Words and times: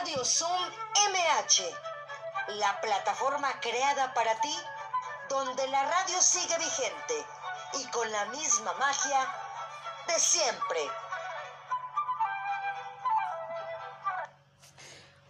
Radio 0.00 0.24
Zoom 0.24 0.50
MH, 1.10 1.64
la 2.58 2.80
plataforma 2.80 3.48
creada 3.60 4.14
para 4.14 4.40
ti, 4.40 4.54
donde 5.28 5.66
la 5.68 5.82
radio 5.82 6.20
sigue 6.20 6.56
vigente 6.56 7.26
y 7.80 7.84
con 7.90 8.08
la 8.12 8.26
misma 8.26 8.74
magia 8.74 9.26
de 10.06 10.20
siempre. 10.20 10.78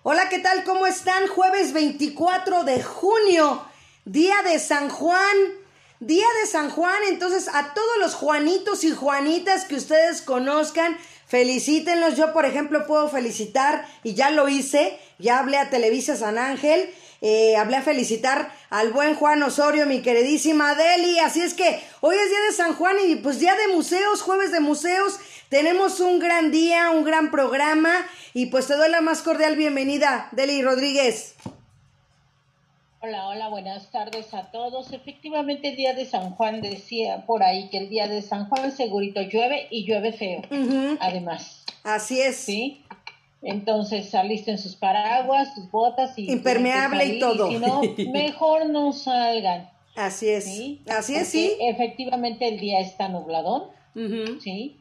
Hola, 0.03 0.29
¿qué 0.29 0.41
tal? 0.41 0.65
¿Cómo 0.65 0.87
están? 0.87 1.29
Jueves 1.29 1.73
24 1.73 2.65
de 2.65 2.83
junio, 2.83 3.65
día 4.05 4.43
de 4.43 4.59
San 4.59 4.91
Juan. 4.91 5.37
Día 6.01 6.27
de 6.41 6.47
San 6.47 6.71
Juan, 6.71 7.03
entonces 7.09 7.49
a 7.53 7.75
todos 7.75 7.99
los 7.99 8.15
Juanitos 8.15 8.85
y 8.85 8.95
Juanitas 8.95 9.65
que 9.65 9.75
ustedes 9.75 10.23
conozcan, 10.23 10.97
felicítenlos. 11.29 12.17
Yo, 12.17 12.33
por 12.33 12.45
ejemplo, 12.45 12.87
puedo 12.87 13.09
felicitar, 13.09 13.87
y 14.03 14.15
ya 14.15 14.31
lo 14.31 14.49
hice, 14.49 14.99
ya 15.19 15.39
hablé 15.39 15.59
a 15.59 15.71
Televisa 15.71 16.17
San 16.17 16.39
Ángel, 16.39 16.91
eh, 17.21 17.57
hablé 17.57 17.77
a 17.77 17.83
felicitar 17.83 18.53
al 18.71 18.93
buen 18.93 19.15
Juan 19.15 19.43
Osorio, 19.43 19.87
mi 19.87 20.03
queridísima 20.03 20.75
Deli. 20.75 21.19
Así 21.19 21.41
es 21.41 21.55
que 21.55 21.81
hoy 22.01 22.17
es 22.17 22.31
día 22.31 22.41
de 22.49 22.57
San 22.57 22.75
Juan 22.75 22.97
y 23.07 23.17
pues 23.17 23.41
día 23.41 23.55
de 23.55 23.69
museos, 23.75 24.23
jueves 24.23 24.53
de 24.53 24.61
museos. 24.61 25.19
Tenemos 25.49 26.01
un 26.01 26.19
gran 26.19 26.51
día, 26.51 26.91
un 26.91 27.05
gran 27.05 27.31
programa 27.31 28.07
y 28.35 28.47
pues 28.47 28.67
te 28.67 28.75
doy 28.75 28.91
la 28.91 29.01
más 29.01 29.23
cordial 29.23 29.57
bienvenida, 29.57 30.29
Deli 30.33 30.63
Rodríguez. 30.63 31.35
Hola, 33.01 33.29
hola, 33.29 33.49
buenas 33.49 33.93
tardes 33.93 34.35
a 34.35 34.51
todos. 34.51 34.93
Efectivamente, 34.93 35.69
el 35.69 35.77
día 35.77 35.95
de 35.95 36.05
San 36.05 36.33
Juan 36.33 36.61
decía 36.61 37.25
por 37.27 37.45
ahí 37.45 37.69
que 37.69 37.79
el 37.79 37.89
día 37.89 38.09
de 38.09 38.23
San 38.23 38.49
Juan 38.49 38.73
segurito 38.73 39.23
llueve 39.23 39.69
y 39.71 39.85
llueve 39.85 40.13
feo, 40.13 40.43
además. 40.99 41.65
Así 41.85 42.21
es. 42.21 42.35
Sí. 42.39 42.83
Entonces 43.41 44.13
alisten 44.17 44.59
sus 44.59 44.75
paraguas, 44.75 45.55
sus 45.55 45.71
botas 45.71 46.19
y 46.19 46.29
impermeable 46.29 47.05
y 47.05 47.21
todo. 47.21 47.49
si 47.49 47.59
no, 47.59 47.83
mejor 48.13 48.69
no 48.69 48.93
salgan. 48.93 49.71
Así 49.95 50.29
es. 50.29 50.47
Así 50.89 51.15
es, 51.15 51.29
sí. 51.29 51.53
Efectivamente 51.61 52.49
el 52.49 52.59
día 52.59 52.81
está 52.81 53.09
nubladón, 53.09 53.63
sí. 54.43 54.77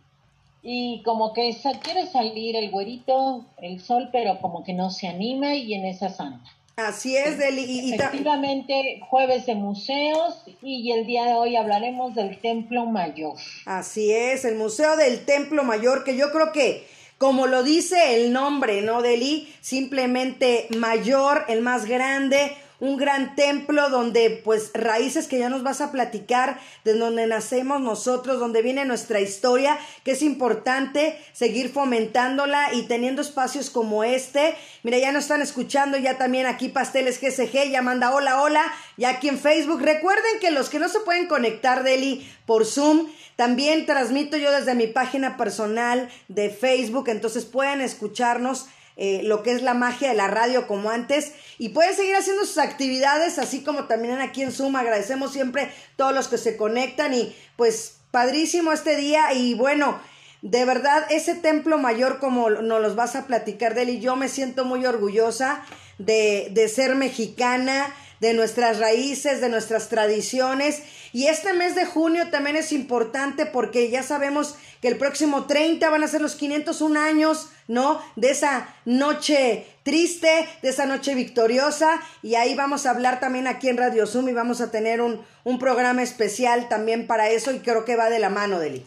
Y 0.63 1.03
como 1.03 1.33
que 1.33 1.55
quiere 1.83 2.07
salir 2.07 2.55
el 2.55 2.71
güerito, 2.71 3.45
el 3.61 3.79
sol, 3.79 4.09
pero 4.11 4.39
como 4.39 4.63
que 4.63 4.73
no 4.73 4.89
se 4.89 5.07
anima 5.07 5.53
y 5.53 5.75
en 5.75 5.85
esa 5.85 6.09
santa. 6.09 6.49
Así 6.77 7.17
es, 7.17 7.39
Deli. 7.39 7.63
Y, 7.63 7.95
Efectivamente, 7.95 8.99
jueves 9.09 9.47
de 9.47 9.55
museos 9.55 10.43
y 10.61 10.91
el 10.91 11.07
día 11.07 11.25
de 11.25 11.33
hoy 11.33 11.55
hablaremos 11.55 12.13
del 12.13 12.39
Templo 12.39 12.85
Mayor. 12.85 13.35
Así 13.65 14.11
es, 14.11 14.45
el 14.45 14.53
Museo 14.53 14.95
del 14.95 15.25
Templo 15.25 15.63
Mayor, 15.63 16.03
que 16.03 16.15
yo 16.15 16.31
creo 16.31 16.51
que, 16.51 16.87
como 17.17 17.47
lo 17.47 17.63
dice 17.63 18.15
el 18.15 18.31
nombre, 18.31 18.83
¿no, 18.83 19.01
Deli? 19.01 19.51
Simplemente 19.59 20.67
mayor, 20.77 21.45
el 21.47 21.61
más 21.61 21.85
grande, 21.85 22.55
un 22.79 22.97
gran 22.97 23.35
templo 23.35 23.89
donde 23.89 24.41
pues 24.43 24.71
raíces 24.73 25.27
que 25.27 25.39
ya 25.39 25.49
nos 25.49 25.63
vas 25.63 25.81
a 25.81 25.91
platicar, 25.91 26.59
de 26.83 26.93
donde 26.93 27.25
nacemos 27.27 27.81
nosotros, 27.81 28.39
donde 28.39 28.61
viene 28.61 28.85
nuestra 28.85 29.19
historia, 29.19 29.77
que 30.03 30.11
es 30.11 30.21
importante 30.21 31.17
seguir 31.33 31.69
fomentándola 31.69 32.73
y 32.73 32.83
teniendo 32.83 33.21
espacios 33.21 33.69
como 33.69 34.03
este. 34.03 34.55
Mira, 34.83 34.99
ya 34.99 35.11
nos 35.11 35.23
están 35.23 35.41
escuchando 35.41 35.97
ya 35.97 36.17
también 36.17 36.45
aquí 36.45 36.69
Pasteles 36.69 37.19
GSG, 37.19 37.71
ya 37.71 37.81
manda 37.81 38.13
hola, 38.13 38.41
hola, 38.41 38.63
ya 38.97 39.09
aquí 39.09 39.29
en 39.29 39.39
Facebook. 39.39 39.81
Recuerden 39.81 40.39
que 40.39 40.51
los 40.51 40.69
que 40.69 40.79
no 40.79 40.89
se 40.89 40.99
pueden 40.99 41.27
conectar, 41.27 41.83
Deli, 41.83 42.29
por 42.45 42.65
Zoom, 42.65 43.07
también 43.35 43.85
transmito 43.85 44.37
yo 44.37 44.51
desde 44.51 44.73
mi 44.73 44.87
página 44.87 45.37
personal 45.37 46.09
de 46.27 46.49
Facebook, 46.49 47.09
entonces 47.09 47.45
pueden 47.45 47.81
escucharnos 47.81 48.67
eh, 48.97 49.21
lo 49.23 49.43
que 49.43 49.51
es 49.51 49.61
la 49.61 49.73
magia 49.73 50.09
de 50.09 50.15
la 50.15 50.27
radio 50.27 50.67
como 50.67 50.89
antes 50.89 51.31
y 51.57 51.69
pueden 51.69 51.95
seguir 51.95 52.15
haciendo 52.15 52.45
sus 52.45 52.57
actividades 52.57 53.39
así 53.39 53.61
como 53.63 53.85
también 53.85 54.19
aquí 54.19 54.41
en 54.41 54.51
Zoom 54.51 54.75
agradecemos 54.75 55.31
siempre 55.31 55.71
todos 55.95 56.13
los 56.13 56.27
que 56.27 56.37
se 56.37 56.57
conectan 56.57 57.13
y 57.13 57.35
pues 57.55 57.99
padrísimo 58.11 58.73
este 58.73 58.95
día 58.95 59.33
y 59.33 59.53
bueno 59.53 59.99
de 60.41 60.65
verdad 60.65 61.05
ese 61.11 61.35
templo 61.35 61.77
mayor 61.77 62.19
como 62.19 62.49
nos 62.49 62.81
los 62.81 62.95
vas 62.95 63.15
a 63.15 63.27
platicar 63.27 63.75
de 63.75 63.83
él 63.83 63.89
y 63.89 63.99
yo 63.99 64.15
me 64.15 64.29
siento 64.29 64.65
muy 64.65 64.85
orgullosa 64.85 65.63
de, 65.97 66.49
de 66.51 66.67
ser 66.67 66.95
mexicana 66.95 67.93
de 68.19 68.33
nuestras 68.33 68.79
raíces, 68.79 69.41
de 69.41 69.49
nuestras 69.49 69.89
tradiciones. 69.89 70.81
Y 71.13 71.27
este 71.27 71.53
mes 71.53 71.75
de 71.75 71.85
junio 71.85 72.29
también 72.29 72.55
es 72.55 72.71
importante 72.71 73.45
porque 73.45 73.89
ya 73.89 74.03
sabemos 74.03 74.55
que 74.81 74.87
el 74.87 74.97
próximo 74.97 75.45
30 75.45 75.89
van 75.89 76.03
a 76.03 76.07
ser 76.07 76.21
los 76.21 76.35
501 76.35 76.99
años, 76.99 77.49
¿no? 77.67 77.99
De 78.15 78.31
esa 78.31 78.73
noche 78.85 79.65
triste, 79.83 80.47
de 80.61 80.69
esa 80.69 80.85
noche 80.85 81.15
victoriosa. 81.15 81.99
Y 82.21 82.35
ahí 82.35 82.55
vamos 82.55 82.85
a 82.85 82.91
hablar 82.91 83.19
también 83.19 83.47
aquí 83.47 83.69
en 83.69 83.77
Radio 83.77 84.05
Zoom 84.05 84.29
y 84.29 84.33
vamos 84.33 84.61
a 84.61 84.71
tener 84.71 85.01
un, 85.01 85.21
un 85.43 85.59
programa 85.59 86.03
especial 86.03 86.67
también 86.69 87.07
para 87.07 87.29
eso 87.29 87.51
y 87.51 87.59
creo 87.59 87.85
que 87.85 87.95
va 87.95 88.09
de 88.09 88.19
la 88.19 88.29
mano, 88.29 88.59
Deli. 88.59 88.85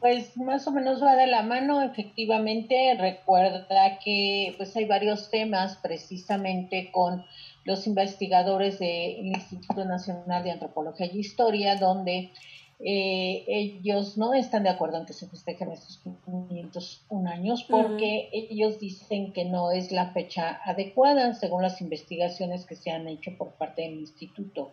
Pues 0.00 0.36
más 0.36 0.66
o 0.66 0.70
menos 0.70 1.02
va 1.02 1.16
de 1.16 1.26
la 1.26 1.42
mano, 1.42 1.80
efectivamente. 1.80 2.94
Recuerda 3.00 3.98
que 4.04 4.54
pues 4.58 4.76
hay 4.76 4.84
varios 4.84 5.30
temas 5.30 5.78
precisamente 5.82 6.90
con 6.92 7.24
los 7.64 7.86
investigadores 7.86 8.78
del 8.78 9.26
Instituto 9.26 9.86
Nacional 9.86 10.44
de 10.44 10.50
Antropología 10.50 11.06
y 11.06 11.20
Historia, 11.20 11.76
donde 11.76 12.30
eh, 12.80 13.44
ellos 13.46 14.18
no 14.18 14.34
están 14.34 14.64
de 14.64 14.68
acuerdo 14.68 14.98
en 14.98 15.06
que 15.06 15.12
se 15.12 15.28
festejen 15.28 15.70
estos 15.70 15.98
501 15.98 17.30
años 17.30 17.64
porque 17.64 18.28
ellos 18.32 18.80
dicen 18.80 19.32
que 19.32 19.44
no 19.44 19.70
es 19.70 19.92
la 19.92 20.12
fecha 20.12 20.60
adecuada 20.64 21.34
según 21.34 21.62
las 21.62 21.80
investigaciones 21.80 22.66
que 22.66 22.76
se 22.76 22.90
han 22.90 23.06
hecho 23.06 23.36
por 23.38 23.52
parte 23.52 23.82
del 23.82 24.00
Instituto 24.00 24.72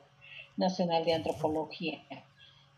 Nacional 0.58 1.06
de 1.06 1.14
Antropología. 1.14 2.00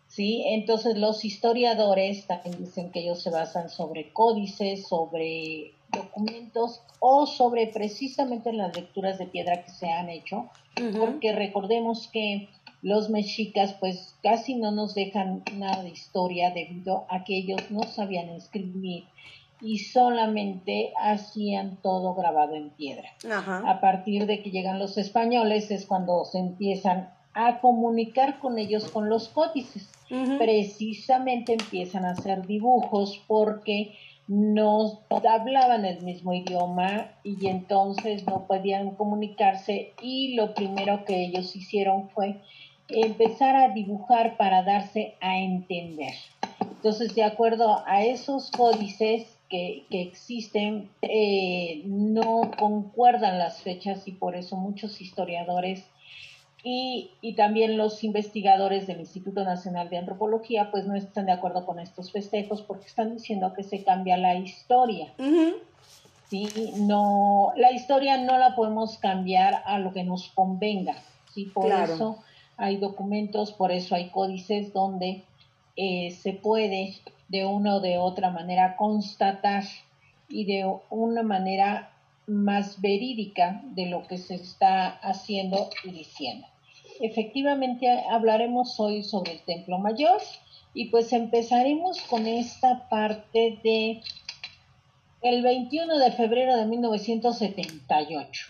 ¿sí? 0.08 0.44
Entonces 0.46 0.98
los 0.98 1.26
historiadores 1.26 2.28
también 2.28 2.58
dicen 2.60 2.92
que 2.92 3.00
ellos 3.00 3.22
se 3.22 3.32
basan 3.32 3.70
sobre 3.70 4.14
códices, 4.14 4.88
sobre 4.88 5.74
documentos 5.90 6.82
o 7.00 7.26
sobre 7.26 7.68
precisamente 7.68 8.52
las 8.52 8.76
lecturas 8.76 9.18
de 9.18 9.28
piedra 9.28 9.64
que 9.64 9.72
se 9.72 9.90
han 9.90 10.10
hecho, 10.10 10.50
porque 11.00 11.34
recordemos 11.34 12.08
que 12.08 12.50
los 12.84 13.10
mexicas 13.10 13.76
pues 13.80 14.16
casi 14.22 14.56
no 14.56 14.72
nos 14.72 14.94
dejan 14.94 15.42
nada 15.56 15.82
de 15.82 15.90
historia 15.90 16.52
debido 16.52 17.06
a 17.10 17.24
que 17.24 17.38
ellos 17.38 17.72
no 17.72 17.84
sabían 17.84 18.30
escribir 18.30 19.06
y 19.62 19.80
solamente 19.80 20.92
hacían 21.00 21.78
todo 21.82 22.14
grabado 22.14 22.56
en 22.56 22.70
piedra. 22.72 23.10
A 23.66 23.80
partir 23.80 24.26
de 24.26 24.44
que 24.44 24.52
llegan 24.52 24.78
los 24.78 24.98
españoles 24.98 25.72
es 25.72 25.86
cuando 25.86 26.26
se 26.26 26.40
empiezan 26.40 27.10
a 27.34 27.62
comunicar 27.62 28.40
con 28.40 28.60
ellos 28.60 28.90
con 28.92 29.10
los 29.10 29.30
códices. 29.30 29.90
Precisamente 30.38 31.54
empiezan 31.54 32.06
a 32.06 32.12
hacer 32.12 32.46
dibujos 32.46 33.24
porque 33.26 33.96
no 34.28 35.00
hablaban 35.10 35.86
el 35.86 36.02
mismo 36.04 36.34
idioma 36.34 37.12
y 37.24 37.48
entonces 37.48 38.26
no 38.28 38.46
podían 38.46 38.92
comunicarse 38.92 39.94
y 40.02 40.36
lo 40.36 40.54
primero 40.54 41.04
que 41.06 41.26
ellos 41.26 41.56
hicieron 41.56 42.10
fue 42.10 42.42
empezar 42.90 43.56
a 43.56 43.70
dibujar 43.70 44.38
para 44.38 44.64
darse 44.64 45.16
a 45.22 45.38
entender. 45.38 46.14
Entonces, 46.62 47.16
de 47.16 47.24
acuerdo 47.24 47.84
a 47.86 48.04
esos 48.04 48.52
códices 48.52 49.38
que, 49.50 49.86
que 49.90 50.02
existen, 50.02 50.90
eh, 51.02 51.82
no 51.86 52.52
concuerdan 52.58 53.40
las 53.40 53.62
fechas 53.62 54.08
y 54.08 54.12
por 54.12 54.36
eso 54.36 54.58
muchos 54.58 55.00
historiadores 55.00 55.86
y, 56.66 57.12
y, 57.22 57.34
también 57.34 57.78
los 57.78 58.06
investigadores 58.06 58.88
del 58.88 59.02
Instituto 59.02 59.44
Nacional 59.44 59.90
de 59.90 59.98
Antropología 59.98 60.72
pues 60.72 60.86
no 60.86 60.96
están 60.96 61.26
de 61.26 61.34
acuerdo 61.34 61.66
con 61.66 61.78
estos 61.78 62.12
festejos 62.12 62.62
porque 62.62 62.88
están 62.88 63.14
diciendo 63.16 63.54
que 63.54 63.64
se 63.64 63.84
cambia 63.84 64.16
la 64.16 64.36
historia. 64.36 65.12
¿sí? 66.30 66.48
no, 66.78 67.52
la 67.58 67.72
historia 67.74 68.18
no 68.18 68.38
la 68.38 68.56
podemos 68.56 68.98
cambiar 68.98 69.62
a 69.66 69.78
lo 69.78 69.92
que 69.92 70.06
nos 70.06 70.30
convenga. 70.30 70.96
¿sí? 71.34 71.46
Por 71.46 71.70
eso 71.70 72.24
hay 72.58 72.78
documentos, 72.78 73.52
por 73.52 73.72
eso 73.72 73.96
hay 73.96 74.10
códices 74.10 74.74
donde 74.74 75.24
eh, 75.76 76.12
se 76.12 76.34
puede 76.34 76.96
de 77.28 77.46
una 77.46 77.76
o 77.76 77.80
de 77.80 77.98
otra 77.98 78.30
manera 78.30 78.76
constatar 78.76 79.64
y 80.30 80.46
de 80.46 80.72
una 80.90 81.24
manera 81.24 81.92
más 82.28 82.80
verídica 82.80 83.62
de 83.64 83.88
lo 83.88 84.08
que 84.08 84.18
se 84.18 84.36
está 84.36 84.88
haciendo 84.88 85.70
y 85.84 85.92
diciendo. 85.92 86.48
Efectivamente 87.00 87.88
hablaremos 88.10 88.80
hoy 88.80 89.04
sobre 89.04 89.34
el 89.34 89.40
Templo 89.42 89.78
Mayor 89.78 90.22
y 90.74 90.86
pues 90.86 91.12
empezaremos 91.12 92.02
con 92.02 92.28
esta 92.28 92.88
parte 92.90 93.60
de 93.64 94.02
el 95.22 95.42
21 95.42 95.98
de 96.00 96.12
febrero 96.12 96.58
de 96.58 96.66
1978, 96.66 98.48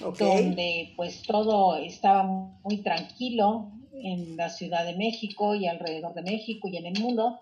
donde 0.00 0.92
pues 0.96 1.22
todo 1.22 1.76
estaba 1.76 2.22
muy 2.22 2.78
tranquilo 2.82 3.72
en 3.92 4.36
la 4.36 4.48
Ciudad 4.48 4.84
de 4.84 4.96
México 4.96 5.54
y 5.54 5.66
alrededor 5.66 6.14
de 6.14 6.22
México 6.22 6.68
y 6.68 6.76
en 6.76 6.86
el 6.86 7.00
mundo. 7.00 7.40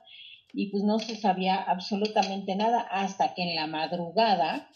y 0.52 0.66
pues 0.70 0.82
no 0.82 0.98
se 0.98 1.14
sabía 1.14 1.62
absolutamente 1.62 2.56
nada 2.56 2.80
hasta 2.80 3.34
que 3.34 3.42
en 3.42 3.54
la 3.54 3.68
madrugada, 3.68 4.68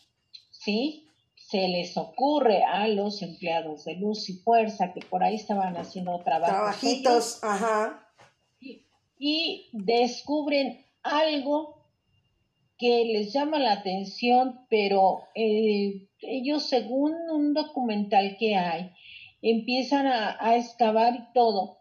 ¿sí? 0.50 1.08
Se 1.34 1.66
les 1.68 1.96
ocurre 1.96 2.62
a 2.62 2.86
los 2.86 3.22
empleados 3.22 3.84
de 3.84 3.96
Luz 3.96 4.28
y 4.28 4.34
Fuerza 4.34 4.92
que 4.92 5.00
por 5.00 5.24
ahí 5.24 5.34
estaban 5.34 5.76
haciendo 5.76 6.16
trabajos. 6.20 6.78
Trabajitos, 6.80 7.42
ajá. 7.42 8.08
Y, 8.60 8.86
y 9.18 9.68
descubren 9.72 10.86
algo 11.02 11.83
que 12.84 13.06
les 13.06 13.32
llama 13.32 13.58
la 13.58 13.72
atención, 13.72 14.60
pero 14.68 15.22
eh, 15.34 16.06
ellos, 16.20 16.68
según 16.68 17.14
un 17.32 17.54
documental 17.54 18.36
que 18.38 18.56
hay, 18.56 18.90
empiezan 19.40 20.06
a, 20.06 20.36
a 20.38 20.58
excavar 20.58 21.14
y 21.14 21.32
todo. 21.32 21.78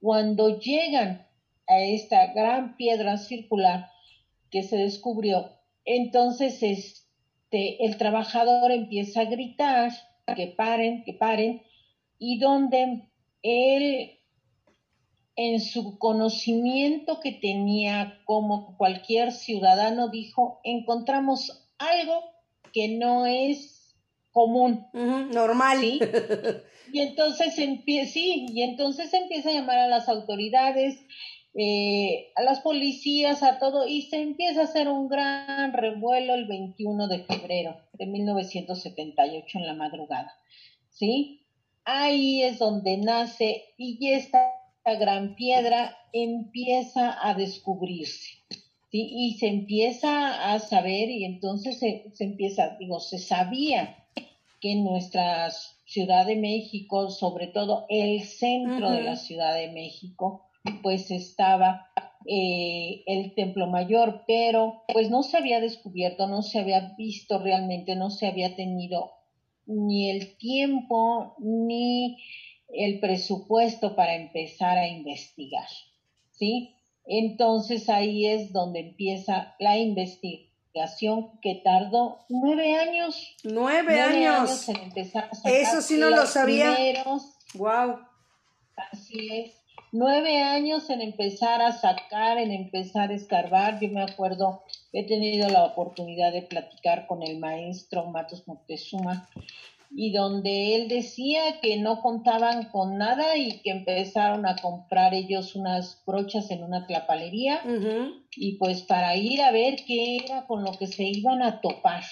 Cuando 0.00 0.58
llegan 0.58 1.26
a 1.66 1.78
esta 1.78 2.32
gran 2.32 2.78
piedra 2.78 3.18
circular 3.18 3.90
que 4.50 4.62
se 4.62 4.78
descubrió, 4.78 5.50
entonces 5.84 6.62
este, 6.62 7.84
el 7.84 7.98
trabajador 7.98 8.72
empieza 8.72 9.20
a 9.20 9.24
gritar 9.26 9.92
que 10.34 10.46
paren, 10.46 11.04
que 11.04 11.12
paren, 11.12 11.60
y 12.18 12.38
donde 12.38 13.10
él 13.42 14.20
en 15.36 15.60
su 15.60 15.98
conocimiento 15.98 17.20
que 17.20 17.32
tenía 17.32 18.20
como 18.24 18.76
cualquier 18.76 19.32
ciudadano 19.32 20.08
dijo, 20.08 20.60
encontramos 20.62 21.68
algo 21.78 22.22
que 22.72 22.88
no 22.88 23.26
es 23.26 23.96
común. 24.30 24.86
normal. 24.92 25.80
¿sí? 25.80 26.00
Y 26.92 27.00
entonces 27.00 27.58
empieza, 27.58 28.12
sí, 28.12 28.46
y 28.50 28.62
entonces 28.62 29.12
empieza 29.14 29.48
a 29.48 29.54
llamar 29.54 29.78
a 29.78 29.88
las 29.88 30.08
autoridades, 30.08 31.00
eh, 31.54 32.30
a 32.36 32.42
las 32.42 32.60
policías, 32.60 33.42
a 33.42 33.58
todo, 33.58 33.88
y 33.88 34.02
se 34.02 34.20
empieza 34.20 34.60
a 34.60 34.64
hacer 34.64 34.88
un 34.88 35.08
gran 35.08 35.72
revuelo 35.72 36.34
el 36.34 36.46
21 36.46 37.08
de 37.08 37.24
febrero 37.24 37.80
de 37.94 38.06
1978 38.06 39.58
en 39.58 39.66
la 39.66 39.74
madrugada, 39.74 40.36
¿sí? 40.90 41.40
Ahí 41.84 42.42
es 42.42 42.58
donde 42.58 42.96
nace 42.98 43.64
y 43.76 44.12
esta 44.12 44.52
gran 44.84 45.34
piedra 45.34 45.96
empieza 46.12 47.16
a 47.26 47.34
descubrirse, 47.34 48.30
¿sí? 48.90 49.08
Y 49.10 49.34
se 49.38 49.48
empieza 49.48 50.52
a 50.52 50.58
saber 50.60 51.08
y 51.08 51.24
entonces 51.24 51.78
se, 51.78 52.10
se 52.12 52.24
empieza, 52.24 52.76
digo, 52.78 53.00
se 53.00 53.18
sabía 53.18 53.96
que 54.60 54.72
en 54.72 54.84
nuestra 54.84 55.50
Ciudad 55.86 56.26
de 56.26 56.36
México, 56.36 57.10
sobre 57.10 57.46
todo 57.48 57.86
el 57.88 58.22
centro 58.22 58.90
de 58.90 59.02
la 59.02 59.16
Ciudad 59.16 59.54
de 59.54 59.70
México, 59.70 60.46
pues 60.82 61.10
estaba 61.10 61.88
eh, 62.26 63.02
el 63.06 63.34
templo 63.34 63.66
mayor, 63.66 64.24
pero 64.26 64.82
pues 64.92 65.10
no 65.10 65.22
se 65.22 65.36
había 65.36 65.60
descubierto, 65.60 66.26
no 66.26 66.40
se 66.40 66.58
había 66.58 66.94
visto 66.96 67.38
realmente, 67.38 67.96
no 67.96 68.08
se 68.08 68.26
había 68.26 68.56
tenido 68.56 69.10
ni 69.66 70.08
el 70.08 70.36
tiempo 70.38 71.34
ni 71.38 72.16
el 72.68 73.00
presupuesto 73.00 73.94
para 73.94 74.14
empezar 74.16 74.78
a 74.78 74.88
investigar, 74.88 75.68
¿sí? 76.32 76.74
Entonces 77.06 77.88
ahí 77.88 78.26
es 78.26 78.52
donde 78.52 78.80
empieza 78.80 79.54
la 79.58 79.76
investigación 79.76 81.38
que 81.40 81.60
tardó 81.62 82.24
nueve 82.28 82.74
años. 82.76 83.36
Nueve, 83.44 84.00
años. 84.00 84.68
en 84.68 84.76
empezar 84.76 85.30
a 85.30 85.50
Eso 85.50 85.82
sí 85.82 85.98
no 85.98 86.10
lo 86.10 86.26
sabía. 86.26 86.76
Wow. 87.54 88.00
Así 88.90 89.28
es 89.30 89.64
nueve 89.96 90.42
años 90.42 90.90
en 90.90 91.00
empezar 91.02 91.62
a 91.62 91.70
sacar, 91.70 92.38
en 92.38 92.50
empezar 92.50 93.10
a 93.10 93.14
escarbar. 93.14 93.78
Yo 93.78 93.88
me 93.90 94.02
acuerdo, 94.02 94.64
he 94.92 95.06
tenido 95.06 95.48
la 95.48 95.64
oportunidad 95.64 96.32
de 96.32 96.42
platicar 96.42 97.06
con 97.06 97.22
el 97.22 97.38
maestro 97.38 98.04
Matos 98.06 98.48
Moctezuma 98.48 99.28
y 99.96 100.12
donde 100.12 100.74
él 100.74 100.88
decía 100.88 101.60
que 101.62 101.76
no 101.76 102.00
contaban 102.02 102.64
con 102.70 102.98
nada 102.98 103.36
y 103.36 103.60
que 103.60 103.70
empezaron 103.70 104.44
a 104.44 104.56
comprar 104.56 105.14
ellos 105.14 105.54
unas 105.54 106.02
brochas 106.04 106.50
en 106.50 106.64
una 106.64 106.84
clapalería 106.86 107.60
y 108.34 108.58
pues 108.58 108.82
para 108.82 109.16
ir 109.16 109.40
a 109.40 109.52
ver 109.52 109.76
qué 109.86 110.16
era 110.16 110.46
con 110.46 110.64
lo 110.64 110.72
que 110.72 110.88
se 110.88 111.04
iban 111.04 111.42
a 111.42 111.60
topar. 111.60 112.02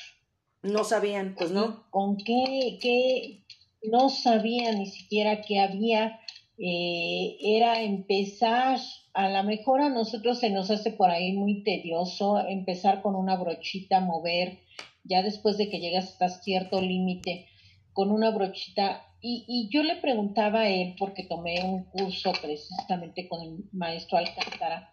No 0.62 0.84
sabían, 0.84 1.34
pues 1.36 1.50
no. 1.50 1.90
Con 1.90 2.18
qué, 2.18 2.78
qué, 2.80 3.42
no 3.82 4.10
sabían 4.10 4.78
ni 4.78 4.86
siquiera 4.86 5.42
que 5.42 5.58
había 5.58 6.20
eh, 6.58 7.36
era 7.40 7.82
empezar, 7.82 8.78
a 9.14 9.28
lo 9.28 9.42
mejor 9.42 9.80
a 9.80 9.88
nosotros 9.88 10.38
se 10.38 10.50
nos 10.50 10.70
hace 10.70 10.92
por 10.92 11.10
ahí 11.10 11.32
muy 11.32 11.64
tedioso 11.64 12.38
empezar 12.38 13.02
con 13.02 13.16
una 13.16 13.34
brochita, 13.34 13.98
mover, 13.98 14.60
ya 15.02 15.24
después 15.24 15.58
de 15.58 15.68
que 15.68 15.80
llegas 15.80 16.10
hasta 16.10 16.28
cierto 16.28 16.80
límite, 16.80 17.48
con 17.92 18.10
una 18.10 18.30
brochita. 18.30 19.06
Y, 19.20 19.44
y 19.46 19.68
yo 19.72 19.82
le 19.82 19.96
preguntaba 19.96 20.60
a 20.60 20.68
él, 20.68 20.96
porque 20.98 21.24
tomé 21.24 21.62
un 21.62 21.84
curso 21.84 22.32
precisamente 22.40 23.28
con 23.28 23.42
el 23.42 23.64
maestro 23.72 24.18
Alcántara, 24.18 24.92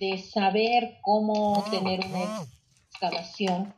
de 0.00 0.18
saber 0.18 0.98
cómo 1.02 1.64
tener 1.70 2.00
una 2.06 2.46
excavación 2.90 3.74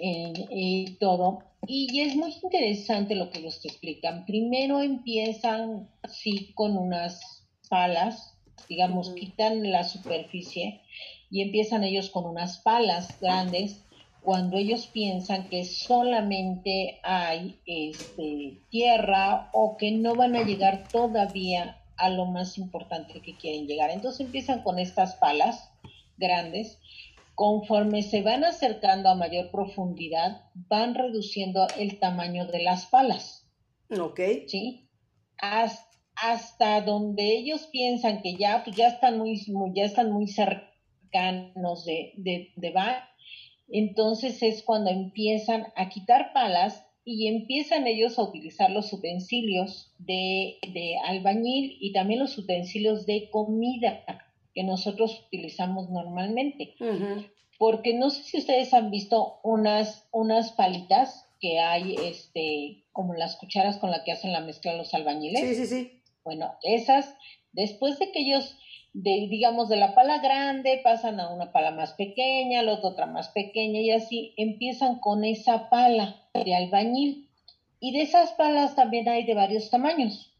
eh, 0.00 0.32
y 0.50 0.96
todo. 0.98 1.42
Y 1.66 2.00
es 2.00 2.14
muy 2.14 2.32
interesante 2.42 3.14
lo 3.14 3.30
que 3.30 3.40
ellos 3.40 3.60
te 3.60 3.68
explican. 3.68 4.24
Primero 4.24 4.82
empiezan, 4.82 5.90
sí, 6.08 6.52
con 6.54 6.76
unas 6.76 7.46
palas, 7.68 8.34
digamos, 8.68 9.10
quitan 9.14 9.70
la 9.70 9.84
superficie 9.84 10.82
y 11.30 11.42
empiezan 11.42 11.82
ellos 11.84 12.10
con 12.10 12.24
unas 12.24 12.58
palas 12.58 13.20
grandes 13.20 13.84
cuando 14.26 14.58
ellos 14.58 14.88
piensan 14.88 15.48
que 15.48 15.64
solamente 15.64 17.00
hay 17.02 17.58
este, 17.64 18.60
tierra 18.68 19.48
o 19.54 19.78
que 19.78 19.92
no 19.92 20.14
van 20.14 20.36
a 20.36 20.42
llegar 20.42 20.86
todavía 20.88 21.80
a 21.96 22.10
lo 22.10 22.26
más 22.26 22.58
importante 22.58 23.22
que 23.22 23.34
quieren 23.36 23.66
llegar. 23.66 23.88
Entonces 23.90 24.26
empiezan 24.26 24.62
con 24.62 24.78
estas 24.78 25.14
palas 25.14 25.70
grandes 26.18 26.78
Conforme 27.36 28.02
se 28.02 28.22
van 28.22 28.44
acercando 28.44 29.10
a 29.10 29.14
mayor 29.14 29.50
profundidad, 29.50 30.40
van 30.54 30.94
reduciendo 30.94 31.66
el 31.78 31.98
tamaño 31.98 32.46
de 32.46 32.62
las 32.62 32.86
palas. 32.86 33.46
Ok. 33.90 34.20
¿Sí? 34.46 34.88
Hasta, 35.38 36.80
donde 36.80 37.36
ellos 37.36 37.66
piensan 37.70 38.22
que 38.22 38.36
ya, 38.36 38.64
pues 38.64 38.74
ya 38.74 38.88
están 38.88 39.18
muy, 39.18 39.38
ya 39.74 39.84
están 39.84 40.12
muy 40.12 40.28
cercanos 40.28 41.84
de, 41.84 42.14
de, 42.16 42.54
de 42.56 42.70
entonces 43.68 44.42
es 44.42 44.62
cuando 44.62 44.90
empiezan 44.90 45.66
a 45.76 45.88
quitar 45.88 46.32
palas 46.32 46.86
y 47.04 47.28
empiezan 47.28 47.86
ellos 47.86 48.18
a 48.18 48.22
utilizar 48.22 48.70
los 48.70 48.92
utensilios 48.92 49.92
de, 49.98 50.58
de 50.72 50.96
albañil 51.04 51.76
y 51.80 51.92
también 51.92 52.20
los 52.20 52.36
utensilios 52.36 53.06
de 53.06 53.30
comida 53.30 54.04
que 54.56 54.64
nosotros 54.64 55.22
utilizamos 55.26 55.90
normalmente. 55.90 56.74
Porque 57.58 57.94
no 57.94 58.10
sé 58.10 58.22
si 58.22 58.38
ustedes 58.38 58.74
han 58.74 58.90
visto 58.90 59.38
unas, 59.44 60.08
unas 60.10 60.52
palitas 60.52 61.28
que 61.40 61.60
hay, 61.60 61.94
este, 61.94 62.84
como 62.90 63.14
las 63.14 63.36
cucharas 63.36 63.76
con 63.76 63.90
las 63.90 64.02
que 64.02 64.12
hacen 64.12 64.32
la 64.32 64.40
mezcla 64.40 64.74
los 64.74 64.94
albañiles. 64.94 65.40
Sí, 65.40 65.54
sí, 65.54 65.66
sí. 65.66 66.02
Bueno, 66.24 66.54
esas, 66.62 67.14
después 67.52 67.98
de 67.98 68.10
que 68.10 68.20
ellos, 68.20 68.58
de, 68.96 69.26
digamos, 69.28 69.68
de 69.68 69.76
la 69.76 69.94
pala 69.94 70.20
grande 70.20 70.80
pasan 70.82 71.20
a 71.20 71.28
una 71.28 71.52
pala 71.52 71.70
más 71.70 71.92
pequeña, 71.92 72.62
la 72.62 72.80
otra 72.82 73.04
más 73.04 73.28
pequeña 73.28 73.78
y 73.80 73.90
así 73.90 74.32
empiezan 74.38 75.00
con 75.00 75.22
esa 75.22 75.68
pala 75.68 76.16
de 76.32 76.54
albañil. 76.54 77.28
Y 77.78 77.92
de 77.92 78.00
esas 78.00 78.32
palas 78.32 78.74
también 78.74 79.06
hay 79.06 79.24
de 79.24 79.34
varios 79.34 79.68
tamaños, 79.68 80.32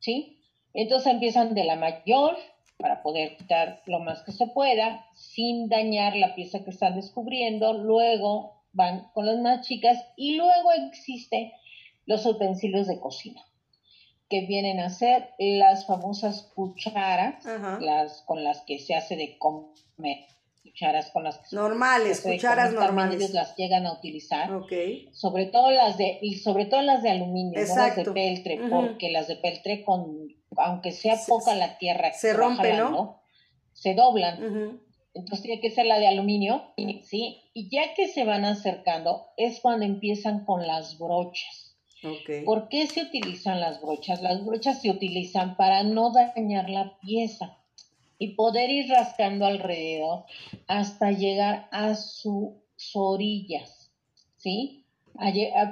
¿sí? 0.00 0.40
Entonces 0.74 1.12
empiezan 1.12 1.54
de 1.54 1.62
la 1.62 1.76
mayor 1.76 2.36
para 2.78 3.00
poder 3.00 3.36
quitar 3.36 3.80
lo 3.86 4.00
más 4.00 4.24
que 4.24 4.32
se 4.32 4.48
pueda 4.48 5.06
sin 5.14 5.68
dañar 5.68 6.16
la 6.16 6.34
pieza 6.34 6.64
que 6.64 6.70
están 6.70 6.96
descubriendo. 6.96 7.74
Luego 7.74 8.64
van 8.72 9.08
con 9.14 9.26
las 9.26 9.38
más 9.38 9.64
chicas 9.64 10.04
y 10.16 10.34
luego 10.34 10.72
existen 10.72 11.52
los 12.06 12.26
utensilios 12.26 12.88
de 12.88 12.98
cocina 12.98 13.40
que 14.30 14.46
vienen 14.46 14.78
a 14.78 14.88
ser 14.88 15.30
las 15.38 15.86
famosas 15.86 16.50
cucharas, 16.54 17.44
las 17.80 18.22
con 18.22 18.44
las 18.44 18.60
que 18.62 18.78
se 18.78 18.94
hace 18.94 19.16
de 19.16 19.36
comer, 19.38 20.18
cucharas 20.62 21.10
con 21.10 21.24
las 21.24 21.38
que 21.38 21.56
normales, 21.56 22.20
cucharas 22.20 22.72
normales, 22.72 23.16
ellos 23.16 23.32
las 23.32 23.56
llegan 23.56 23.86
a 23.86 23.92
utilizar, 23.92 24.48
sobre 25.12 25.46
todo 25.46 25.72
las 25.72 25.98
de 25.98 26.20
y 26.22 26.36
sobre 26.36 26.66
todo 26.66 26.80
las 26.80 27.02
de 27.02 27.10
aluminio, 27.10 27.60
no 27.60 27.76
las 27.76 27.96
de 27.96 28.04
peltre, 28.04 28.60
porque 28.70 29.10
las 29.10 29.26
de 29.26 29.36
peltre 29.36 29.84
con 29.84 30.28
aunque 30.56 30.92
sea 30.92 31.16
poca 31.26 31.54
la 31.54 31.76
tierra 31.78 32.12
se 32.12 32.32
rompe, 32.32 32.74
¿no? 32.74 33.20
Se 33.72 33.94
doblan. 33.94 34.80
Entonces 35.12 35.42
tiene 35.42 35.60
que 35.60 35.70
ser 35.72 35.86
la 35.86 35.98
de 35.98 36.06
aluminio, 36.06 36.72
¿sí? 37.02 37.50
Y 37.52 37.68
ya 37.68 37.94
que 37.94 38.06
se 38.06 38.24
van 38.24 38.44
acercando, 38.44 39.26
es 39.36 39.58
cuando 39.58 39.84
empiezan 39.84 40.44
con 40.44 40.68
las 40.68 40.98
brochas. 40.98 41.69
Okay. 42.02 42.44
¿Por 42.44 42.68
qué 42.68 42.86
se 42.86 43.02
utilizan 43.02 43.60
las 43.60 43.80
brochas? 43.80 44.22
Las 44.22 44.44
brochas 44.44 44.80
se 44.80 44.90
utilizan 44.90 45.56
para 45.56 45.82
no 45.82 46.12
dañar 46.12 46.70
la 46.70 46.98
pieza. 47.00 47.56
y 48.22 48.34
poder 48.34 48.68
ir 48.68 48.90
rascando 48.90 49.46
alrededor 49.46 50.24
hasta 50.66 51.10
llegar 51.10 51.68
a 51.72 51.94
sus 51.94 52.52
orillas, 52.92 53.90
¿sí? 54.36 54.80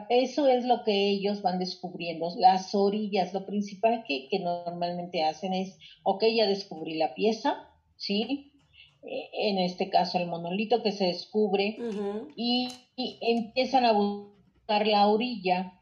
Eso 0.08 0.46
es 0.46 0.64
lo 0.64 0.84
que 0.84 1.10
ellos 1.10 1.42
van 1.42 1.58
descubriendo, 1.58 2.34
las 2.36 2.74
orillas. 2.74 3.32
Lo 3.32 3.46
principal 3.46 4.04
que, 4.06 4.28
normalmente 4.40 5.22
hacen 5.22 5.54
es, 5.54 5.78
ok, 6.02 6.24
ya 6.34 6.46
descubrí 6.46 6.94
la 6.98 7.14
pieza, 7.14 7.68
¿sí? 7.96 8.52
E, 9.02 9.50
en 9.50 9.58
este 9.58 9.88
caso 9.90 10.18
el 10.18 10.26
monolito 10.26 10.82
que 10.82 10.92
se 10.92 11.06
descubre 11.06 11.76
y, 12.36 12.68
empiezan 12.96 13.84
a 13.84 13.92
buscar 13.92 14.86
la 14.86 15.06
orilla, 15.06 15.77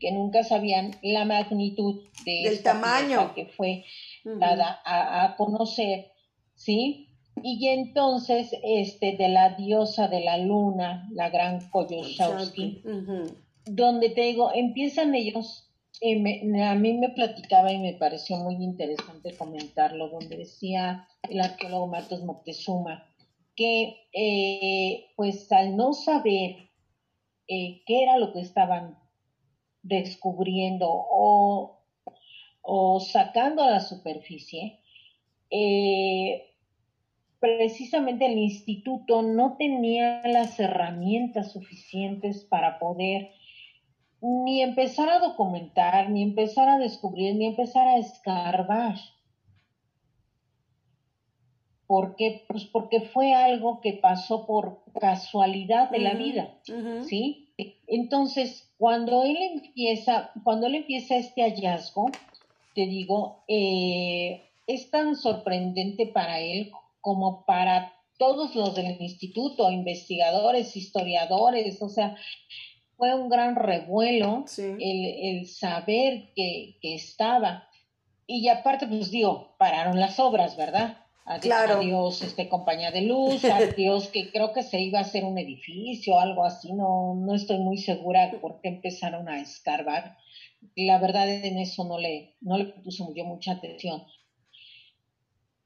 Que 0.00 0.12
nunca 0.12 0.44
sabían 0.44 0.96
la 1.02 1.24
magnitud 1.24 2.04
de 2.24 2.42
del 2.44 2.62
tamaño. 2.62 3.34
que 3.34 3.46
fue 3.46 3.84
dada 4.24 4.80
a, 4.84 5.36
conocer, 5.36 6.12
¿sí? 6.54 7.08
Y 7.42 7.68
entonces, 7.68 8.50
este, 8.62 9.16
de 9.16 9.28
la 9.28 9.50
diosa 9.50 10.08
de 10.08 10.20
la 10.20 10.38
luna, 10.38 11.08
la 11.12 11.28
gran 11.30 11.68
Koyoshowski, 11.70 12.82
donde 13.66 14.10
te 14.10 14.22
digo, 14.22 14.50
empiezan 14.54 15.14
ellos, 15.14 15.70
a 16.02 16.74
mí 16.74 16.92
me 16.94 17.10
platicaba 17.10 17.72
y 17.72 17.78
me 17.78 17.94
pareció 17.94 18.36
muy 18.38 18.54
interesante 18.56 19.36
comentarlo, 19.36 20.08
donde 20.08 20.38
decía 20.38 21.06
el 21.28 21.40
arqueólogo 21.40 21.86
Martos 21.86 22.24
Moctezuma, 22.24 23.06
que 23.54 23.96
eh, 24.12 25.06
pues 25.16 25.50
al 25.52 25.76
no 25.76 25.92
saber 25.92 26.56
eh, 27.48 27.82
qué 27.86 28.02
era 28.02 28.18
lo 28.18 28.32
que 28.32 28.40
estaban 28.40 28.98
descubriendo 29.86 30.88
o, 30.90 31.78
o 32.62 33.00
sacando 33.00 33.62
a 33.62 33.70
la 33.70 33.80
superficie, 33.80 34.80
eh, 35.50 36.42
precisamente 37.38 38.26
el 38.26 38.38
instituto 38.38 39.22
no 39.22 39.56
tenía 39.56 40.22
las 40.24 40.58
herramientas 40.58 41.52
suficientes 41.52 42.44
para 42.44 42.78
poder 42.78 43.30
ni 44.20 44.62
empezar 44.62 45.08
a 45.08 45.20
documentar, 45.20 46.10
ni 46.10 46.22
empezar 46.22 46.68
a 46.68 46.78
descubrir, 46.78 47.36
ni 47.36 47.46
empezar 47.46 47.86
a 47.86 47.98
escarbar. 47.98 48.96
¿Por 51.86 52.16
qué? 52.16 52.44
Pues 52.48 52.64
porque 52.64 53.00
fue 53.00 53.32
algo 53.32 53.80
que 53.80 53.92
pasó 53.92 54.46
por 54.46 54.82
casualidad 54.98 55.90
de 55.90 56.00
la 56.00 56.14
vida, 56.14 56.58
¿sí? 56.98 57.45
Entonces, 57.86 58.72
cuando 58.78 59.24
él 59.24 59.36
empieza, 59.36 60.30
cuando 60.44 60.66
él 60.66 60.76
empieza 60.76 61.16
este 61.16 61.42
hallazgo, 61.42 62.10
te 62.74 62.86
digo, 62.86 63.44
eh, 63.48 64.42
es 64.66 64.90
tan 64.90 65.16
sorprendente 65.16 66.06
para 66.06 66.40
él 66.40 66.70
como 67.00 67.44
para 67.46 67.94
todos 68.18 68.54
los 68.54 68.74
del 68.74 69.00
instituto, 69.00 69.70
investigadores, 69.70 70.76
historiadores, 70.76 71.80
o 71.82 71.88
sea, 71.88 72.16
fue 72.96 73.14
un 73.14 73.28
gran 73.28 73.56
revuelo 73.56 74.44
el, 74.58 75.46
saber 75.46 76.32
que, 76.34 76.78
estaba. 76.82 77.68
Y 78.26 78.48
aparte, 78.48 78.86
pues 78.86 79.10
digo, 79.10 79.54
pararon 79.58 80.00
las 80.00 80.18
obras, 80.18 80.56
¿verdad? 80.56 81.05
Adiós, 81.28 82.22
este, 82.22 82.48
compañía 82.48 82.92
de 82.92 83.02
luz, 83.02 83.44
adiós, 83.44 84.08
que 84.12 84.30
creo 84.30 84.52
que 84.52 84.62
se 84.62 84.80
iba 84.80 85.00
a 85.00 85.02
hacer 85.02 85.24
un 85.24 85.38
edificio, 85.38 86.20
algo 86.20 86.44
así, 86.44 86.72
no, 86.72 87.14
no 87.16 87.34
estoy 87.34 87.58
muy 87.58 87.78
segura 87.78 88.30
por 88.40 88.60
qué 88.60 88.68
empezaron 88.68 89.28
a 89.28 89.40
escarbar. 89.40 90.16
La 90.76 90.98
verdad 91.00 91.28
en 91.28 91.58
eso 91.58 91.84
no 91.84 91.98
le, 91.98 92.36
no 92.40 92.56
le 92.58 92.66
puso 92.66 93.12
yo 93.14 93.24
mucha 93.24 93.52
atención. 93.52 94.04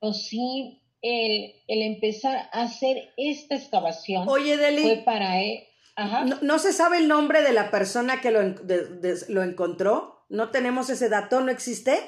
Pero 0.01 0.15
sí 0.15 0.81
el, 1.03 1.53
empezar 1.69 2.49
a 2.53 2.63
hacer 2.63 3.13
esta 3.17 3.55
excavación 3.55 4.29
Oye, 4.29 4.57
Deli, 4.57 4.83
fue 4.83 4.97
para 5.05 5.43
él. 5.43 5.61
No, 6.41 6.59
se 6.59 6.73
sabe 6.73 6.99
el 6.99 7.09
nombre 7.09 7.43
de 7.43 7.53
la 7.53 7.71
persona 7.71 8.23
que 8.23 8.31
lo, 8.31 8.41
lo 9.29 9.43
encontró? 9.43 10.25
¿No 10.31 10.51
tenemos 10.51 10.89
ese 10.89 11.11
dato? 11.11 11.41
¿No 11.41 11.51
existe? 11.51 11.99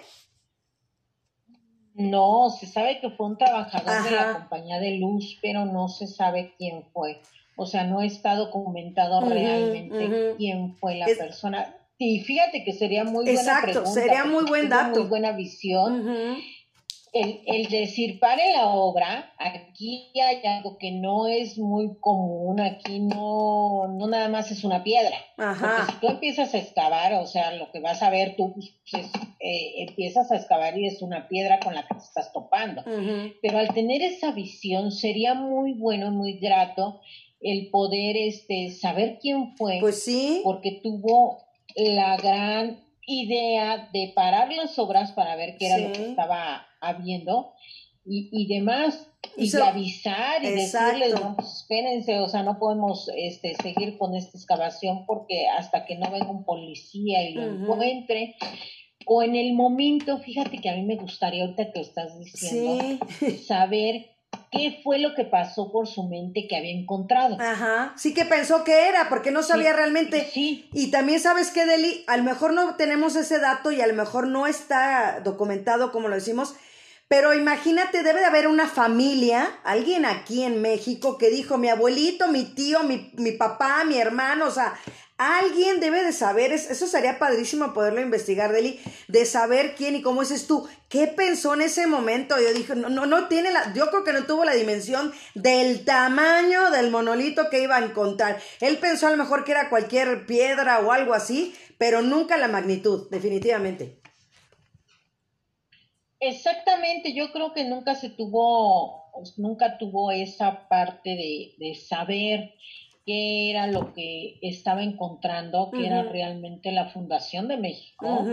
No, 1.94 2.50
se 2.50 2.66
sabe 2.66 3.00
que 3.00 3.10
fue 3.10 3.26
un 3.26 3.36
trabajador 3.36 4.04
de 4.04 4.10
la 4.10 4.32
compañía 4.34 4.80
de 4.80 4.98
luz, 4.98 5.38
pero 5.42 5.66
no 5.66 5.88
se 5.88 6.06
sabe 6.06 6.54
quién 6.56 6.84
fue. 6.92 7.20
O 7.56 7.66
sea, 7.66 7.84
no 7.84 8.00
está 8.00 8.34
documentado 8.34 9.20
realmente 9.28 10.34
quién 10.38 10.74
fue 10.76 10.96
la 10.96 11.06
persona. 11.06 11.76
Y 11.98 12.20
fíjate 12.20 12.64
que 12.64 12.72
sería 12.72 13.04
muy 13.04 13.24
buena 13.24 13.40
Exacto, 13.40 13.86
sería 13.86 14.24
muy 14.24 14.44
buen 14.44 14.68
dato. 14.68 15.00
Muy 15.00 15.08
buena 15.08 15.32
visión 15.32 16.36
el, 17.12 17.68
decir, 17.68 18.18
pare 18.18 18.52
la 18.54 18.68
obra, 18.68 19.34
aquí 19.38 20.10
hay 20.14 20.40
algo 20.46 20.78
que 20.78 20.92
no 20.92 21.26
es 21.26 21.58
muy 21.58 21.98
común, 22.00 22.58
aquí 22.58 23.00
no, 23.00 23.86
no 23.88 24.06
nada 24.06 24.30
más 24.30 24.50
es 24.50 24.64
una 24.64 24.82
piedra. 24.82 25.16
Porque 25.36 25.92
si 25.92 26.00
tú 26.00 26.08
empiezas 26.08 26.54
a 26.54 26.58
excavar, 26.58 27.12
o 27.14 27.26
sea, 27.26 27.52
lo 27.52 27.70
que 27.70 27.80
vas 27.80 28.02
a 28.02 28.08
ver 28.08 28.34
tú, 28.36 28.54
pues, 28.54 29.10
eh, 29.40 29.84
empiezas 29.88 30.30
a 30.32 30.36
excavar 30.36 30.78
y 30.78 30.86
es 30.86 31.02
una 31.02 31.28
piedra 31.28 31.60
con 31.60 31.74
la 31.74 31.82
que 31.86 31.94
te 31.94 32.00
estás 32.00 32.32
topando. 32.32 32.82
Pero 33.42 33.58
al 33.58 33.74
tener 33.74 34.00
esa 34.02 34.32
visión, 34.32 34.90
sería 34.90 35.34
muy 35.34 35.74
bueno, 35.74 36.10
muy 36.10 36.38
grato 36.38 37.00
el 37.42 37.68
poder 37.70 38.16
este, 38.16 38.70
saber 38.70 39.18
quién 39.20 39.54
fue. 39.56 39.78
Pues 39.80 40.02
sí. 40.02 40.40
Porque 40.44 40.80
tuvo 40.82 41.44
la 41.76 42.16
gran 42.16 42.80
idea 43.06 43.90
de 43.92 44.12
parar 44.14 44.50
las 44.52 44.78
obras 44.78 45.12
para 45.12 45.36
ver 45.36 45.56
qué 45.58 45.66
era 45.66 45.78
lo 45.78 45.92
que 45.92 46.10
estaba 46.10 46.66
habiendo 46.82 47.54
y, 48.04 48.28
y 48.32 48.54
demás. 48.54 49.08
Y 49.36 49.48
de 49.50 49.62
avisar 49.62 50.44
y 50.44 50.50
decirles, 50.50 51.14
no, 51.14 51.36
pues 51.36 51.48
espérense, 51.60 52.18
o 52.18 52.28
sea, 52.28 52.42
no 52.42 52.58
podemos 52.58 53.08
este, 53.16 53.54
seguir 53.62 53.96
con 53.96 54.14
esta 54.14 54.36
excavación 54.36 55.06
porque 55.06 55.48
hasta 55.48 55.86
que 55.86 55.96
no 55.96 56.10
venga 56.10 56.30
un 56.30 56.44
policía 56.44 57.22
y 57.22 57.34
lo 57.34 57.42
encuentre, 57.44 58.36
o 59.06 59.22
en 59.22 59.36
el 59.36 59.54
momento, 59.54 60.18
fíjate 60.18 60.58
que 60.58 60.68
a 60.68 60.74
mí 60.74 60.82
me 60.82 60.96
gustaría, 60.96 61.44
ahorita 61.44 61.72
que 61.72 61.80
estás 61.80 62.18
diciendo, 62.18 62.98
saber 63.46 64.10
qué 64.50 64.80
fue 64.82 64.98
lo 64.98 65.14
que 65.14 65.24
pasó 65.24 65.72
por 65.72 65.86
su 65.86 66.08
mente 66.08 66.46
que 66.48 66.56
había 66.56 66.72
encontrado. 66.72 67.38
Ajá, 67.40 67.94
sí 67.96 68.12
que 68.12 68.24
pensó 68.24 68.64
que 68.64 68.88
era, 68.88 69.08
porque 69.08 69.30
no 69.30 69.42
sabía 69.42 69.72
realmente. 69.72 70.28
Sí. 70.32 70.68
Y 70.72 70.90
también 70.90 71.20
sabes 71.20 71.50
que, 71.50 71.64
Deli, 71.64 72.04
a 72.06 72.16
lo 72.16 72.22
mejor 72.22 72.52
no 72.52 72.76
tenemos 72.76 73.16
ese 73.16 73.38
dato 73.38 73.72
y 73.72 73.80
a 73.80 73.86
lo 73.86 73.94
mejor 73.94 74.28
no 74.28 74.46
está 74.46 75.20
documentado 75.20 75.90
como 75.90 76.08
lo 76.08 76.14
decimos, 76.14 76.54
pero 77.12 77.34
imagínate, 77.34 78.02
debe 78.02 78.20
de 78.20 78.24
haber 78.24 78.46
una 78.46 78.66
familia, 78.66 79.60
alguien 79.64 80.06
aquí 80.06 80.44
en 80.44 80.62
México 80.62 81.18
que 81.18 81.28
dijo, 81.28 81.58
mi 81.58 81.68
abuelito, 81.68 82.26
mi 82.28 82.54
tío, 82.54 82.84
mi, 82.84 83.12
mi 83.18 83.32
papá, 83.32 83.84
mi 83.84 83.98
hermano, 83.98 84.46
o 84.46 84.50
sea, 84.50 84.72
Alguien 85.18 85.78
debe 85.78 86.02
de 86.02 86.12
saber, 86.12 86.52
eso 86.52 86.86
sería 86.88 87.20
padrísimo 87.20 87.72
poderlo 87.74 88.00
investigar, 88.00 88.50
Deli, 88.50 88.80
de 89.06 89.24
saber 89.24 89.76
quién 89.76 89.94
y 89.94 90.02
cómo 90.02 90.22
es 90.22 90.46
tú. 90.48 90.66
¿Qué 90.88 91.06
pensó 91.06 91.54
en 91.54 91.60
ese 91.60 91.86
momento? 91.86 92.40
Yo 92.40 92.52
dije, 92.52 92.74
no, 92.74 92.88
no, 92.88 93.06
no 93.06 93.28
tiene 93.28 93.52
la, 93.52 93.72
yo 93.72 93.88
creo 93.90 94.02
que 94.02 94.12
no 94.12 94.24
tuvo 94.24 94.44
la 94.44 94.54
dimensión 94.54 95.12
del 95.36 95.84
tamaño 95.84 96.70
del 96.72 96.90
monolito 96.90 97.50
que 97.50 97.62
iba 97.62 97.76
a 97.76 97.84
encontrar. 97.84 98.40
Él 98.58 98.78
pensó 98.78 99.06
a 99.06 99.10
lo 99.12 99.16
mejor 99.16 99.44
que 99.44 99.52
era 99.52 99.68
cualquier 99.68 100.26
piedra 100.26 100.80
o 100.80 100.90
algo 100.90 101.14
así, 101.14 101.54
pero 101.78 102.02
nunca 102.02 102.36
la 102.36 102.48
magnitud, 102.48 103.08
definitivamente. 103.10 104.01
Exactamente, 106.24 107.14
yo 107.14 107.32
creo 107.32 107.52
que 107.52 107.64
nunca 107.64 107.96
se 107.96 108.08
tuvo, 108.08 109.10
nunca 109.38 109.76
tuvo 109.76 110.12
esa 110.12 110.68
parte 110.68 111.16
de, 111.16 111.54
de 111.58 111.74
saber 111.74 112.54
qué 113.04 113.50
era 113.50 113.66
lo 113.66 113.92
que 113.92 114.38
estaba 114.40 114.84
encontrando, 114.84 115.72
que 115.72 115.84
era 115.84 116.04
realmente 116.04 116.70
la 116.70 116.86
Fundación 116.90 117.48
de 117.48 117.56
México, 117.56 118.24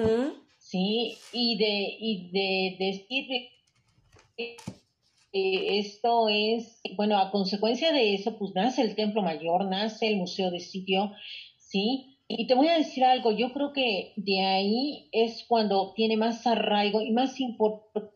¿sí? 0.60 1.18
Y 1.34 1.58
de, 1.58 1.96
y 2.00 2.30
de 2.30 2.76
decir 2.78 3.26
que 4.38 4.56
esto 5.80 6.30
es, 6.30 6.82
bueno, 6.96 7.18
a 7.18 7.32
consecuencia 7.32 7.92
de 7.92 8.14
eso, 8.14 8.38
pues 8.38 8.52
nace 8.54 8.84
el 8.84 8.94
Templo 8.94 9.24
Mayor, 9.24 9.66
nace 9.66 10.10
el 10.10 10.18
Museo 10.18 10.52
de 10.52 10.60
Sitio, 10.60 11.12
¿sí? 11.58 12.09
Y 12.32 12.46
te 12.46 12.54
voy 12.54 12.68
a 12.68 12.78
decir 12.78 13.04
algo, 13.04 13.32
yo 13.32 13.52
creo 13.54 13.74
que 13.74 14.14
de 14.16 14.46
ahí 14.46 15.10
es 15.12 15.44
cuando 15.48 15.94
tiene 15.96 16.16
más 16.16 16.46
arraigo 16.46 17.02
y 17.02 17.12
más 17.12 17.40
importancia 17.40 18.12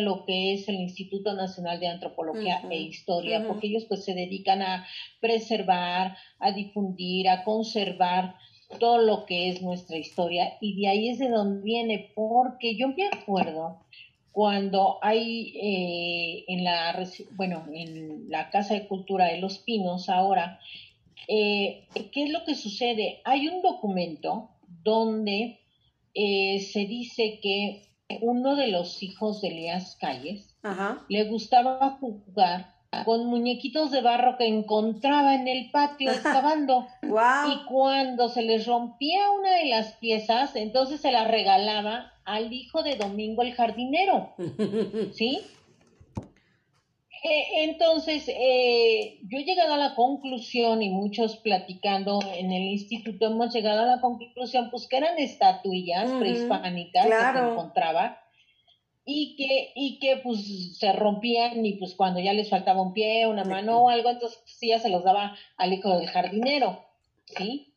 lo 0.00 0.24
que 0.24 0.52
es 0.52 0.68
el 0.68 0.74
Instituto 0.74 1.34
Nacional 1.34 1.78
de 1.78 1.86
Antropología 1.86 2.60
e 2.68 2.78
Historia, 2.78 3.46
porque 3.46 3.68
ellos 3.68 3.84
pues 3.84 4.04
se 4.04 4.14
dedican 4.14 4.60
a 4.60 4.84
preservar, 5.20 6.16
a 6.40 6.50
difundir, 6.50 7.28
a 7.28 7.44
conservar 7.44 8.34
todo 8.80 8.98
lo 8.98 9.24
que 9.24 9.48
es 9.48 9.62
nuestra 9.62 9.96
historia. 9.96 10.54
Y 10.60 10.80
de 10.80 10.88
ahí 10.88 11.10
es 11.10 11.20
de 11.20 11.28
donde 11.28 11.62
viene, 11.62 12.10
porque 12.16 12.76
yo 12.76 12.88
me 12.88 13.06
acuerdo 13.06 13.78
cuando 14.32 14.98
hay 15.00 15.54
eh, 15.62 16.44
en 16.48 16.64
la 16.64 17.06
bueno 17.36 17.66
en 17.72 18.28
la 18.30 18.50
Casa 18.50 18.74
de 18.74 18.88
Cultura 18.88 19.26
de 19.26 19.38
Los 19.38 19.58
Pinos 19.58 20.08
ahora 20.08 20.58
eh, 21.28 21.86
qué 22.12 22.24
es 22.24 22.30
lo 22.30 22.44
que 22.44 22.54
sucede 22.54 23.20
hay 23.24 23.48
un 23.48 23.62
documento 23.62 24.50
donde 24.82 25.60
eh, 26.14 26.60
se 26.60 26.80
dice 26.86 27.38
que 27.42 27.88
uno 28.20 28.56
de 28.56 28.68
los 28.68 29.02
hijos 29.02 29.40
de 29.40 29.48
Elías 29.48 29.96
Calles 30.00 30.54
le 31.08 31.24
gustaba 31.24 31.98
jugar 32.00 32.72
con 33.04 33.26
muñequitos 33.26 33.90
de 33.90 34.02
barro 34.02 34.36
que 34.36 34.46
encontraba 34.46 35.34
en 35.34 35.48
el 35.48 35.70
patio 35.70 36.10
excavando. 36.12 36.86
Y 37.02 37.64
cuando 37.66 38.28
se 38.28 38.42
les 38.42 38.66
rompía 38.66 39.30
una 39.30 39.50
de 39.56 39.66
las 39.66 39.94
piezas, 39.94 40.54
entonces 40.56 41.00
se 41.00 41.10
la 41.10 41.24
regalaba 41.24 42.12
al 42.24 42.52
hijo 42.52 42.82
de 42.82 42.96
Domingo 42.96 43.42
el 43.42 43.54
jardinero. 43.54 44.34
¿Sí? 45.14 45.40
Eh, 47.24 47.64
entonces, 47.64 48.28
eh, 48.28 49.20
yo 49.22 49.38
he 49.38 49.44
llegado 49.44 49.74
a 49.74 49.76
la 49.76 49.94
conclusión, 49.94 50.82
y 50.82 50.90
muchos 50.90 51.36
platicando 51.36 52.18
en 52.36 52.50
el 52.50 52.62
instituto 52.62 53.26
hemos 53.26 53.54
llegado 53.54 53.82
a 53.82 53.86
la 53.86 54.00
conclusión, 54.00 54.70
pues 54.70 54.88
que 54.88 54.96
eran 54.96 55.18
estatuillas 55.18 56.10
prehispánicas 56.10 57.06
que 57.06 57.38
se 57.38 57.38
encontraba 57.38 58.18
y 59.04 59.36
que, 59.36 59.72
y 59.76 59.98
que 60.00 60.16
pues 60.16 60.76
se 60.78 60.92
rompían 60.92 61.64
y 61.64 61.74
pues 61.74 61.94
cuando 61.94 62.18
ya 62.18 62.32
les 62.32 62.50
faltaba 62.50 62.82
un 62.82 62.92
pie, 62.92 63.26
una 63.26 63.44
mano 63.44 63.82
o 63.82 63.88
algo, 63.88 64.10
entonces 64.10 64.42
sí 64.46 64.68
ya 64.68 64.80
se 64.80 64.88
los 64.88 65.04
daba 65.04 65.36
al 65.56 65.72
hijo 65.72 65.96
del 65.96 66.08
jardinero, 66.08 66.84
¿sí? 67.36 67.71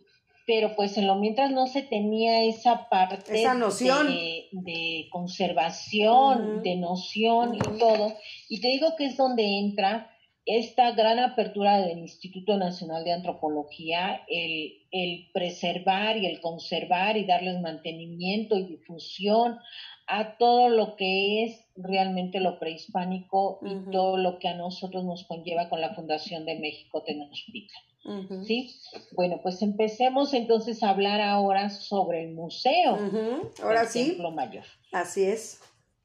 Pero 0.46 0.76
pues 0.76 0.98
en 0.98 1.08
lo 1.08 1.16
mientras 1.16 1.52
no 1.52 1.66
se 1.68 1.82
tenía 1.82 2.44
esa 2.44 2.88
parte 2.90 3.40
esa 3.40 3.54
noción. 3.54 4.08
De, 4.52 5.08
conservación, 5.12 6.62
de 6.62 6.76
noción 6.76 7.56
y 7.56 7.80
todo. 7.80 8.14
Y 8.50 8.62
te 8.62 8.68
digo 8.68 8.96
que 8.98 9.06
es 9.06 9.18
donde 9.18 9.60
entra 9.60 10.12
esta 10.46 10.92
gran 10.92 11.18
apertura 11.18 11.80
del 11.82 11.98
Instituto 11.98 12.56
Nacional 12.58 13.04
de 13.04 13.14
Antropología, 13.14 14.22
el, 14.28 14.86
el 14.92 15.32
preservar 15.34 16.18
y 16.18 16.28
el 16.28 16.40
conservar 16.40 17.18
y 17.18 17.26
darles 17.26 17.60
mantenimiento 17.62 18.56
y 18.56 18.66
difusión 18.66 19.58
a 20.08 20.38
todo 20.38 20.70
lo 20.70 20.96
que 20.96 21.44
es 21.44 21.66
realmente 21.76 22.40
lo 22.40 22.60
prehispánico 22.60 23.60
y 23.64 23.92
todo 23.92 24.18
lo 24.18 24.40
que 24.40 24.48
a 24.48 24.56
nosotros 24.56 25.04
nos 25.04 25.26
conlleva 25.26 25.70
con 25.70 25.82
la 25.82 25.96
Fundación 25.96 26.46
de 26.46 26.60
México 26.60 27.04
Tenochtitlan. 27.04 27.84
¿Sí? 28.46 28.76
Bueno, 29.14 29.40
pues 29.42 29.62
empecemos 29.62 30.34
entonces 30.34 30.84
a 30.84 30.90
hablar 30.90 31.22
ahora 31.22 31.70
sobre 31.70 32.24
el 32.24 32.34
museo. 32.34 33.00
Ahora 33.64 33.86
sí. 33.86 34.10
Templo 34.10 34.32
Mayor. 34.32 34.66
Así 34.92 35.24
es. 35.24 35.60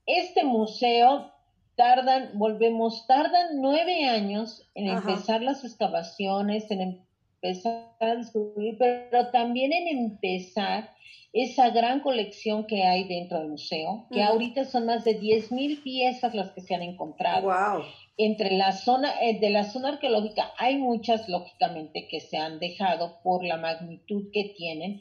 Este 0.07 0.45
museo 0.45 1.31
tardan, 1.77 2.31
volvemos, 2.35 3.07
tardan 3.07 3.61
nueve 3.61 4.07
años 4.07 4.69
en 4.75 4.89
empezar 4.89 5.43
las 5.43 5.65
excavaciones, 5.65 6.71
en 6.71 7.05
empezar 7.43 7.95
a 8.01 8.17
descubrir, 8.17 8.77
pero 8.79 9.29
también 9.31 9.73
en 9.73 9.89
empezar 9.89 10.95
esa 11.33 11.71
gran 11.71 12.01
colección 12.01 12.67
que 12.67 12.83
hay 12.83 13.05
dentro 13.05 13.39
del 13.39 13.49
museo, 13.49 14.07
que 14.11 14.23
ahorita 14.23 14.65
son 14.65 14.87
más 14.87 15.05
de 15.05 15.21
10.000 15.21 15.83
piezas 15.83 16.35
las 16.35 16.51
que 16.51 16.61
se 16.61 16.75
han 16.75 16.83
encontrado. 16.83 17.43
Wow. 17.49 17.85
Entre 18.17 18.51
la 18.51 18.73
zona, 18.73 19.15
eh, 19.23 19.39
de 19.39 19.51
la 19.51 19.65
zona 19.65 19.91
arqueológica 19.91 20.53
hay 20.59 20.77
muchas, 20.77 21.29
lógicamente, 21.29 22.09
que 22.09 22.21
se 22.21 22.37
han 22.37 22.59
dejado 22.59 23.21
por 23.23 23.45
la 23.45 23.57
magnitud 23.57 24.31
que 24.33 24.53
tienen, 24.57 25.01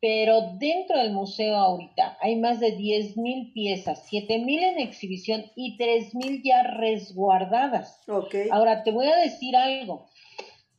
pero 0.00 0.52
dentro 0.58 0.98
del 0.98 1.12
museo 1.12 1.56
ahorita 1.56 2.18
hay 2.20 2.36
más 2.36 2.60
de 2.60 2.76
10.000 2.76 3.52
piezas, 3.52 4.06
7.000 4.10 4.62
en 4.62 4.78
exhibición 4.78 5.44
y 5.56 5.76
3.000 5.78 6.42
ya 6.42 6.62
resguardadas. 6.62 8.02
Okay. 8.08 8.48
Ahora, 8.50 8.82
te 8.82 8.92
voy 8.92 9.06
a 9.06 9.16
decir 9.16 9.56
algo. 9.56 10.06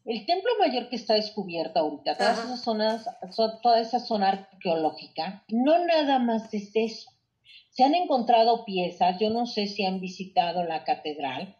El 0.07 0.25
templo 0.25 0.49
mayor 0.57 0.87
que 0.87 0.95
está 0.95 1.15
descubierto 1.15 1.79
ahorita, 1.79 2.15
todas 2.15 2.39
esas 2.45 2.61
zonas, 2.63 3.09
toda 3.61 3.81
esa 3.81 3.99
zona 3.99 4.29
arqueológica, 4.29 5.43
no 5.49 5.85
nada 5.85 6.17
más 6.17 6.53
es 6.53 6.71
eso. 6.75 7.11
Se 7.71 7.83
han 7.83 7.93
encontrado 7.93 8.63
piezas, 8.63 9.19
yo 9.19 9.29
no 9.29 9.45
sé 9.45 9.67
si 9.67 9.83
han 9.83 9.99
visitado 9.99 10.63
la 10.63 10.85
catedral, 10.85 11.57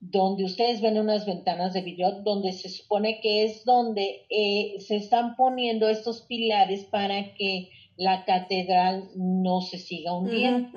donde 0.00 0.42
ustedes 0.44 0.80
ven 0.80 0.98
unas 0.98 1.24
ventanas 1.24 1.72
de 1.72 1.82
vidrio, 1.82 2.10
donde 2.22 2.52
se 2.52 2.68
supone 2.68 3.20
que 3.20 3.44
es 3.44 3.64
donde 3.64 4.26
eh, 4.28 4.80
se 4.80 4.96
están 4.96 5.36
poniendo 5.36 5.88
estos 5.88 6.22
pilares 6.22 6.84
para 6.86 7.32
que 7.34 7.70
la 7.96 8.24
catedral 8.24 9.08
no 9.14 9.60
se 9.60 9.78
siga 9.78 10.12
hundiendo. 10.12 10.68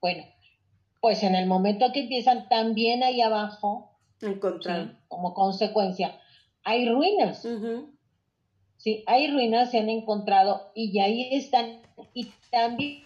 Bueno, 0.00 0.24
pues 1.02 1.22
en 1.22 1.34
el 1.34 1.46
momento 1.46 1.92
que 1.92 2.00
empiezan, 2.00 2.48
también 2.48 3.02
ahí 3.02 3.20
abajo, 3.20 3.90
encontrar 4.22 4.98
como 5.08 5.34
consecuencia, 5.34 6.18
hay 6.64 6.88
ruinas. 6.88 7.46
Sí, 8.76 9.02
hay 9.06 9.30
ruinas, 9.30 9.70
se 9.70 9.78
han 9.78 9.88
encontrado 9.88 10.72
y 10.74 10.98
ahí 10.98 11.28
están. 11.32 11.80
Y 12.12 12.28
también 12.50 13.04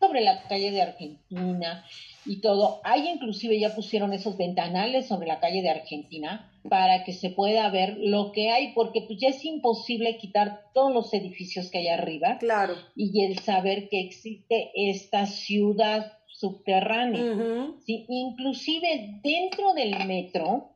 sobre 0.00 0.20
la 0.22 0.42
calle 0.48 0.70
de 0.70 0.82
Argentina 0.82 1.84
y 2.26 2.40
todo. 2.40 2.80
Hay 2.84 3.08
inclusive 3.08 3.58
ya 3.58 3.74
pusieron 3.74 4.12
esos 4.12 4.36
ventanales 4.36 5.06
sobre 5.06 5.26
la 5.26 5.40
calle 5.40 5.62
de 5.62 5.70
Argentina 5.70 6.50
para 6.68 7.04
que 7.04 7.12
se 7.12 7.30
pueda 7.30 7.68
ver 7.70 7.96
lo 7.98 8.32
que 8.32 8.50
hay, 8.50 8.72
porque 8.74 9.02
pues 9.02 9.18
ya 9.20 9.28
es 9.28 9.44
imposible 9.44 10.16
quitar 10.16 10.62
todos 10.72 10.92
los 10.92 11.12
edificios 11.12 11.70
que 11.70 11.78
hay 11.78 11.88
arriba. 11.88 12.38
Claro. 12.38 12.74
Y 12.96 13.24
el 13.24 13.38
saber 13.38 13.88
que 13.88 14.00
existe 14.00 14.70
esta 14.74 15.26
ciudad 15.26 16.12
subterránea. 16.26 17.72
¿sí? 17.86 18.06
Inclusive 18.08 19.20
dentro 19.22 19.74
del 19.74 20.06
metro 20.06 20.73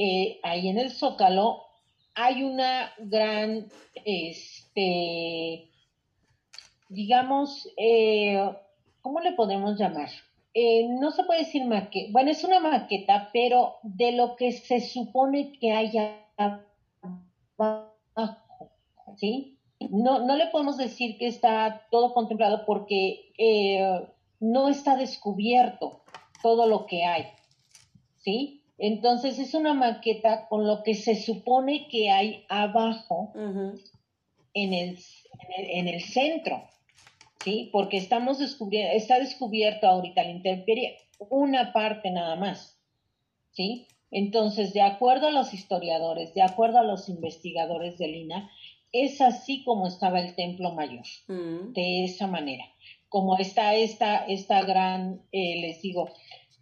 eh, 0.00 0.38
ahí 0.44 0.68
en 0.68 0.78
el 0.78 0.92
Zócalo 0.92 1.64
hay 2.14 2.44
una 2.44 2.92
gran, 2.98 3.66
este, 4.04 5.68
digamos, 6.88 7.68
eh, 7.76 8.40
¿cómo 9.02 9.18
le 9.18 9.32
podemos 9.32 9.76
llamar? 9.76 10.08
Eh, 10.54 10.86
no 10.88 11.10
se 11.10 11.24
puede 11.24 11.40
decir 11.40 11.64
maqueta, 11.64 12.12
bueno, 12.12 12.30
es 12.30 12.44
una 12.44 12.60
maqueta, 12.60 13.30
pero 13.32 13.78
de 13.82 14.12
lo 14.12 14.36
que 14.36 14.52
se 14.52 14.80
supone 14.80 15.58
que 15.58 15.72
haya 15.72 16.24
abajo, 17.56 17.92
¿sí? 19.16 19.58
No, 19.90 20.20
no 20.20 20.36
le 20.36 20.46
podemos 20.46 20.76
decir 20.76 21.18
que 21.18 21.26
está 21.26 21.88
todo 21.90 22.14
contemplado 22.14 22.64
porque 22.66 23.32
no 24.38 24.68
está 24.68 24.96
descubierto 24.96 26.02
todo 26.40 26.68
lo 26.68 26.86
que 26.86 27.04
hay, 27.04 27.26
¿sí? 28.18 28.57
Entonces 28.78 29.38
es 29.38 29.54
una 29.54 29.74
maqueta 29.74 30.46
con 30.48 30.66
lo 30.66 30.82
que 30.84 30.94
se 30.94 31.16
supone 31.16 31.88
que 31.88 32.10
hay 32.10 32.44
abajo 32.48 33.32
en, 34.54 34.72
el, 34.72 34.98
en, 35.56 35.88
el, 35.88 36.00
centro, 36.00 36.62
¿sí? 37.42 37.70
Porque 37.72 37.96
estamos 37.96 38.38
descubriendo, 38.38 38.94
está 38.94 39.18
descubierto 39.18 39.88
ahorita 39.88 40.22
la 40.22 40.30
intemperie 40.30 40.96
una 41.28 41.72
parte 41.72 42.10
nada 42.10 42.36
más, 42.36 42.78
¿sí? 43.50 43.88
Entonces, 44.10 44.72
de 44.72 44.82
acuerdo 44.82 45.26
a 45.26 45.32
los 45.32 45.52
historiadores, 45.52 46.32
de 46.34 46.42
acuerdo 46.42 46.78
a 46.78 46.84
los 46.84 47.08
investigadores 47.08 47.98
de 47.98 48.08
Lina, 48.08 48.50
es 48.92 49.20
así 49.20 49.62
como 49.64 49.86
estaba 49.86 50.20
el 50.20 50.34
templo 50.34 50.72
mayor, 50.72 51.04
de 51.26 52.04
esa 52.04 52.26
manera. 52.26 52.64
Como 53.08 53.36
está 53.38 53.74
esta, 53.74 54.24
esta 54.26 54.62
gran, 54.62 55.22
eh, 55.32 55.60
les 55.60 55.82
digo, 55.82 56.10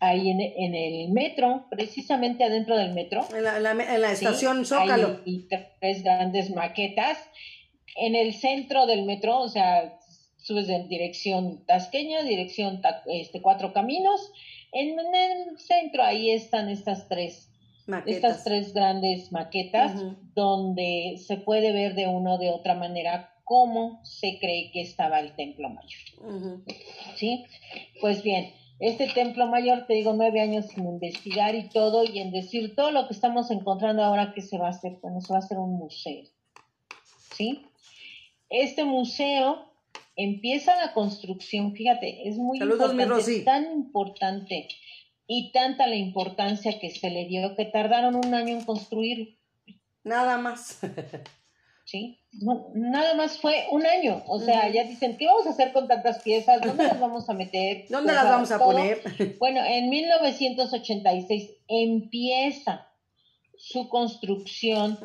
ahí 0.01 0.31
en, 0.31 0.75
el 0.75 1.11
metro, 1.11 1.67
precisamente 1.71 2.45
adentro 2.45 2.77
del 2.77 2.93
metro. 2.93 3.27
En 3.35 3.43
la, 3.43 4.13
estación 4.13 4.65
Zócalo. 4.65 5.21
y 5.25 5.49
tres 5.81 6.03
grandes 6.03 6.51
maquetas. 6.51 7.19
En 7.97 8.15
el 8.15 8.35
centro 8.35 8.87
del 8.87 9.05
metro, 9.05 9.41
o 9.41 9.49
sea, 9.49 9.99
subes 10.37 10.69
en 10.69 10.89
dirección 10.89 11.65
tasqueña, 11.67 12.23
dirección 12.23 12.81
este, 13.07 13.41
cuatro 13.41 13.73
caminos. 13.73 14.33
En, 14.73 14.99
el 14.99 15.59
centro 15.59 16.03
ahí 16.03 16.31
están 16.31 16.69
estas 16.69 17.09
tres, 17.09 17.51
estas 18.05 18.45
tres 18.45 18.75
grandes 18.75 19.33
maquetas 19.33 19.93
donde 20.35 21.17
se 21.25 21.39
puede 21.39 21.73
ver 21.73 21.95
de 21.95 22.07
una 22.07 22.35
o 22.35 22.39
de 22.39 22.51
otra 22.51 22.75
manera 22.75 23.33
cómo 23.45 24.01
se 24.05 24.39
cree 24.39 24.71
que 24.73 24.83
estaba 24.83 25.21
el 25.21 25.35
templo 25.35 25.71
mayor. 25.71 26.61
¿Sí? 27.15 27.47
Pues 28.01 28.23
bien, 28.23 28.53
este 28.79 29.09
templo 29.09 29.47
mayor, 29.47 29.87
te 29.87 29.95
digo, 29.95 30.13
nueve 30.13 30.41
años 30.41 30.67
sin 30.67 30.85
investigar 30.87 31.55
y 31.55 31.69
todo, 31.69 32.05
y 32.05 32.19
en 32.19 32.31
decir 32.31 32.75
todo 32.75 32.91
lo 32.91 33.07
que 33.07 33.15
estamos 33.15 33.51
encontrando 33.51 34.05
ahora 34.05 34.33
que 34.35 34.43
se 34.43 34.59
va 34.59 34.67
a 34.67 34.71
hacer, 34.71 34.99
bueno, 35.03 35.21
se 35.21 35.33
va 35.33 35.39
a 35.39 35.43
hacer 35.43 35.59
un 35.59 35.79
museo. 35.79 36.25
¿Sí? 37.35 37.63
Este 38.49 38.85
museo 38.85 39.73
empieza 40.15 40.77
la 40.77 40.93
construcción, 40.93 41.75
fíjate, 41.75 42.29
es 42.29 42.37
muy 42.37 42.59
importante, 42.59 43.41
tan 43.41 43.65
importante 43.73 44.69
y 45.27 45.53
tanta 45.53 45.87
la 45.87 45.97
importancia 45.97 46.79
que 46.79 46.91
se 46.91 47.11
le 47.11 47.27
dio 47.27 47.55
que 47.57 47.65
tardaron 47.65 48.15
un 48.15 48.35
año 48.35 48.57
en 48.57 48.65
construir. 48.65 49.39
Nada 50.05 50.39
más. 50.39 50.81
¿sí? 51.87 52.19
No, 52.33 52.69
nada 52.75 53.15
más 53.15 53.39
fue 53.39 53.65
un 53.71 53.87
año, 53.87 54.23
o 54.27 54.39
sea, 54.41 54.69
ya 54.69 54.85
dicen, 54.85 55.17
¿qué 55.17 55.27
vamos 55.27 55.47
a 55.47 55.51
hacer 55.51 55.73
con 55.73 55.89
tantas 55.89 56.23
piezas? 56.23 56.61
¿Dónde 56.61 56.85
las 56.85 57.01
vamos 57.01 57.31
a 57.31 57.33
meter? 57.33 57.87
¿Dónde 57.91 58.13
las 58.13 58.25
vamos 58.25 58.51
a 58.51 58.59
poner? 58.59 59.01
Bueno, 59.39 59.61
en 59.65 59.89
1986 59.89 61.51
empieza 61.69 62.89
su 63.57 63.89
construcción, 63.89 64.99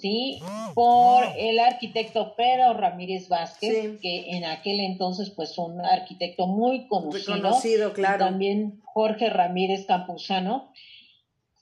¿sí? 0.00 0.40
Por 0.74 1.24
el 1.36 1.58
arquitecto 1.58 2.36
Pedro 2.36 2.74
Ramírez 2.74 3.28
Vázquez, 3.28 3.98
que 4.00 4.30
en 4.30 4.44
aquel 4.44 4.80
entonces, 4.80 5.30
pues, 5.30 5.58
un 5.58 5.80
arquitecto 5.80 6.46
muy 6.46 6.86
conocido. 6.86 7.34
Reconocido, 7.34 7.92
claro. 7.92 8.24
también 8.24 8.80
Jorge 8.84 9.28
Ramírez 9.28 9.86
Campuzano. 9.86 10.70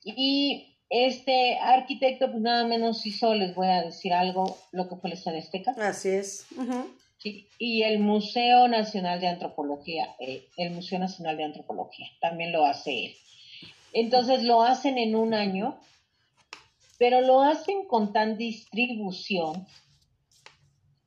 Y 0.05 0.74
este 0.95 1.59
arquitecto, 1.59 2.31
pues, 2.31 2.43
nada 2.43 2.67
menos 2.67 3.05
hizo, 3.07 3.35
les 3.35 3.55
voy 3.55 3.69
a 3.69 3.83
decir 3.83 4.13
algo, 4.13 4.57
lo 4.73 4.89
que 4.89 4.97
fue 4.97 5.11
el 5.11 5.17
Estadio 5.17 5.39
Azteca. 5.39 5.75
Así 5.79 6.11
es. 6.11 6.47
Sí, 7.19 7.49
y 7.59 7.83
el 7.83 8.01
Museo 8.01 8.69
Nacional 8.69 9.21
de 9.21 9.29
Antropología, 9.29 10.15
eh, 10.19 10.47
el 10.57 10.73
Museo 10.73 10.99
Nacional 10.99 11.37
de 11.37 11.45
Antropología, 11.45 12.07
también 12.21 12.53
lo 12.53 12.67
hace 12.67 13.07
él. 13.07 13.15
Entonces 13.93 14.43
lo 14.43 14.63
hacen 14.63 14.99
en 14.99 15.15
un 15.15 15.35
año 15.35 15.79
pero 16.99 17.21
lo 17.21 17.43
hacen 17.43 17.87
con 17.87 18.13
tan 18.13 18.37
distribución, 18.37 19.67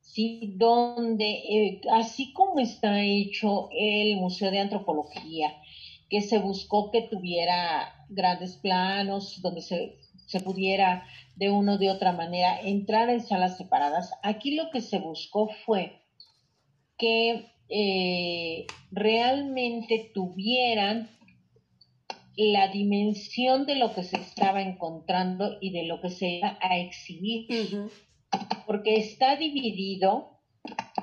¿sí? 0.02 0.54
donde 0.56 1.30
eh, 1.30 1.82
así 1.92 2.34
como 2.34 2.60
está 2.60 3.02
hecho 3.02 3.70
el 3.72 4.18
Museo 4.18 4.52
de 4.52 4.60
Antropología, 4.60 5.56
que 6.10 6.22
se 6.22 6.40
buscó 6.40 6.92
que 6.92 7.02
tuviera 7.04 7.97
grandes 8.10 8.58
planos, 8.58 9.42
donde 9.42 9.62
se, 9.62 9.98
pudiera 10.44 11.06
de 11.36 11.50
una 11.50 11.74
o 11.74 11.78
de 11.78 11.90
otra 11.90 12.12
manera 12.12 12.60
entrar 12.62 13.10
en 13.10 13.22
salas 13.22 13.58
separadas, 13.58 14.12
aquí 14.24 14.56
lo 14.56 14.70
que 14.72 14.82
se 14.82 15.00
buscó 15.00 15.50
fue 15.66 16.02
que 16.98 17.52
eh, 17.70 18.68
realmente 18.92 20.12
tuvieran 20.14 21.10
la 22.38 22.68
dimensión 22.68 23.66
de 23.66 23.76
lo 23.76 23.94
que 23.94 24.04
se 24.04 24.18
estaba 24.18 24.62
encontrando 24.62 25.58
y 25.60 25.72
de 25.72 25.84
lo 25.84 26.00
que 26.02 26.12
se 26.12 26.30
iba 26.38 26.58
a 26.62 26.78
exhibir. 26.78 27.48
Porque 28.68 28.98
está 28.98 29.36
dividido 29.38 30.40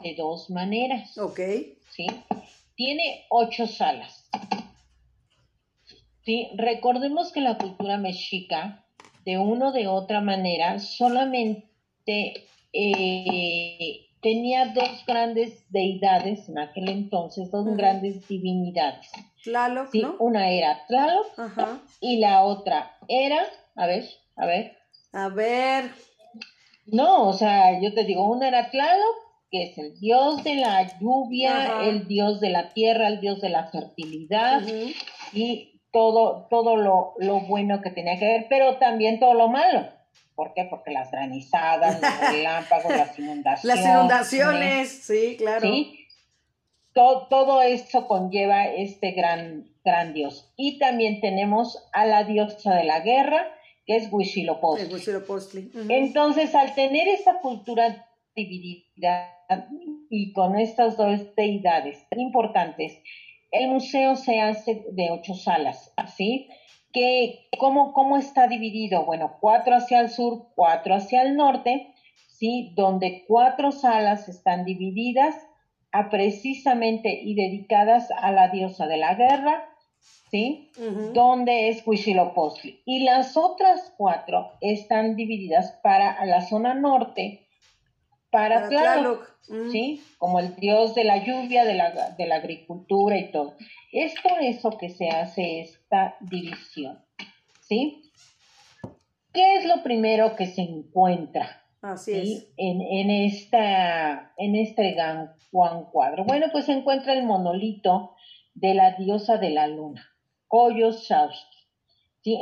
de 0.02 0.14
dos 0.14 0.50
maneras. 0.50 1.18
Ok. 1.18 1.40
¿Sí? 1.90 2.06
Tiene 2.76 3.24
ocho 3.30 3.66
salas. 3.66 4.28
¿Sí? 6.24 6.48
Recordemos 6.56 7.32
que 7.32 7.40
la 7.40 7.58
cultura 7.58 7.98
mexica, 7.98 8.86
de 9.24 9.38
una 9.38 9.68
o 9.68 9.72
de 9.72 9.86
otra 9.88 10.20
manera, 10.20 10.78
solamente 10.78 12.46
eh, 12.72 14.06
tenía 14.22 14.72
dos 14.74 15.04
grandes 15.06 15.70
deidades 15.70 16.48
en 16.48 16.58
aquel 16.58 16.88
entonces, 16.88 17.50
dos 17.50 17.66
grandes 17.76 18.26
divinidades. 18.26 19.10
Tlaloc, 19.42 19.90
sí, 19.92 20.02
Una 20.18 20.50
era 20.50 20.86
Tlaloc 20.86 21.26
y 22.00 22.18
la 22.18 22.42
otra 22.42 22.96
era, 23.06 23.44
a 23.76 23.86
ver, 23.86 24.04
a 24.36 24.46
ver. 24.46 24.76
A 25.12 25.28
ver. 25.28 25.90
No, 26.86 27.28
o 27.28 27.32
sea, 27.34 27.80
yo 27.80 27.92
te 27.92 28.04
digo, 28.04 28.26
una 28.30 28.48
era 28.48 28.70
Tlaloc, 28.70 29.16
que 29.50 29.64
es 29.64 29.78
el 29.78 30.00
dios 30.00 30.42
de 30.42 30.54
la 30.56 30.98
lluvia, 30.98 31.82
el 31.82 32.08
dios 32.08 32.40
de 32.40 32.48
la 32.48 32.70
tierra, 32.70 33.08
el 33.08 33.20
dios 33.20 33.40
de 33.42 33.50
la 33.50 33.66
fertilidad 33.66 34.62
y 35.32 35.73
todo, 35.94 36.48
todo 36.50 36.76
lo, 36.76 37.14
lo 37.18 37.40
bueno 37.42 37.80
que 37.80 37.90
tenía 37.90 38.18
que 38.18 38.26
ver, 38.26 38.46
pero 38.50 38.78
también 38.78 39.20
todo 39.20 39.32
lo 39.32 39.48
malo. 39.48 39.86
¿Por 40.34 40.52
qué? 40.52 40.64
Porque 40.68 40.90
las 40.90 41.12
granizadas, 41.12 42.02
los 42.02 42.20
relámpagos, 42.32 42.90
las 42.90 43.16
inundaciones. 43.16 43.80
Las 43.80 43.88
inundaciones, 43.88 44.88
sí, 44.88 45.36
claro. 45.38 45.60
Sí. 45.60 46.00
Todo, 46.92 47.28
todo 47.28 47.62
esto 47.62 48.08
conlleva 48.08 48.66
este 48.66 49.12
gran, 49.12 49.68
gran 49.84 50.12
dios. 50.14 50.52
Y 50.56 50.80
también 50.80 51.20
tenemos 51.20 51.88
a 51.92 52.06
la 52.06 52.24
diosa 52.24 52.74
de 52.74 52.84
la 52.84 52.98
guerra, 52.98 53.46
que 53.86 53.94
es 53.94 54.08
Huitzilopochtli. 54.10 55.70
Entonces, 55.88 56.56
al 56.56 56.74
tener 56.74 57.06
esta 57.06 57.38
cultura 57.40 58.08
dividida 58.34 59.30
y 60.10 60.32
con 60.32 60.58
estas 60.58 60.96
dos 60.96 61.36
deidades 61.36 62.04
importantes, 62.16 63.00
el 63.54 63.68
museo 63.68 64.16
se 64.16 64.40
hace 64.40 64.84
de 64.92 65.10
ocho 65.10 65.34
salas, 65.34 65.92
¿sí? 66.16 66.48
que 66.94 67.48
cómo, 67.58 67.92
cómo 67.92 68.16
está 68.16 68.46
dividido. 68.46 69.04
Bueno, 69.04 69.36
cuatro 69.40 69.74
hacia 69.74 70.00
el 70.00 70.08
sur, 70.08 70.46
cuatro 70.54 70.94
hacia 70.94 71.22
el 71.22 71.36
norte, 71.36 71.92
¿sí? 72.28 72.72
Donde 72.74 73.24
cuatro 73.26 73.72
salas 73.72 74.28
están 74.28 74.64
divididas 74.64 75.34
a 75.90 76.08
precisamente 76.08 77.20
y 77.22 77.34
dedicadas 77.34 78.08
a 78.16 78.30
la 78.30 78.48
diosa 78.48 78.86
de 78.86 78.96
la 78.96 79.14
guerra, 79.14 79.68
¿sí? 80.30 80.70
Donde 81.12 81.68
es 81.68 81.86
Huitzilopochtli. 81.86 82.82
Y 82.86 83.00
las 83.00 83.36
otras 83.36 83.92
cuatro 83.96 84.52
están 84.60 85.16
divididas 85.16 85.78
para 85.82 86.24
la 86.24 86.40
zona 86.42 86.74
norte, 86.74 87.43
para, 88.34 88.68
Tlaloc, 88.68 89.24
¿sí? 89.70 90.02
Como 90.18 90.40
el 90.40 90.56
dios 90.56 90.96
de 90.96 91.04
la 91.04 91.24
lluvia, 91.24 91.64
de 91.64 91.74
la, 91.74 92.10
de 92.18 92.26
la 92.26 92.36
agricultura 92.36 93.16
y 93.16 93.30
todo. 93.30 93.54
Es 93.92 94.12
por 94.20 94.42
eso 94.42 94.76
que 94.76 94.88
se 94.88 95.08
hace 95.08 95.60
esta 95.60 96.16
división, 96.20 96.98
¿sí? 97.60 98.10
¿Qué 99.32 99.56
es 99.56 99.66
lo 99.66 99.84
primero 99.84 100.34
que 100.34 100.48
se 100.48 100.62
encuentra? 100.62 101.62
Así 101.80 102.12
es. 102.12 102.52
En, 102.56 102.80
en, 102.80 103.10
esta, 103.10 104.32
en 104.36 104.56
este 104.56 104.92
gran 104.92 105.32
cuadro. 105.92 106.24
Bueno, 106.24 106.46
pues 106.50 106.64
se 106.64 106.72
encuentra 106.72 107.12
el 107.12 107.24
monolito 107.24 108.16
de 108.54 108.74
la 108.74 108.96
diosa 108.96 109.36
de 109.36 109.50
la 109.50 109.68
luna, 109.68 110.04
Koyo 110.48 110.92
¿sí? 110.92 112.36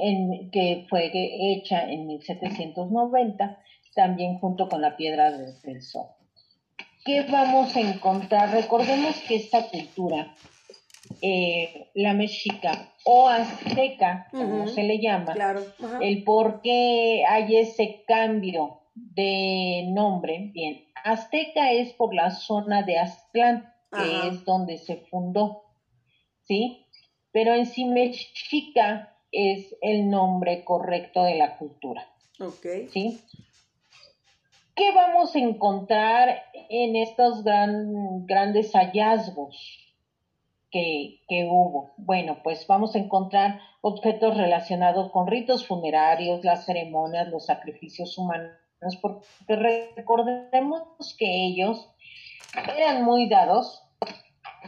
que 0.52 0.86
fue 0.88 1.10
hecha 1.12 1.90
en 1.90 2.06
1790, 2.06 3.58
también 3.94 4.38
junto 4.38 4.68
con 4.68 4.80
la 4.80 4.96
piedra 4.96 5.30
del 5.30 5.82
sol. 5.82 6.06
¿Qué 7.04 7.22
vamos 7.22 7.74
a 7.76 7.80
encontrar? 7.80 8.52
Recordemos 8.52 9.16
que 9.26 9.36
esta 9.36 9.68
cultura 9.68 10.34
eh, 11.20 11.90
la 11.94 12.14
mexica 12.14 12.92
o 13.04 13.28
azteca, 13.28 14.28
como 14.30 14.68
se 14.68 14.82
le 14.84 15.00
llama, 15.00 15.34
el 16.00 16.22
por 16.24 16.62
qué 16.62 17.24
hay 17.28 17.56
ese 17.56 18.04
cambio 18.06 18.80
de 18.94 19.88
nombre. 19.88 20.50
Bien, 20.52 20.84
azteca 21.04 21.72
es 21.72 21.92
por 21.94 22.14
la 22.14 22.30
zona 22.30 22.82
de 22.82 22.98
Aztlán, 22.98 23.72
que 23.90 24.28
es 24.28 24.44
donde 24.44 24.78
se 24.78 24.96
fundó, 25.10 25.64
¿sí? 26.44 26.86
Pero 27.32 27.54
en 27.54 27.66
sí 27.66 27.84
mexica 27.84 29.16
es 29.32 29.74
el 29.80 30.08
nombre 30.08 30.64
correcto 30.64 31.24
de 31.24 31.36
la 31.36 31.56
cultura. 31.58 32.06
Ok. 32.38 32.66
¿Sí? 32.92 33.20
¿Qué 34.74 34.92
vamos 34.92 35.34
a 35.34 35.38
encontrar 35.38 36.42
en 36.68 36.96
estos 36.96 37.44
gran, 37.44 38.26
grandes 38.26 38.72
hallazgos? 38.72 39.82
que, 40.72 41.46
hubo. 41.48 41.92
Bueno, 41.98 42.38
pues 42.42 42.66
vamos 42.66 42.94
a 42.94 42.98
encontrar 42.98 43.60
objetos 43.82 44.36
relacionados 44.36 45.12
con 45.12 45.26
ritos 45.26 45.66
funerarios, 45.66 46.44
las 46.44 46.64
ceremonias, 46.64 47.28
los 47.28 47.46
sacrificios 47.46 48.16
humanos, 48.16 48.56
porque 49.00 49.26
recordemos 49.94 50.82
que 51.18 51.46
ellos 51.46 51.88
eran 52.76 53.04
muy 53.04 53.28
dados, 53.28 53.82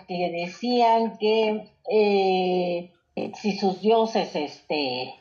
que 0.07 0.31
decían 0.31 1.17
que 1.19 1.73
eh, 1.91 2.93
si 3.35 3.57
sus 3.57 3.81
dioses, 3.81 4.37
este, 4.37 5.15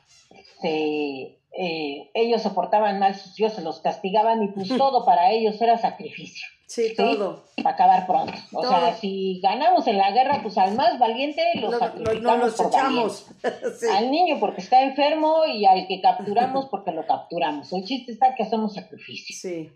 se, 0.60 1.40
eh, 1.56 2.10
ellos 2.16 2.42
se 2.42 2.50
portaban 2.50 3.00
mal, 3.00 3.16
sus 3.16 3.36
dioses 3.36 3.64
los 3.64 3.80
castigaban 3.80 4.44
y 4.44 4.48
pues 4.50 4.68
todo 4.78 5.06
para 5.06 5.32
ellos 5.32 5.62
era 5.62 5.78
sacrificio. 5.78 6.48
Sí, 6.66 6.96
todo. 6.98 7.44
Para 7.58 7.76
acabar 7.76 8.08
pronto. 8.08 8.34
O 8.52 8.68
sea, 8.68 8.96
si 8.96 9.40
ganamos 9.42 9.86
en 9.86 9.98
la 9.98 10.10
guerra, 10.12 10.40
pues 10.42 10.58
al 10.58 10.74
más 10.74 10.98
valiente 10.98 11.44
lo, 11.60 11.72
sacrificamos 11.78 12.56
por 12.56 12.68
echamos. 12.68 13.28
Al 13.94 14.10
niño 14.10 14.38
porque 14.40 14.62
está 14.62 14.82
enfermo 14.82 15.46
y 15.46 15.66
al 15.66 15.86
que 15.86 16.02
capturamos 16.02 16.68
porque 16.72 16.92
lo 16.92 17.06
capturamos. 17.06 17.72
El 17.74 17.84
chiste 17.84 18.14
está 18.14 18.34
que 18.34 18.44
hacemos 18.44 18.74
sacrificio. 18.74 19.36
Sí. 19.40 19.72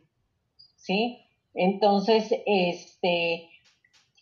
¿Sí? 0.78 1.20
Entonces, 1.54 2.34
este, 2.48 3.48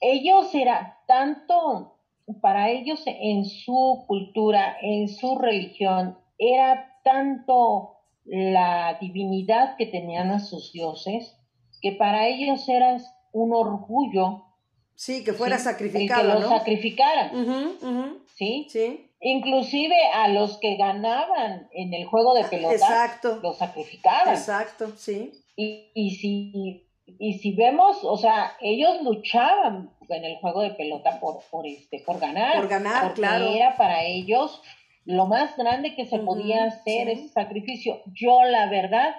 ellos 0.02 0.54
era 0.54 1.00
tanto, 1.08 1.98
para 2.42 2.72
ellos 2.72 3.02
en 3.06 3.46
su 3.46 4.04
cultura, 4.06 4.76
en 4.82 5.08
su 5.08 5.38
religión, 5.38 6.18
era 6.38 6.95
tanto 7.06 8.00
la 8.26 8.98
divinidad 9.00 9.78
que 9.78 9.86
tenían 9.86 10.32
a 10.32 10.40
sus 10.40 10.74
dioses, 10.74 11.38
que 11.82 11.92
para 11.92 12.28
ellos 12.28 12.68
era 12.68 12.98
un 13.32 13.54
orgullo. 13.54 14.46
Sí, 14.96 15.24
que 15.24 15.34
fuera 15.34 15.60
sacrificado. 15.60 16.34
que 16.34 16.40
lo 16.42 16.50
sacrificaran. 16.50 18.20
¿Sí? 18.36 18.66
Sí. 18.70 19.12
Inclusive 19.22 19.96
a 20.14 20.28
los 20.30 20.58
que 20.58 20.76
ganaban 20.78 21.70
en 21.72 21.94
el 21.94 22.06
juego 22.06 22.34
de 22.34 22.46
pelota, 22.46 22.74
Exacto. 22.74 23.40
los 23.42 23.58
sacrificaban. 23.58 24.34
Exacto, 24.34 24.92
sí. 24.98 25.32
Y, 25.56 25.92
y, 25.94 26.12
si, 26.16 26.88
y 27.20 27.40
si 27.40 27.56
vemos, 27.56 28.04
o 28.04 28.18
sea, 28.18 28.54
ellos 28.62 29.02
luchaban 29.04 29.92
en 30.10 30.24
el 30.26 30.38
juego 30.38 30.62
de 30.62 30.72
pelota 30.72 31.20
por, 31.20 31.40
por, 31.52 31.68
este, 31.68 32.00
por 32.00 32.20
ganar. 32.20 32.56
Por 32.56 32.68
ganar, 32.68 33.04
porque 33.04 33.22
claro. 33.22 33.48
Era 33.50 33.78
para 33.78 34.04
ellos 34.04 34.62
lo 35.06 35.28
más 35.28 35.56
grande 35.56 35.96
que 35.96 36.06
se 36.06 36.20
podía 36.20 36.66
hacer 36.66 37.10
ese 37.10 37.30
sacrificio. 37.30 38.02
Yo, 38.08 38.44
la 38.44 38.68
verdad, 38.70 39.16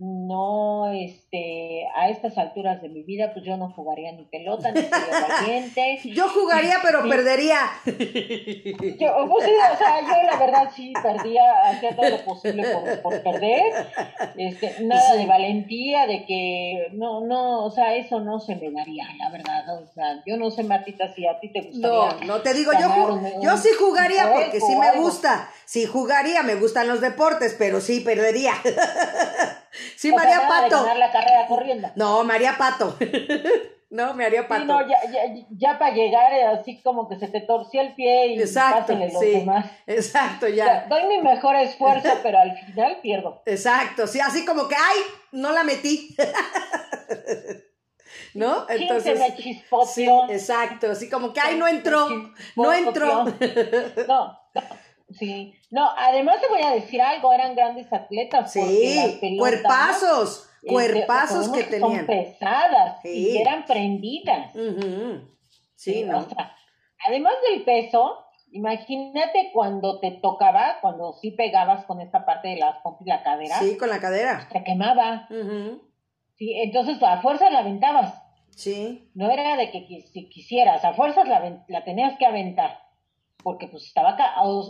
no, 0.00 0.90
este, 0.90 1.86
a 1.94 2.08
estas 2.08 2.38
alturas 2.38 2.80
de 2.80 2.88
mi 2.88 3.02
vida, 3.02 3.34
pues 3.34 3.44
yo 3.44 3.58
no 3.58 3.70
jugaría 3.70 4.10
ni 4.12 4.24
pelota, 4.24 4.72
ni 4.72 4.80
sería 4.80 5.28
valiente. 5.28 5.98
Yo 6.04 6.26
jugaría, 6.30 6.78
pero 6.82 7.06
perdería. 7.06 7.58
Yo, 7.84 9.28
pues 9.28 9.44
sí, 9.44 9.52
o 9.72 9.76
sea, 9.76 10.00
yo 10.00 10.22
la 10.22 10.36
verdad 10.38 10.70
sí 10.74 10.94
perdía, 11.02 11.42
hacía 11.66 11.94
todo 11.94 12.08
lo 12.08 12.24
posible 12.24 12.64
por, 12.72 13.02
por 13.02 13.22
perder. 13.22 13.62
Este, 14.38 14.82
nada 14.84 15.16
de 15.16 15.26
valentía, 15.26 16.06
de 16.06 16.24
que 16.24 16.88
no, 16.92 17.20
no, 17.26 17.66
o 17.66 17.70
sea, 17.70 17.94
eso 17.94 18.20
no 18.20 18.40
se 18.40 18.56
me 18.56 18.70
daría, 18.70 19.04
la 19.18 19.28
verdad. 19.30 19.82
O 19.82 19.86
sea, 19.92 20.22
yo 20.24 20.38
no 20.38 20.50
sé, 20.50 20.62
Martita, 20.62 21.12
si 21.14 21.26
a 21.26 21.38
ti 21.40 21.52
te 21.52 21.60
gustaría. 21.60 21.90
No, 21.90 22.36
no 22.36 22.40
te 22.40 22.54
digo, 22.54 22.72
yo, 22.72 23.20
yo 23.42 23.56
sí 23.58 23.68
jugaría 23.78 24.32
porque 24.32 24.60
sí 24.60 24.74
me 24.76 24.98
gusta. 24.98 25.50
Sí 25.66 25.84
jugaría, 25.84 26.42
me 26.42 26.54
gustan 26.54 26.88
los 26.88 27.02
deportes, 27.02 27.54
pero 27.58 27.82
sí 27.82 28.00
perdería. 28.00 28.54
Sí, 29.96 30.12
María 30.12 30.48
Pato. 30.48 30.94
la 30.94 31.12
carrera 31.12 31.46
corriendo. 31.46 31.90
No, 31.96 32.24
María 32.24 32.56
Pato. 32.58 32.96
no, 33.90 34.14
me 34.14 34.24
haría 34.24 34.46
pato. 34.46 34.64
no, 34.64 34.88
ya, 34.88 34.98
ya, 35.10 35.20
ya, 35.50 35.78
para 35.78 35.94
llegar 35.94 36.32
eh, 36.32 36.46
así 36.46 36.80
como 36.80 37.08
que 37.08 37.18
se 37.18 37.26
te 37.26 37.40
torció 37.40 37.80
el 37.80 37.94
pie 37.94 38.34
y 38.34 38.40
exacto, 38.40 38.94
los 38.94 39.18
sí, 39.18 39.30
demás. 39.30 39.66
Exacto, 39.86 40.48
ya. 40.48 40.86
doy 40.88 41.06
mi 41.06 41.18
mejor 41.18 41.56
esfuerzo, 41.56 42.08
pero 42.22 42.38
al 42.38 42.56
final 42.56 43.00
pierdo. 43.02 43.42
Exacto, 43.46 44.06
sí, 44.06 44.20
así 44.20 44.44
como 44.44 44.68
que, 44.68 44.76
ay, 44.76 44.98
no 45.32 45.52
la 45.52 45.64
metí. 45.64 46.16
¿No? 48.34 48.66
Entonces, 48.68 49.18
me 49.18 49.36
sí, 49.86 50.08
exacto, 50.28 50.92
así 50.92 51.10
como 51.10 51.32
que, 51.32 51.40
ay, 51.40 51.56
no 51.56 51.66
entró, 51.66 52.06
no 52.54 52.72
entró. 52.72 53.24
no, 54.06 54.38
Sí, 55.12 55.54
no, 55.70 55.88
además 55.96 56.40
te 56.40 56.48
voy 56.48 56.62
a 56.62 56.72
decir 56.72 57.00
algo, 57.02 57.32
eran 57.32 57.54
grandes 57.54 57.92
atletas. 57.92 58.52
Sí, 58.52 59.18
cuerpazos, 59.38 60.48
este, 60.56 60.68
cuerpazos 60.68 61.48
que 61.48 61.64
tenían. 61.64 61.98
Son 61.98 62.06
pesadas 62.06 63.04
y 63.04 63.36
eran 63.38 63.64
prendidas. 63.64 64.52
Sí, 65.74 66.04
¿no? 66.04 66.26
además 67.06 67.32
del 67.50 67.62
peso, 67.64 68.18
imagínate 68.52 69.50
cuando 69.52 69.98
te 69.98 70.10
tocaba, 70.10 70.76
cuando 70.80 71.14
sí 71.14 71.30
pegabas 71.32 71.84
con 71.86 72.00
esta 72.00 72.24
parte 72.24 72.48
de 72.48 72.56
la, 72.56 72.80
la 73.04 73.22
cadera. 73.22 73.58
Sí, 73.58 73.76
con 73.76 73.88
la 73.88 74.00
cadera. 74.00 74.48
Te 74.52 74.62
quemaba. 74.62 75.26
Sí, 76.36 76.54
entonces 76.62 77.02
a 77.02 77.20
fuerzas 77.20 77.50
la 77.52 77.60
aventabas. 77.60 78.14
Sí. 78.50 79.10
No 79.14 79.30
era 79.30 79.56
de 79.56 79.70
que 79.70 80.02
si 80.12 80.28
quisieras, 80.28 80.84
a 80.84 80.92
fuerzas 80.92 81.26
la, 81.26 81.64
la 81.68 81.84
tenías 81.84 82.18
que 82.18 82.26
aventar 82.26 82.89
porque 83.42 83.68
pues 83.68 83.84
estaba, 83.84 84.16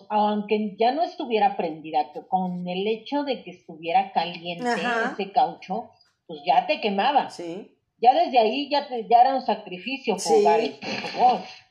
aunque 0.09 0.77
ya 0.79 0.93
no 0.93 1.03
estuviera 1.03 1.57
prendida, 1.57 2.13
con 2.29 2.67
el 2.69 2.87
hecho 2.87 3.25
de 3.25 3.43
que 3.43 3.51
estuviera 3.51 4.13
caliente 4.13 4.69
ese 5.13 5.33
caucho, 5.33 5.91
pues 6.27 6.41
ya 6.45 6.67
te 6.67 6.81
quemaba. 6.81 7.31
Sí. 7.31 7.77
Ya 8.01 8.15
desde 8.15 8.39
ahí 8.39 8.71
ya, 8.71 8.89
te, 8.89 9.07
ya 9.09 9.21
era 9.21 9.35
un 9.35 9.43
sacrificio 9.43 10.17
jugar 10.19 10.61
sí. 10.61 10.79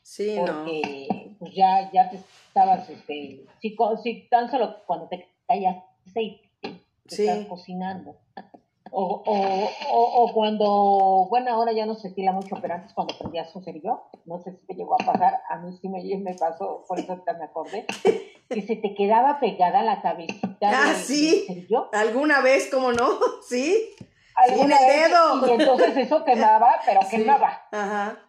sí, 0.03 0.35
porque 0.39 1.35
pues 1.39 1.53
ya, 1.55 1.89
ya 1.91 2.09
te 2.09 2.17
estabas, 2.47 2.87
este, 2.89 3.45
si, 3.61 3.75
si 4.03 4.27
tan 4.29 4.51
solo 4.51 4.83
cuando 4.85 5.07
te 5.07 5.27
caías 5.47 5.77
aceite, 6.05 6.49
te 6.61 7.23
estás 7.23 7.47
cocinando. 7.47 8.15
O, 8.91 9.23
o, 9.25 10.23
o, 10.23 10.33
cuando, 10.33 11.27
bueno, 11.29 11.51
ahora 11.51 11.71
ya 11.71 11.85
no 11.85 11.95
se 11.95 12.09
estila 12.09 12.31
mucho, 12.31 12.57
pero 12.61 12.75
antes 12.75 12.93
cuando 12.93 13.17
prendías 13.17 13.55
un 13.55 13.63
cerillo, 13.63 14.03
no 14.25 14.39
sé 14.39 14.51
si 14.51 14.65
te 14.65 14.73
llegó 14.73 14.95
a 14.95 15.05
pasar, 15.05 15.41
a 15.49 15.57
mí 15.57 15.77
sí 15.79 15.89
me, 15.89 16.03
me 16.17 16.33
pasó, 16.35 16.83
por 16.87 16.99
eso 16.99 17.21
me 17.37 17.45
acordé, 17.45 17.85
que 18.49 18.61
se 18.61 18.75
te 18.75 18.95
quedaba 18.95 19.39
pegada 19.39 19.83
la 19.83 20.01
cabecita 20.01 20.69
ah, 20.69 20.93
sí. 20.95 21.43
cerillo. 21.47 21.89
¿Alguna 21.93 22.41
vez, 22.41 22.69
cómo 22.71 22.91
no? 22.91 23.09
Sí. 23.47 23.95
¿Alguna 24.35 24.77
el 24.77 25.09
dedo. 25.09 25.47
Y 25.47 25.61
entonces 25.61 25.97
eso 25.97 26.23
quemaba, 26.23 26.79
pero 26.85 27.01
quemaba. 27.09 27.61
Ajá. 27.71 28.19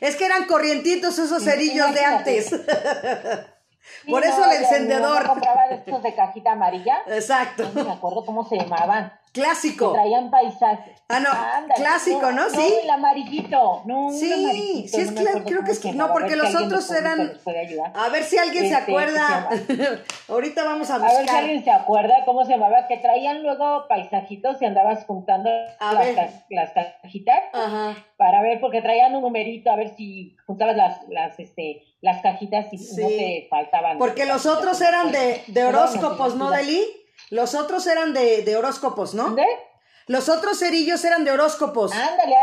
Es 0.00 0.16
que 0.16 0.26
eran 0.26 0.46
corrientitos 0.46 1.18
esos 1.18 1.42
cerillos 1.42 1.92
de 1.94 2.04
antes. 2.04 2.50
Por 4.08 4.24
eso 4.24 4.44
el 4.44 4.62
encendedor. 4.62 5.22
Yo 5.22 5.28
compraba 5.28 5.68
de 5.68 5.76
estos 5.76 6.02
de 6.02 6.14
cajita 6.14 6.52
amarilla. 6.52 6.98
Exacto. 7.06 7.70
No 7.74 7.84
me 7.84 7.92
acuerdo 7.92 8.24
cómo 8.24 8.46
se 8.48 8.56
llamaban. 8.56 9.12
Clásico. 9.32 9.92
Que 9.92 9.98
traían 9.98 10.30
paisajes. 10.30 10.98
Ah, 11.08 11.20
no. 11.20 11.74
clásico, 11.74 12.32
¿no? 12.32 12.50
Sí. 12.50 12.74
el 12.82 12.90
amarillito. 12.90 13.82
No, 13.86 14.10
sí, 14.12 14.86
sí, 14.88 15.00
es 15.00 15.12
claro. 15.12 15.42
Creo 15.44 15.64
que 15.64 15.72
es. 15.72 15.84
No, 15.94 16.12
porque 16.12 16.36
los 16.36 16.54
otros 16.54 16.90
eran. 16.90 17.32
A 17.94 18.08
ver 18.10 18.24
si 18.24 18.36
alguien 18.38 18.68
se 18.68 18.74
este, 18.74 18.92
acuerda. 18.92 19.48
Ahorita 20.28 20.64
vamos 20.64 20.90
a 20.90 20.98
buscar. 20.98 21.16
A 21.16 21.18
ver 21.18 21.28
si 21.28 21.36
alguien 21.36 21.64
se 21.64 21.70
acuerda 21.70 22.14
cómo 22.24 22.44
se 22.44 22.52
llamaba. 22.52 22.86
Que 22.88 22.98
traían 22.98 23.42
luego 23.42 23.86
paisajitos 23.88 24.60
y 24.60 24.66
andabas 24.66 25.04
juntando 25.06 25.50
las, 25.80 26.44
las, 26.50 26.72
cajitas. 27.02 27.40
Ajá. 27.52 27.96
Para 28.16 28.42
ver, 28.42 28.60
porque 28.60 28.82
traían 28.82 29.14
un 29.14 29.22
numerito. 29.22 29.70
A 29.70 29.76
ver 29.76 29.94
si 29.96 30.36
juntabas 30.46 30.76
las, 30.76 31.08
las, 31.08 31.38
este 31.38 31.84
las 32.00 32.22
cajitas 32.22 32.66
y 32.72 32.76
no 32.76 33.08
te 33.08 33.46
faltaban. 33.50 33.98
Porque 33.98 34.24
los 34.24 34.46
otros 34.46 34.80
eran 34.80 35.10
de, 35.10 35.42
de 35.46 35.64
horóscopos, 35.64 36.36
¿no, 36.36 36.50
Deli? 36.50 36.80
Los 37.30 37.54
otros 37.54 37.86
eran 37.86 38.14
de, 38.14 38.42
de 38.42 38.56
horóscopos, 38.56 39.14
¿no? 39.14 39.34
¿De? 39.34 39.46
Los 40.08 40.30
otros 40.30 40.58
cerillos 40.58 41.04
eran 41.04 41.24
de 41.24 41.32
horóscopos. 41.32 41.92
Ándale, 41.92 42.34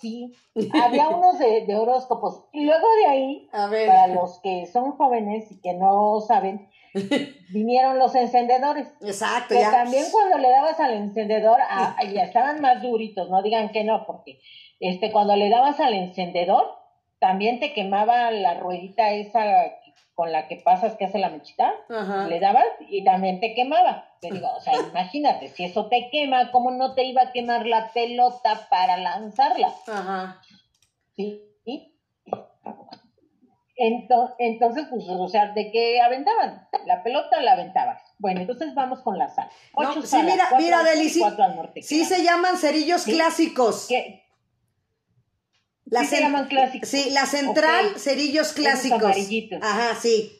sí. 0.00 0.34
Había 0.74 1.08
unos 1.16 1.38
de, 1.38 1.64
de, 1.66 1.74
horóscopos. 1.74 2.44
Y 2.52 2.66
luego 2.66 2.86
de 3.02 3.06
ahí, 3.06 3.48
para 3.50 4.06
los 4.08 4.38
que 4.40 4.66
son 4.66 4.92
jóvenes 4.92 5.50
y 5.50 5.60
que 5.62 5.72
no 5.72 6.20
saben, 6.20 6.68
vinieron 7.52 7.98
los 7.98 8.14
encendedores. 8.14 8.88
Exacto, 9.00 9.54
que 9.54 9.62
también 9.62 10.04
cuando 10.12 10.36
le 10.38 10.50
dabas 10.50 10.78
al 10.78 10.92
encendedor, 10.92 11.58
ya 12.12 12.24
estaban 12.24 12.60
más 12.60 12.82
duritos, 12.82 13.30
no 13.30 13.42
digan 13.42 13.70
que 13.70 13.84
no, 13.84 14.04
porque 14.06 14.38
este 14.78 15.10
cuando 15.10 15.36
le 15.36 15.48
dabas 15.48 15.80
al 15.80 15.94
encendedor, 15.94 16.66
también 17.18 17.60
te 17.60 17.72
quemaba 17.72 18.30
la 18.30 18.54
ruedita 18.54 19.10
esa 19.12 19.42
con 20.20 20.32
la 20.32 20.48
que 20.48 20.56
pasas 20.56 20.96
que 20.96 21.06
hace 21.06 21.18
la 21.18 21.30
mechita, 21.30 21.72
le 22.28 22.40
dabas 22.40 22.66
y 22.90 23.02
también 23.04 23.40
te 23.40 23.54
quemaba. 23.54 24.04
Te 24.20 24.30
digo, 24.30 24.48
o 24.54 24.60
sea, 24.60 24.74
imagínate, 24.90 25.48
si 25.48 25.64
eso 25.64 25.86
te 25.86 26.10
quema, 26.12 26.50
¿cómo 26.50 26.70
no 26.72 26.92
te 26.92 27.04
iba 27.04 27.22
a 27.22 27.32
quemar 27.32 27.64
la 27.64 27.90
pelota 27.94 28.66
para 28.68 28.98
lanzarla? 28.98 29.72
Ajá. 29.86 30.42
¿Sí? 31.16 31.40
Entonces, 33.78 34.88
pues, 34.90 35.06
o 35.08 35.26
sea, 35.26 35.54
¿de 35.54 35.70
qué 35.72 36.02
aventaban? 36.02 36.68
La 36.84 37.02
pelota 37.02 37.40
la 37.40 37.52
aventabas. 37.52 38.02
Bueno, 38.18 38.42
entonces 38.42 38.74
vamos 38.74 39.00
con 39.00 39.16
la 39.16 39.30
sal. 39.30 39.48
Ocho 39.72 40.02
sí, 40.02 40.18
mira, 40.22 40.50
mira, 40.58 40.82
Delici, 40.82 41.22
sí 41.80 42.04
se 42.04 42.22
llaman 42.22 42.58
cerillos 42.58 43.04
clásicos. 43.04 43.86
¿Qué? 43.88 44.22
La 45.90 46.04
se 46.04 46.20
llaman 46.20 46.46
clásicos. 46.46 46.88
Sí, 46.88 47.10
la 47.10 47.26
central, 47.26 47.98
cerillos 47.98 48.52
clásicos. 48.52 49.16
Ajá, 49.60 49.96
sí. 50.00 50.32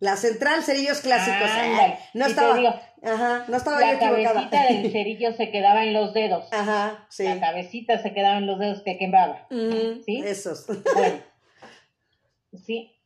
La 0.00 0.16
central, 0.16 0.62
cerillos 0.62 1.00
clásicos. 1.00 1.48
Ah, 1.50 1.98
no 2.14 2.26
estaba. 2.26 2.82
ajá, 3.02 3.44
no 3.48 3.56
estaba 3.56 3.80
la 3.80 3.98
cabecita 3.98 4.66
del 4.66 4.90
cerillo 4.92 5.32
se 5.34 5.50
quedaba 5.50 5.84
en 5.84 5.92
los 5.92 6.12
dedos. 6.12 6.48
Ajá, 6.52 7.06
sí. 7.10 7.24
La 7.24 7.38
cabecita 7.38 8.02
se 8.02 8.12
quedaba 8.12 8.38
en 8.38 8.46
los 8.46 8.58
dedos 8.58 8.82
que 8.82 8.98
quemaba. 8.98 9.46
¿Sí? 10.04 10.22
Esos. 10.24 10.66
Bueno. 10.66 11.22
Sí. 12.66 12.96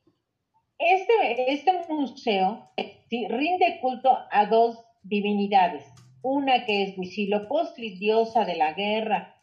Este, 0.79 1.53
este 1.53 1.71
museo 1.91 2.71
sí, 3.11 3.29
rinde 3.29 3.79
culto 3.83 4.17
a 4.31 4.47
dos 4.47 4.83
divinidades. 5.03 5.85
Una 6.23 6.65
que 6.65 6.83
es 6.83 6.97
Huitzilopochtli, 6.97 7.99
diosa 7.99 8.47
de 8.47 8.57
la 8.57 8.73
guerra 8.73 9.34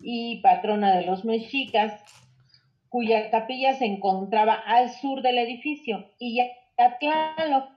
y 0.00 0.40
patrona 0.40 0.96
de 0.96 1.04
los 1.04 1.24
mexicas, 1.24 1.92
cuya 2.88 3.30
capilla 3.30 3.74
se 3.74 3.86
encontraba 3.86 4.54
al 4.54 4.90
sur 4.90 5.22
del 5.22 5.38
edificio, 5.38 6.10
y 6.18 6.40
Yatlaloc, 6.78 7.70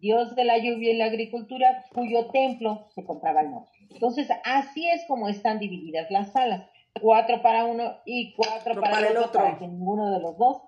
dios 0.00 0.34
de 0.34 0.44
la 0.44 0.58
lluvia 0.58 0.92
y 0.92 0.96
la 0.96 1.06
agricultura, 1.06 1.84
cuyo 1.94 2.26
templo 2.26 2.88
se 2.94 3.02
encontraba 3.02 3.40
al 3.40 3.50
norte. 3.50 3.78
Entonces, 3.90 4.28
así 4.44 4.88
es 4.88 5.04
como 5.06 5.28
están 5.28 5.58
divididas 5.58 6.10
las 6.10 6.32
salas, 6.32 6.64
cuatro 7.00 7.42
para 7.42 7.66
uno 7.66 7.92
y 8.06 8.32
cuatro 8.34 8.80
para, 8.80 9.08
el 9.08 9.16
otro, 9.16 9.32
para 9.32 9.58
que 9.58 9.68
ninguno 9.68 10.10
de 10.10 10.20
los 10.20 10.36
dos 10.38 10.62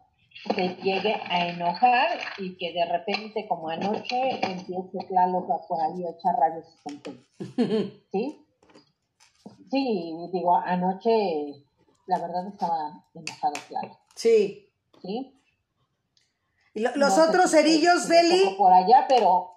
se 0.55 0.69
llegue 0.83 1.15
a 1.29 1.49
enojar 1.49 2.19
y 2.39 2.57
que 2.57 2.73
de 2.73 2.85
repente, 2.85 3.47
como 3.49 3.69
anoche, 3.69 4.41
empiece 4.43 5.07
Tlaloc 5.09 5.67
por 5.69 5.81
ahí 5.81 6.05
a 6.05 6.11
echar 6.11 6.35
rayos 6.37 6.67
y 6.87 8.03
¿Sí? 8.13 8.44
Sí, 9.71 10.15
digo, 10.33 10.57
anoche 10.57 11.65
la 12.07 12.19
verdad 12.19 12.47
estaba 12.47 13.05
enojado, 13.15 13.55
claro. 13.69 13.99
Sí. 14.15 14.71
Sí. 15.03 15.41
¿Y 16.75 16.81
los 16.81 17.19
otros 17.19 17.51
cerillos, 17.51 18.09
Deli? 18.09 18.55
Por 18.57 18.73
allá, 18.73 19.07
pero... 19.09 19.53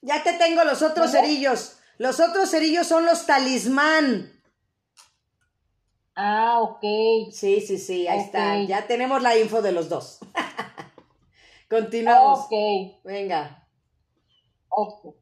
Ya 0.00 0.22
te 0.22 0.34
tengo 0.34 0.64
los 0.64 0.82
otros 0.82 1.10
cerillos. 1.10 1.78
Los 1.98 2.20
otros 2.20 2.50
cerillos 2.50 2.86
son 2.86 3.04
los 3.04 3.26
talismán. 3.26 4.32
Ah, 6.14 6.60
ok. 6.60 6.80
Sí, 7.32 7.60
sí, 7.60 7.78
sí, 7.78 8.06
ahí 8.06 8.20
está. 8.20 8.62
Ya 8.62 8.86
tenemos 8.86 9.22
la 9.22 9.36
info 9.36 9.62
de 9.62 9.72
los 9.72 9.88
dos. 9.88 10.18
Continuamos. 11.70 12.40
Ok. 12.40 13.02
Venga. 13.04 13.66
Ok. 14.68 15.14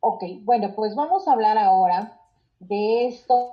Ok, 0.00 0.22
bueno, 0.42 0.72
pues 0.74 0.94
vamos 0.94 1.26
a 1.28 1.32
hablar 1.32 1.58
ahora 1.58 2.19
de 2.60 3.06
estos, 3.08 3.52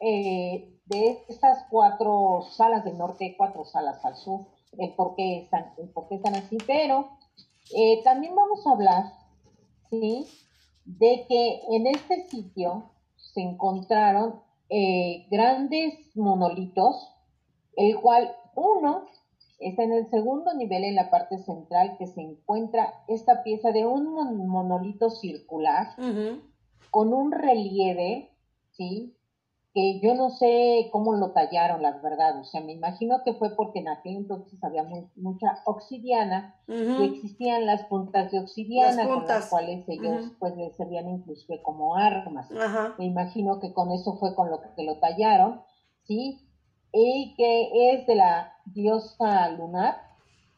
eh, 0.00 0.78
de 0.86 1.24
estas 1.28 1.64
cuatro 1.70 2.42
salas 2.50 2.84
del 2.84 2.98
norte, 2.98 3.34
cuatro 3.36 3.64
salas 3.64 4.04
al 4.04 4.16
sur, 4.16 4.46
el 4.78 4.94
por 4.94 5.14
qué 5.14 5.38
están, 5.38 5.72
el 5.78 5.90
por 5.90 6.08
qué 6.08 6.16
están 6.16 6.34
así, 6.34 6.58
pero 6.66 7.08
eh, 7.76 8.02
también 8.02 8.34
vamos 8.34 8.66
a 8.66 8.72
hablar, 8.72 9.04
¿sí? 9.90 10.26
De 10.84 11.26
que 11.28 11.60
en 11.70 11.86
este 11.86 12.28
sitio 12.28 12.90
se 13.16 13.42
encontraron 13.42 14.40
eh, 14.68 15.26
grandes 15.30 15.94
monolitos, 16.16 17.08
el 17.76 18.00
cual 18.00 18.34
uno 18.56 19.06
está 19.58 19.84
en 19.84 19.92
el 19.92 20.10
segundo 20.10 20.52
nivel 20.54 20.84
en 20.84 20.96
la 20.96 21.10
parte 21.10 21.38
central 21.38 21.96
que 21.98 22.06
se 22.06 22.20
encuentra 22.20 22.92
esta 23.06 23.42
pieza 23.42 23.70
de 23.70 23.86
un 23.86 24.12
monolito 24.48 25.10
circular 25.10 25.94
con 26.92 27.12
un 27.12 27.32
relieve, 27.32 28.30
¿sí? 28.70 29.16
Que 29.74 29.98
yo 30.00 30.14
no 30.14 30.28
sé 30.28 30.90
cómo 30.92 31.14
lo 31.14 31.32
tallaron, 31.32 31.82
la 31.82 31.98
verdad. 31.98 32.38
O 32.38 32.44
sea, 32.44 32.60
me 32.60 32.72
imagino 32.72 33.22
que 33.24 33.32
fue 33.32 33.56
porque 33.56 33.78
en 33.78 33.88
aquel 33.88 34.16
entonces 34.18 34.62
había 34.62 34.84
mucha 35.16 35.62
obsidiana 35.64 36.54
y 36.68 37.04
existían 37.04 37.64
las 37.64 37.84
puntas 37.84 38.30
de 38.30 38.38
obsidiana 38.38 39.08
con 39.08 39.26
las 39.26 39.48
cuales 39.48 39.88
ellos 39.88 40.30
pues 40.38 40.54
les 40.56 40.76
servían 40.76 41.08
inclusive 41.08 41.62
como 41.62 41.96
armas. 41.96 42.48
Me 42.98 43.06
imagino 43.06 43.58
que 43.58 43.72
con 43.72 43.90
eso 43.90 44.16
fue 44.18 44.34
con 44.34 44.50
lo 44.50 44.60
que 44.76 44.84
lo 44.84 44.98
tallaron, 44.98 45.62
¿sí? 46.02 46.38
y 46.92 47.34
que 47.36 47.94
es 47.94 48.06
de 48.06 48.14
la 48.14 48.52
diosa 48.66 49.48
lunar, 49.48 49.96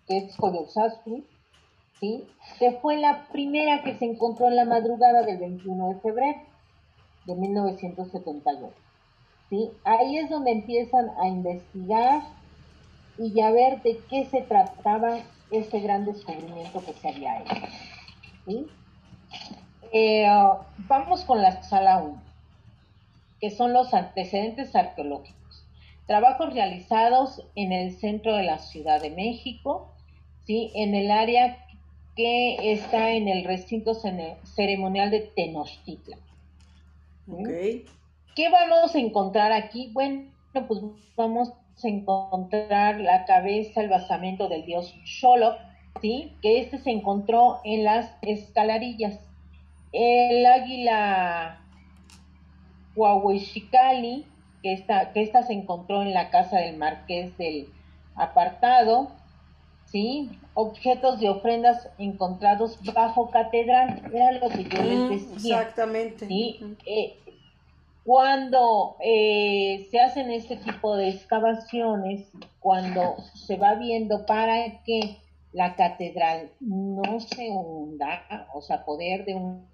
que 0.07 0.19
es 0.19 0.37
Coyolxauhqui, 0.37 1.25
¿sí? 2.01 2.25
que 2.59 2.73
fue 2.73 2.99
la 2.99 3.27
primera 3.33 3.83
que 3.83 3.97
se 3.97 4.05
encontró 4.05 4.49
en 4.49 4.57
la 4.57 4.65
madrugada 4.65 5.23
del 5.23 5.39
21 5.39 5.89
de 5.89 6.01
febrero 6.01 6.39
de 7.27 7.35
1978. 7.35 8.75
¿sí? 9.51 9.71
Ahí 9.85 10.19
es 10.19 10.31
donde 10.31 10.53
empiezan 10.53 11.11
a 11.19 11.27
investigar 11.29 12.23
y 13.19 13.41
a 13.41 13.51
ver 13.51 13.83
de 13.83 13.99
qué 14.11 14.27
se 14.27 14.43
trataba 14.43 15.19
este 15.51 15.81
gran 15.81 16.05
descubrimiento 16.05 16.85
que 16.85 16.93
se 16.93 17.09
había 17.09 17.41
hecho. 17.41 17.55
¿sí? 18.47 18.67
Eh, 19.93 20.27
vamos 20.89 21.25
con 21.25 21.41
la 21.41 21.63
sala 21.63 21.99
1, 21.99 22.23
que 23.41 23.51
son 23.51 23.73
los 23.73 23.95
antecedentes 23.95 24.75
arqueológicos. 24.75 25.65
Trabajos 26.07 26.53
realizados 26.53 27.43
en 27.55 27.73
el 27.73 27.93
centro 27.93 28.37
de 28.37 28.43
la 28.43 28.59
Ciudad 28.59 29.01
de 29.01 29.11
México, 29.11 29.93
¿sí? 30.47 30.71
en 30.75 30.95
el 30.95 31.11
área 31.11 31.64
que 32.17 32.73
está 32.73 33.11
en 33.13 33.29
el 33.29 33.45
recinto 33.45 33.95
ceremonial 33.95 35.11
de 35.11 35.21
Tenochtitlan. 35.21 36.21
¿Qué 38.35 38.51
vamos 38.51 38.95
a 38.95 38.99
encontrar 38.99 39.53
aquí? 39.53 39.91
Bueno, 39.93 40.31
pues 40.53 40.81
vamos 41.17 41.53
a 41.83 41.89
encontrar 41.89 43.01
la 43.01 43.25
cabeza, 43.25 43.81
el 43.81 43.89
basamento 43.89 44.49
del 44.49 44.65
dios 44.65 44.95
Xoloc, 45.05 45.57
¿sí? 46.01 46.33
que 46.43 46.61
este 46.61 46.79
se 46.79 46.91
encontró 46.91 47.61
en 47.65 47.85
las 47.85 48.13
escalarillas. 48.23 49.19
El 49.93 50.45
águila 50.47 51.61
Huahuixicali, 52.97 54.27
que 54.63 54.73
esta, 54.73 55.13
que 55.13 55.23
esta 55.23 55.43
se 55.43 55.53
encontró 55.53 56.03
en 56.03 56.13
la 56.13 56.31
casa 56.31 56.59
del 56.59 56.77
marqués 56.77 57.37
del 57.39 57.69
apartado, 58.15 59.11
¿sí? 59.87 60.31
Objetos 60.55 61.21
de 61.21 61.29
ofrendas 61.29 61.89
encontrados 61.99 62.79
bajo 62.95 63.31
catedral, 63.31 64.03
era 64.13 64.33
lo 64.33 64.49
que 64.49 64.65
yo 64.65 64.83
les 64.83 64.99
mm, 64.99 65.09
decía. 65.09 65.61
Exactamente. 65.61 66.27
¿sí? 66.27 66.77
Eh, 66.87 67.19
cuando 68.05 68.97
eh, 69.01 69.89
se 69.91 69.99
hacen 69.99 70.31
este 70.31 70.57
tipo 70.57 70.97
de 70.97 71.09
excavaciones, 71.09 72.31
cuando 72.61 73.17
se 73.35 73.57
va 73.57 73.75
viendo 73.75 74.27
para 74.27 74.83
que 74.83 75.19
la 75.53 75.75
catedral 75.75 76.51
no 76.61 77.21
se 77.21 77.49
hunda, 77.49 78.47
o 78.53 78.61
sea, 78.61 78.85
poder 78.85 79.25
de 79.25 79.35
un, 79.35 79.67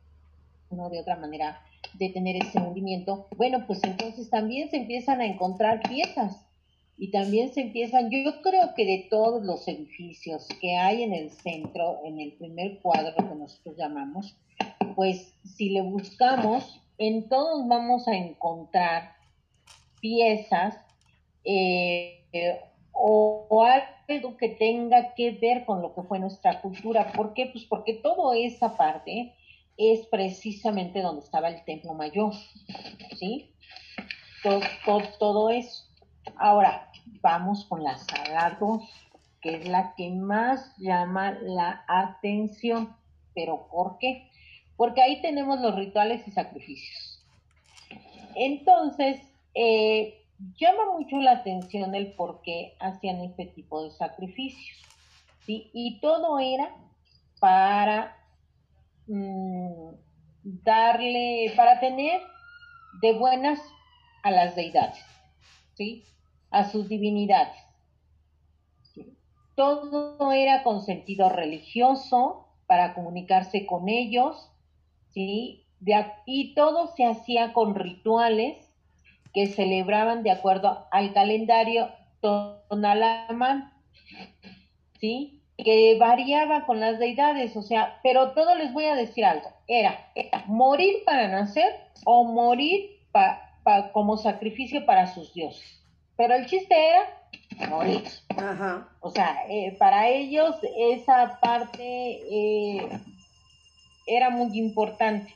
uno 0.71 0.91
de 0.91 1.01
otra 1.01 1.17
manera 1.17 1.61
de 1.95 2.11
tener 2.11 2.37
ese 2.37 2.61
movimiento, 2.61 3.27
bueno, 3.37 3.65
pues 3.67 3.83
entonces 3.83 4.31
también 4.31 4.71
se 4.71 4.77
empiezan 4.77 5.21
a 5.21 5.27
encontrar 5.27 5.81
piezas 5.83 6.47
y 7.01 7.11
también 7.11 7.51
se 7.51 7.63
empiezan, 7.63 8.11
yo 8.11 8.43
creo 8.43 8.75
que 8.77 8.85
de 8.85 9.07
todos 9.09 9.43
los 9.43 9.67
edificios 9.67 10.47
que 10.61 10.77
hay 10.77 11.03
en 11.03 11.15
el 11.15 11.31
centro, 11.31 12.01
en 12.05 12.21
el 12.21 12.35
primer 12.35 12.79
cuadro 12.81 13.17
que 13.17 13.35
nosotros 13.35 13.75
llamamos, 13.79 14.37
pues 14.95 15.35
si 15.43 15.71
le 15.71 15.81
buscamos, 15.81 16.83
en 16.99 17.27
todos 17.31 17.67
vamos 17.67 18.07
a 18.07 18.15
encontrar 18.15 19.15
piezas 20.03 20.77
eh, 21.43 22.61
o, 22.93 23.65
algo 24.07 24.37
que 24.37 24.51
tenga 24.51 25.15
que 25.15 25.31
ver 25.31 25.65
con 25.65 25.81
lo 25.81 25.95
que 25.95 26.03
fue 26.03 26.19
nuestra 26.19 26.61
cultura. 26.61 27.13
¿Por 27.13 27.33
qué? 27.33 27.47
Pues 27.47 27.65
porque 27.65 27.95
toda 27.95 28.37
esa 28.37 28.77
parte 28.77 29.35
es 29.79 30.07
precisamente 30.09 31.01
donde 31.01 31.25
estaba 31.25 31.49
el 31.49 31.65
templo 31.65 31.95
mayor, 31.95 32.35
¿sí? 33.19 33.55
Todo, 34.43 34.61
todo, 35.19 35.49
eso. 35.49 35.87
Ahora, 36.37 36.90
vamos 37.21 37.65
con 37.67 37.83
la 37.83 37.97
sala 37.99 38.57
2, 38.61 38.83
que 39.41 39.57
es 39.57 39.69
la 39.69 39.95
que 39.95 40.11
más 40.11 40.77
llama 40.79 41.33
la 41.43 41.85
atención. 41.89 42.97
¿Pero 43.35 43.69
por 43.69 43.99
qué? 43.99 44.31
Porque 44.77 45.03
ahí 45.03 45.21
tenemos 45.23 45.61
los 45.61 45.75
rituales 45.75 46.27
y 46.27 46.31
sacrificios. 46.31 47.25
Entonces, 48.35 49.21
eh, 49.55 50.25
llama 50.59 50.93
mucho 50.97 51.19
la 51.19 51.33
atención 51.33 51.95
el 51.95 52.13
por 52.15 52.43
qué 52.43 52.77
hacían 52.81 53.21
este 53.23 53.47
tipo 53.47 53.83
de 53.83 53.91
sacrificios. 53.91 54.79
Y 55.47 55.99
todo 56.01 56.39
era 56.39 56.73
para 57.41 58.21
Mm, 59.13 59.97
darle, 60.45 61.53
para 61.57 61.81
tener 61.81 62.23
de 63.03 63.13
buenas 63.15 63.59
a 64.23 64.31
las 64.31 64.55
deidades, 64.55 65.05
¿sí? 65.75 66.05
A 66.51 66.69
sus 66.69 66.89
divinidades. 66.89 67.57
Todo 69.55 70.33
era 70.33 70.63
con 70.63 70.83
sentido 70.83 71.29
religioso 71.29 72.47
para 72.67 72.95
comunicarse 72.95 73.67
con 73.67 73.89
ellos, 73.89 74.51
¿sí? 75.11 75.67
y 76.27 76.55
todo 76.55 76.89
se 76.95 77.07
hacía 77.07 77.53
con 77.53 77.75
rituales 77.75 78.71
que 79.33 79.47
celebraban 79.47 80.23
de 80.23 80.31
acuerdo 80.31 80.87
al 80.91 81.13
calendario 81.13 81.89
Tonalamán, 82.21 83.73
¿sí? 85.01 85.43
que 85.57 85.97
variaba 85.99 86.67
con 86.67 86.81
las 86.81 86.99
deidades, 86.99 87.57
o 87.57 87.63
sea, 87.63 87.99
pero 88.03 88.33
todo 88.33 88.55
les 88.55 88.73
voy 88.73 88.87
a 88.87 88.95
decir 88.95 89.25
algo, 89.25 89.51
era, 89.67 90.11
morir 90.47 91.03
para 91.05 91.29
nacer 91.29 91.73
o 92.05 92.25
morir 92.25 92.91
como 93.93 94.17
sacrificio 94.17 94.87
para 94.87 95.07
sus 95.07 95.35
dioses. 95.35 95.80
Pero 96.21 96.35
el 96.35 96.45
chiste 96.45 96.75
era 96.77 97.71
morir. 97.71 98.05
O 99.01 99.11
sea, 99.11 99.39
eh, 99.49 99.75
para 99.79 100.07
ellos 100.11 100.55
esa 100.77 101.41
parte 101.41 101.81
eh, 101.81 102.87
era 104.07 104.29
muy 104.29 104.59
importante. 104.59 105.35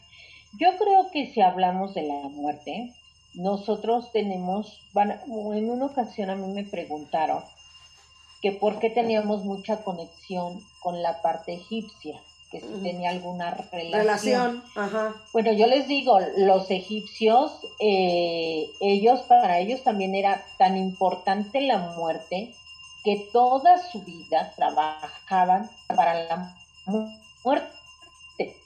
Yo 0.61 0.77
creo 0.77 1.11
que 1.11 1.33
si 1.33 1.40
hablamos 1.40 1.94
de 1.94 2.03
la 2.03 2.29
muerte, 2.29 2.92
nosotros 3.33 4.12
tenemos, 4.12 4.79
en 4.94 5.70
una 5.70 5.87
ocasión 5.87 6.29
a 6.29 6.37
mí 6.37 6.53
me 6.53 6.64
preguntaron, 6.64 7.42
que 8.42 8.53
por 8.53 8.79
qué 8.79 8.90
teníamos 8.90 9.42
mucha 9.42 9.83
conexión 9.85 10.61
con 10.81 11.03
la 11.03 11.23
parte 11.23 11.55
egipcia, 11.55 12.20
que 12.55 12.61
si 12.61 12.83
tenía 12.85 13.11
alguna 13.11 13.51
relación. 13.73 14.62
Ajá. 14.77 15.12
Bueno, 15.33 15.53
yo 15.53 15.67
les 15.67 15.88
digo, 15.88 16.21
los 16.37 16.71
egipcios, 16.71 17.51
eh, 17.81 18.71
ellos, 18.81 19.23
para 19.23 19.59
ellos 19.59 19.83
también 19.83 20.14
era 20.14 20.47
tan 20.57 20.77
importante 20.77 21.61
la 21.61 21.79
muerte 21.79 22.55
que 23.02 23.29
toda 23.33 23.79
su 23.90 24.02
vida 24.02 24.52
trabajaban 24.55 25.69
para 25.88 26.23
la 26.25 26.55
muerte, 27.42 28.57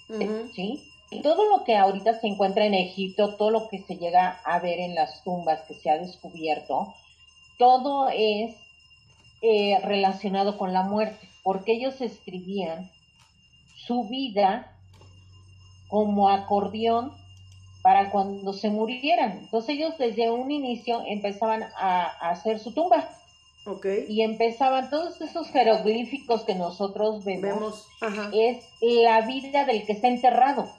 ¿sí? 0.55 0.85
Y 1.11 1.23
todo 1.23 1.49
lo 1.49 1.65
que 1.65 1.75
ahorita 1.75 2.21
se 2.21 2.27
encuentra 2.27 2.67
en 2.67 2.75
Egipto, 2.75 3.37
todo 3.37 3.51
lo 3.51 3.69
que 3.71 3.79
se 3.79 3.97
llega 3.97 4.39
a 4.45 4.59
ver 4.59 4.81
en 4.81 4.95
las 4.95 5.25
tumbas 5.25 5.63
que 5.63 5.73
se 5.73 5.89
ha 5.89 5.97
descubierto, 5.97 6.93
todo 7.57 8.11
es 8.11 8.55
eh, 9.41 9.81
relacionado 9.83 10.59
con 10.59 10.75
la 10.75 10.83
muerte, 10.83 11.27
porque 11.43 11.73
ellos 11.73 12.03
escribían 12.03 12.91
su 13.89 14.05
vida 14.05 14.71
como 15.89 16.29
acordeón 16.29 17.13
para 17.83 18.11
cuando 18.11 18.53
se 18.53 18.69
murieran. 18.69 19.39
Entonces 19.39 19.71
ellos 19.71 19.95
desde 19.99 20.31
un 20.31 20.51
inicio 20.51 21.03
empezaban 21.07 21.63
a, 21.63 22.05
hacer 22.31 22.61
su 22.61 22.73
tumba. 22.73 23.09
Okay. 23.65 24.05
Y 24.09 24.23
empezaban 24.23 24.89
todos 24.89 25.21
esos 25.21 25.49
jeroglíficos 25.51 26.43
que 26.43 26.55
nosotros 26.55 27.25
vemos, 27.25 27.43
Vemos. 27.43 27.87
Ajá. 28.01 28.31
es 28.33 28.65
la 28.81 29.23
vida 29.23 29.65
del 29.65 29.85
que 29.85 29.93
está 29.93 30.09
enterrado. 30.09 30.71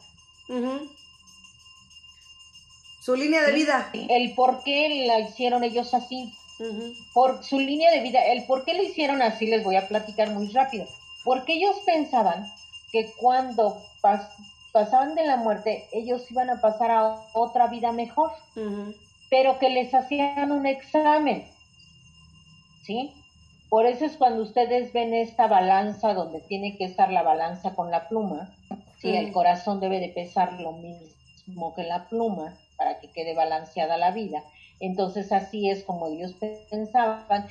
Su 3.02 3.16
línea 3.16 3.44
de 3.44 3.52
vida. 3.52 3.90
El 3.94 4.34
por 4.34 4.64
qué 4.64 5.06
la 5.08 5.20
hicieron 5.20 5.64
ellos 5.64 5.94
así, 5.94 6.34
por 7.14 7.44
su 7.44 7.60
línea 7.60 7.92
de 7.92 8.02
vida, 8.02 8.24
el 8.26 8.46
por 8.46 8.66
qué 8.66 8.74
lo 8.74 8.84
hicieron 8.84 9.22
así 9.22 9.48
les 9.48 9.64
voy 9.64 9.76
a 9.76 9.88
platicar 9.88 10.30
muy 10.32 10.48
rápido. 10.50 10.88
Porque 11.24 11.54
ellos 11.54 11.76
pensaban 11.86 12.52
que 12.92 13.12
cuando 13.20 13.78
pas- 14.02 14.30
pasaban 14.74 15.16
de 15.16 15.24
la 15.26 15.38
muerte, 15.38 15.84
ellos 15.92 16.30
iban 16.32 16.50
a 16.50 16.62
pasar 16.62 16.92
a 16.92 17.16
otra 17.34 17.68
vida 17.68 17.92
mejor, 17.92 18.32
pero 19.30 19.58
que 19.60 19.70
les 19.70 19.94
hacían 19.94 20.52
un 20.52 20.66
examen. 20.66 21.44
¿Sí? 22.84 23.12
Por 23.70 23.86
eso 23.86 24.06
es 24.06 24.18
cuando 24.18 24.42
ustedes 24.42 24.92
ven 24.94 25.14
esta 25.14 25.48
balanza 25.48 26.14
donde 26.14 26.40
tiene 26.42 26.76
que 26.78 26.86
estar 26.86 27.12
la 27.12 27.22
balanza 27.22 27.76
con 27.76 27.92
la 27.92 28.08
pluma, 28.08 28.50
¿sí? 29.00 29.16
El 29.16 29.26
Ujú. 29.26 29.34
corazón 29.34 29.80
debe 29.80 30.00
de 30.00 30.10
pesar 30.10 30.54
lo 30.60 30.72
mismo 30.72 31.74
que 31.76 31.84
la 31.84 32.08
pluma 32.10 32.56
para 32.78 33.00
que 33.00 33.12
quede 33.12 33.36
balanceada 33.36 33.98
la 33.98 34.12
vida. 34.12 34.42
Entonces 34.80 35.32
así 35.32 35.70
es 35.70 35.84
como 35.84 36.08
ellos 36.08 36.34
pensaban 36.72 37.46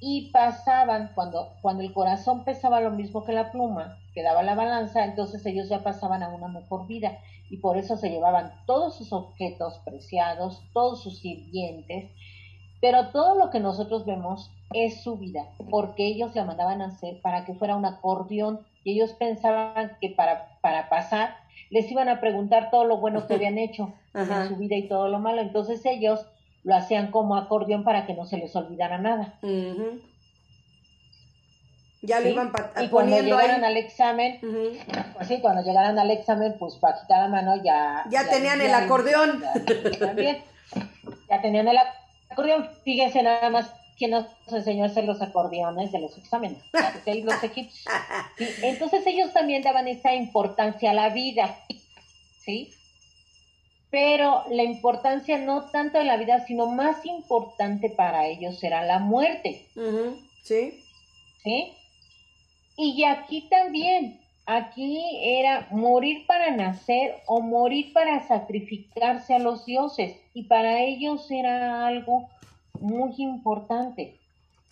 y 0.00 0.30
pasaban 0.32 1.12
cuando 1.14 1.48
cuando 1.62 1.82
el 1.82 1.92
corazón 1.92 2.44
pesaba 2.44 2.80
lo 2.80 2.90
mismo 2.90 3.24
que 3.24 3.32
la 3.32 3.50
pluma, 3.50 3.96
quedaba 4.18 4.42
la 4.42 4.56
balanza, 4.56 5.04
entonces 5.04 5.46
ellos 5.46 5.68
ya 5.68 5.84
pasaban 5.84 6.24
a 6.24 6.28
una 6.28 6.48
mejor 6.48 6.88
vida. 6.88 7.18
Y 7.50 7.58
por 7.58 7.76
eso 7.76 7.96
se 7.96 8.10
llevaban 8.10 8.52
todos 8.66 8.96
sus 8.96 9.12
objetos 9.12 9.78
preciados, 9.84 10.60
todos 10.72 11.04
sus 11.04 11.20
sirvientes, 11.20 12.10
pero 12.80 13.10
todo 13.10 13.36
lo 13.36 13.50
que 13.50 13.60
nosotros 13.60 14.04
vemos 14.04 14.50
es 14.72 15.02
su 15.02 15.16
vida, 15.18 15.46
porque 15.70 16.08
ellos 16.08 16.34
la 16.34 16.44
mandaban 16.44 16.82
a 16.82 16.86
hacer 16.86 17.20
para 17.22 17.44
que 17.44 17.54
fuera 17.54 17.76
un 17.76 17.84
acordeón. 17.84 18.60
Y 18.82 18.94
ellos 18.94 19.12
pensaban 19.12 19.92
que 20.00 20.10
para, 20.10 20.58
para 20.62 20.88
pasar 20.88 21.36
les 21.70 21.88
iban 21.92 22.08
a 22.08 22.20
preguntar 22.20 22.70
todo 22.70 22.84
lo 22.84 22.96
bueno 22.98 23.26
que 23.26 23.34
habían 23.34 23.56
hecho 23.56 23.92
Ajá. 24.14 24.42
en 24.42 24.48
su 24.48 24.56
vida 24.56 24.74
y 24.74 24.88
todo 24.88 25.08
lo 25.08 25.20
malo, 25.20 25.40
entonces 25.42 25.86
ellos 25.86 26.26
lo 26.64 26.74
hacían 26.74 27.12
como 27.12 27.36
acordeón 27.36 27.84
para 27.84 28.04
que 28.04 28.14
no 28.14 28.26
se 28.26 28.38
les 28.38 28.56
olvidara 28.56 28.98
nada. 28.98 29.38
Ya 32.02 32.20
lo 32.20 32.26
¿sí? 32.26 32.32
iban 32.32 32.52
y 32.80 32.88
cuando 32.88 33.16
ahí. 33.16 33.30
al 33.30 33.76
examen, 33.76 34.38
pues 35.14 35.28
sí, 35.28 35.40
cuando 35.40 35.62
llegaran 35.62 35.98
al 35.98 36.10
examen, 36.10 36.54
pues 36.58 36.80
bajita 36.80 37.18
la 37.18 37.28
mano 37.28 37.56
ya... 37.62 38.04
Ya 38.08 38.28
tenían 38.28 38.60
el 38.60 38.72
acordeón. 38.72 39.42
Ya, 39.42 39.98
también. 39.98 40.42
Ya 41.28 41.42
tenían 41.42 41.66
el 41.66 41.78
acordeón. 42.30 42.68
Fíjense 42.84 43.22
nada 43.22 43.50
más 43.50 43.72
quién 43.96 44.12
nos 44.12 44.26
enseñó 44.48 44.84
a 44.84 44.86
hacer 44.86 45.04
los 45.04 45.20
acordeones 45.20 45.90
de 45.90 45.98
los 45.98 46.16
exámenes. 46.16 46.58
Los 47.04 47.42
egipcios. 47.42 47.92
Sí, 48.36 48.48
Entonces 48.62 49.04
ellos 49.06 49.32
también 49.32 49.62
daban 49.62 49.88
esa 49.88 50.14
importancia 50.14 50.92
a 50.92 50.94
la 50.94 51.08
vida, 51.08 51.58
¿sí? 52.38 52.72
Pero 53.90 54.44
la 54.50 54.62
importancia 54.62 55.38
no 55.38 55.64
tanto 55.70 55.98
en 55.98 56.06
la 56.06 56.16
vida, 56.16 56.44
sino 56.46 56.66
más 56.66 57.04
importante 57.06 57.90
para 57.90 58.26
ellos 58.26 58.62
era 58.62 58.84
la 58.84 58.98
muerte. 58.98 59.66
Sí. 60.42 60.84
¿sí? 61.42 61.72
Y 62.80 63.02
aquí 63.02 63.48
también, 63.50 64.20
aquí 64.46 65.02
era 65.20 65.66
morir 65.72 66.24
para 66.28 66.52
nacer 66.52 67.16
o 67.26 67.40
morir 67.40 67.92
para 67.92 68.26
sacrificarse 68.28 69.34
a 69.34 69.40
los 69.40 69.66
dioses. 69.66 70.16
Y 70.32 70.44
para 70.44 70.80
ellos 70.84 71.28
era 71.28 71.88
algo 71.88 72.28
muy 72.80 73.14
importante. 73.18 74.20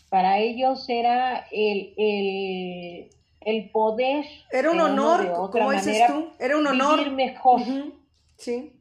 Para 0.09 0.39
ellos 0.39 0.89
era 0.89 1.49
el, 1.51 1.95
el, 1.97 3.11
el 3.41 3.71
poder. 3.71 4.25
Era 4.53 4.71
un 4.71 4.81
honor, 4.81 5.51
como 5.51 5.73
dices 5.73 6.07
tú. 6.07 6.29
Era 6.39 6.57
un 6.57 6.67
honor. 6.69 6.99
Vivir 6.99 7.13
mejor. 7.13 7.61
Sí. 8.37 8.73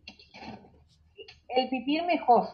el 1.49 1.69
vivir 1.69 2.03
mejor. 2.03 2.49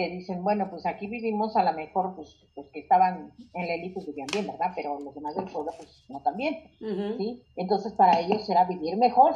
Porque 0.00 0.16
dicen, 0.16 0.42
bueno, 0.42 0.70
pues 0.70 0.86
aquí 0.86 1.08
vivimos 1.08 1.56
a 1.56 1.62
lo 1.62 1.74
mejor, 1.74 2.16
pues 2.16 2.34
los 2.56 2.66
que 2.68 2.80
estaban 2.80 3.34
en 3.52 3.68
la 3.68 3.74
élite 3.74 4.00
vivían 4.06 4.28
bien, 4.32 4.46
¿verdad? 4.46 4.72
Pero 4.74 4.98
los 4.98 5.14
demás 5.14 5.36
del 5.36 5.44
pueblo, 5.44 5.72
pues 5.76 6.06
no 6.08 6.22
tan 6.22 6.38
bien. 6.38 6.70
¿sí? 7.18 7.42
Entonces 7.56 7.92
para 7.92 8.18
ellos 8.18 8.48
era 8.48 8.64
vivir 8.64 8.96
mejor, 8.96 9.34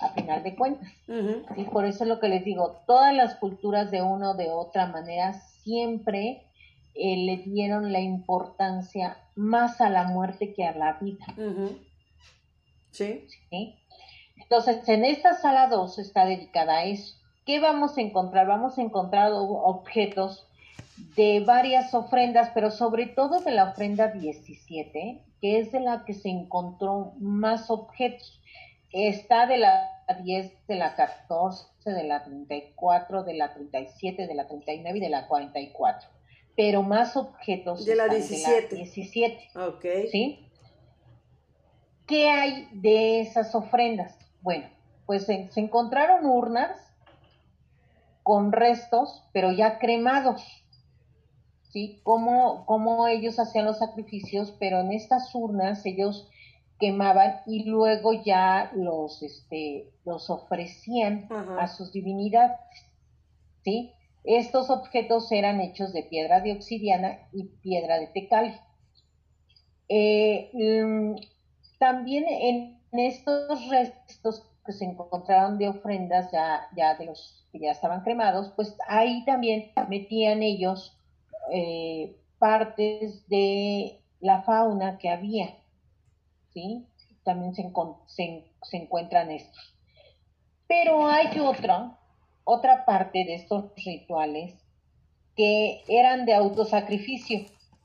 a 0.00 0.08
final 0.08 0.42
de 0.42 0.56
cuentas. 0.56 0.88
¿sí? 1.06 1.62
Por 1.70 1.84
eso 1.84 2.02
es 2.02 2.08
lo 2.08 2.18
que 2.18 2.28
les 2.28 2.44
digo, 2.44 2.82
todas 2.88 3.14
las 3.14 3.36
culturas 3.36 3.92
de 3.92 4.02
una 4.02 4.32
o 4.32 4.34
de 4.34 4.50
otra 4.50 4.86
manera 4.86 5.32
siempre 5.62 6.42
eh, 6.96 7.16
le 7.16 7.36
dieron 7.44 7.92
la 7.92 8.00
importancia 8.00 9.16
más 9.36 9.80
a 9.80 9.90
la 9.90 10.08
muerte 10.08 10.52
que 10.54 10.64
a 10.64 10.74
la 10.74 10.94
vida. 10.94 11.24
¿sí? 12.90 13.76
Entonces, 14.38 14.88
en 14.88 15.04
esta 15.04 15.34
sala 15.34 15.68
2 15.68 16.00
está 16.00 16.24
dedicada 16.24 16.78
a 16.78 16.84
eso. 16.84 17.19
¿Qué 17.50 17.58
vamos 17.58 17.98
a 17.98 18.00
encontrar? 18.00 18.46
Vamos 18.46 18.78
a 18.78 18.82
encontrar 18.82 19.32
objetos 19.32 20.46
de 21.16 21.40
varias 21.40 21.92
ofrendas, 21.94 22.52
pero 22.54 22.70
sobre 22.70 23.06
todo 23.06 23.40
de 23.40 23.50
la 23.50 23.70
ofrenda 23.70 24.06
17, 24.06 25.20
que 25.40 25.58
es 25.58 25.72
de 25.72 25.80
la 25.80 26.04
que 26.04 26.14
se 26.14 26.28
encontró 26.28 27.14
más 27.18 27.68
objetos. 27.68 28.40
Está 28.92 29.48
de 29.48 29.56
la 29.56 29.90
10, 30.22 30.68
de 30.68 30.76
la 30.76 30.94
14, 30.94 31.90
de 31.90 32.04
la 32.04 32.22
34, 32.22 33.24
de 33.24 33.34
la 33.34 33.52
37, 33.52 34.28
de 34.28 34.34
la 34.34 34.46
39 34.46 34.98
y 34.98 35.00
de 35.00 35.08
la 35.08 35.26
44. 35.26 36.08
Pero 36.54 36.84
más 36.84 37.16
objetos 37.16 37.84
De 37.84 37.96
la 37.96 38.04
están 38.04 38.20
17. 38.20 38.76
17. 38.76 39.58
Ok. 39.58 39.84
¿sí? 40.12 40.46
¿Qué 42.06 42.30
hay 42.30 42.68
de 42.70 43.22
esas 43.22 43.56
ofrendas? 43.56 44.16
Bueno, 44.40 44.68
pues 45.04 45.26
se, 45.26 45.50
se 45.50 45.58
encontraron 45.58 46.24
urnas 46.26 46.89
con 48.30 48.52
restos, 48.52 49.24
pero 49.32 49.50
ya 49.50 49.80
cremados, 49.80 50.40
¿sí? 51.72 51.98
Como, 52.04 52.64
como 52.64 53.08
ellos 53.08 53.40
hacían 53.40 53.64
los 53.64 53.80
sacrificios, 53.80 54.54
pero 54.60 54.78
en 54.78 54.92
estas 54.92 55.34
urnas 55.34 55.84
ellos 55.84 56.28
quemaban 56.78 57.40
y 57.44 57.64
luego 57.64 58.12
ya 58.12 58.70
los, 58.76 59.20
este, 59.24 59.90
los 60.04 60.30
ofrecían 60.30 61.26
Ajá. 61.28 61.60
a 61.60 61.66
sus 61.66 61.90
divinidades, 61.92 62.56
¿sí? 63.64 63.94
Estos 64.22 64.70
objetos 64.70 65.32
eran 65.32 65.60
hechos 65.60 65.92
de 65.92 66.04
piedra 66.04 66.40
de 66.40 66.52
obsidiana 66.52 67.18
y 67.32 67.48
piedra 67.62 67.98
de 67.98 68.06
tecali. 68.06 68.54
Eh, 69.88 70.52
mm, 70.84 71.16
también 71.80 72.26
en 72.28 72.80
estos 72.92 73.68
restos 73.68 74.46
que 74.64 74.72
se 74.72 74.84
encontraron 74.84 75.58
de 75.58 75.68
ofrendas 75.68 76.30
ya, 76.32 76.68
ya 76.76 76.94
de 76.96 77.06
los 77.06 77.46
que 77.52 77.58
ya 77.60 77.70
estaban 77.72 78.02
cremados, 78.02 78.52
pues 78.56 78.76
ahí 78.86 79.24
también 79.24 79.72
metían 79.88 80.42
ellos 80.42 80.96
eh, 81.52 82.16
partes 82.38 83.26
de 83.28 84.00
la 84.20 84.42
fauna 84.42 84.98
que 84.98 85.08
había, 85.08 85.56
¿sí? 86.52 86.86
También 87.24 87.54
se, 87.54 87.70
se, 88.06 88.44
se 88.62 88.76
encuentran 88.76 89.30
estos. 89.30 89.74
Pero 90.66 91.06
hay 91.08 91.38
otra, 91.40 91.98
otra 92.44 92.84
parte 92.84 93.24
de 93.24 93.34
estos 93.34 93.72
rituales 93.84 94.54
que 95.36 95.82
eran 95.88 96.26
de 96.26 96.34
autosacrificio. 96.34 97.40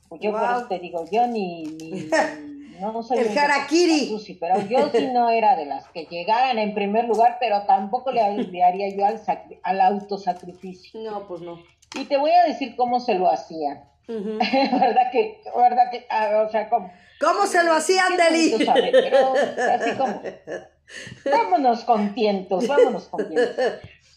Pues 0.09 0.21
yo 0.21 0.32
por 0.32 0.41
Wow. 0.41 0.49
eso 0.59 0.67
te 0.67 0.80
digo, 0.80 1.05
yo 1.11 1.26
ni, 1.28 1.63
ni- 1.63 2.09
no 2.80 3.03
soy 3.03 3.19
El 3.19 3.38
harakiri. 3.38 4.15
Pero 4.39 4.61
yo 4.67 4.89
sí 4.91 5.07
no 5.13 5.30
era 5.30 5.55
de 5.55 5.65
las 5.65 5.88
que 5.89 6.05
llegaran 6.05 6.57
en 6.57 6.73
primer 6.73 7.05
lugar, 7.05 7.38
pero 7.39 7.63
tampoco 7.63 8.11
le, 8.11 8.21
haría 8.21 8.89
yo 8.95 9.05
al, 9.05 9.21
al 9.63 9.82
autosacrificio. 9.82 10.99
No, 11.01 11.28
pues 11.28 11.41
no. 11.41 11.61
Y 11.95 12.05
te 12.05 12.17
voy 12.17 12.32
a 12.32 12.45
decir 12.45 12.76
cómo 12.76 12.99
se 12.99 13.15
lo 13.15 13.30
hacían. 13.30 13.89
Ujú. 14.07 14.38
¿Verdad 14.80 15.11
que, 15.11 15.41
verdad 15.55 15.91
que, 15.91 16.05
ah, 16.09 16.43
o 16.47 16.51
sea, 16.51 16.69
como, 16.69 16.91
¿Cómo 17.19 17.47
se 17.47 17.63
lo 17.63 17.73
hacían, 17.73 18.17
Deli? 18.17 18.53
así 18.53 19.97
como, 19.97 20.21
vámonos 21.26 21.84
con 21.84 22.13
tientos, 22.13 22.67
vámonos 22.67 23.07
con 23.07 23.28
tientos. 23.28 23.55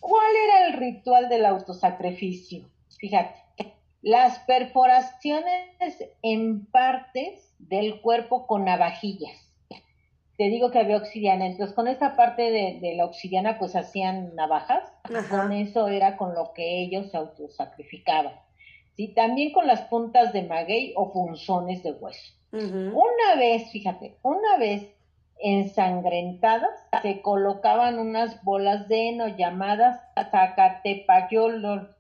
¿Cuál 0.00 0.30
era 0.46 0.66
el 0.66 0.72
ritual 0.74 1.28
del 1.28 1.46
autosacrificio? 1.46 2.68
Fíjate, 2.98 3.34
las 4.02 4.40
perforaciones 4.40 5.96
en 6.22 6.66
partes 6.66 7.47
del 7.58 8.00
cuerpo 8.00 8.46
con 8.46 8.64
navajillas. 8.64 9.44
Te 10.36 10.44
digo 10.44 10.70
que 10.70 10.78
había 10.78 10.98
obsidiana, 10.98 11.46
entonces 11.46 11.74
con 11.74 11.88
esta 11.88 12.14
parte 12.14 12.50
de, 12.52 12.78
de 12.80 12.94
la 12.94 13.04
obsidiana 13.04 13.58
pues 13.58 13.74
hacían 13.74 14.36
navajas, 14.36 14.84
Ajá. 15.02 15.42
con 15.42 15.52
eso 15.52 15.88
era 15.88 16.16
con 16.16 16.32
lo 16.34 16.52
que 16.54 16.80
ellos 16.82 17.10
se 17.10 17.16
autosacrificaban. 17.16 18.34
¿sí? 18.96 19.08
También 19.08 19.52
con 19.52 19.66
las 19.66 19.82
puntas 19.82 20.32
de 20.32 20.42
maguey 20.44 20.92
o 20.96 21.12
punzones 21.12 21.82
de 21.82 21.92
hueso. 21.92 22.34
Una 22.52 23.36
vez, 23.36 23.70
fíjate, 23.72 24.16
una 24.22 24.56
vez 24.58 24.88
ensangrentadas, 25.40 26.70
se 27.02 27.20
colocaban 27.20 27.98
unas 27.98 28.42
bolas 28.42 28.88
de 28.88 29.08
heno 29.10 29.28
llamadas 29.28 30.00
Zacatepayolol, 30.30 31.94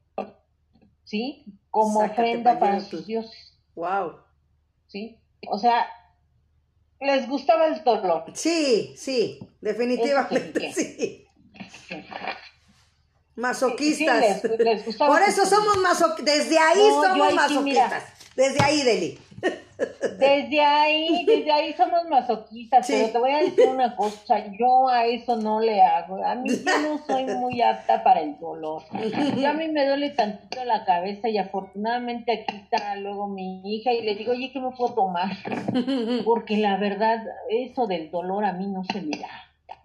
¿sí? 1.04 1.44
como 1.70 2.00
ofrenda 2.00 2.58
para 2.58 2.80
sus 2.80 3.06
dioses, 3.06 3.58
Wow. 3.74 4.16
¿sí? 4.86 5.18
O 5.46 5.58
sea, 5.58 5.86
les 7.00 7.28
gustaba 7.28 7.66
el 7.66 7.82
dolor. 7.84 8.24
Sí, 8.34 8.94
sí, 8.96 9.38
definitivamente 9.60 10.66
Eso 10.66 10.74
sí. 10.80 10.96
Sí. 10.98 12.04
Masoquistas. 13.36 14.40
Sí, 14.40 14.48
les- 14.48 14.58
les 14.58 14.84
gustaba 14.84 15.12
Por 15.18 15.22
eso 15.28 15.46
somos 15.46 15.76
masoquistas. 15.78 16.24
Desde 16.38 16.58
ahí 16.58 16.78
No, 16.78 17.02
somos 17.02 17.22
ahí 17.26 17.30
sí, 17.30 17.36
masoquistas. 17.36 18.04
Desde 18.34 18.64
ahí, 18.64 18.82
Deli. 18.82 19.18
Desde 20.18 20.60
ahí, 20.60 21.24
desde 21.24 21.52
ahí 21.52 21.72
somos 21.74 22.04
masoquistas, 22.08 22.84
Sí. 22.86 22.94
pero 22.96 23.12
te 23.12 23.18
voy 23.18 23.30
a 23.30 23.38
decir 23.38 23.68
una 23.68 23.94
cosa, 23.94 24.44
yo 24.58 24.88
a 24.88 25.06
eso 25.06 25.36
no 25.36 25.60
le 25.60 25.80
hago, 25.80 26.24
a 26.24 26.34
mí 26.34 26.48
yo 26.50 26.78
no 26.88 26.98
soy 27.06 27.24
muy 27.26 27.62
apta 27.62 28.02
para 28.02 28.20
el 28.20 28.36
dolor, 28.40 28.82
yo 29.36 29.48
a 29.48 29.52
mí 29.52 29.68
me 29.68 29.86
duele 29.86 30.10
tantito 30.10 30.64
la 30.64 30.84
cabeza 30.84 31.28
y 31.28 31.38
afortunadamente 31.38 32.32
aquí 32.32 32.56
está 32.56 32.96
luego 32.96 33.28
mi 33.28 33.60
hija 33.64 33.92
y 33.92 34.02
le 34.02 34.16
digo, 34.16 34.32
oye, 34.32 34.50
¿qué 34.52 34.58
me 34.58 34.72
puedo 34.72 34.94
tomar? 34.94 35.30
Porque 36.24 36.56
la 36.56 36.76
verdad, 36.78 37.22
eso 37.48 37.86
del 37.86 38.10
dolor 38.10 38.44
a 38.44 38.52
mí 38.52 38.66
no 38.66 38.82
se 38.92 39.00
me 39.00 39.16
da. 39.16 39.28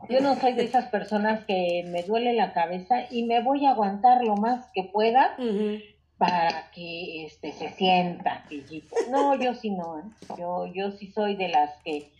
Yo 0.09 0.19
no 0.19 0.35
soy 0.35 0.53
de 0.53 0.63
esas 0.65 0.87
personas 0.87 1.45
que 1.45 1.85
me 1.87 2.03
duele 2.03 2.33
la 2.33 2.51
cabeza 2.51 3.03
y 3.09 3.23
me 3.23 3.41
voy 3.41 3.65
a 3.65 3.71
aguantar 3.71 4.21
lo 4.23 4.35
más 4.35 4.65
que 4.73 4.83
pueda. 4.83 5.35
Para 6.23 6.71
que 6.71 7.25
este 7.25 7.51
se 7.51 7.69
sienta. 7.73 8.45
No, 9.09 9.35
yo 9.35 9.53
sí 9.55 9.71
no, 9.71 9.99
¿eh? 9.99 10.03
yo 10.37 10.65
yo 10.67 10.91
sí 10.91 11.11
soy 11.11 11.35
de 11.35 11.49
las 11.49 11.71
que 11.83 12.13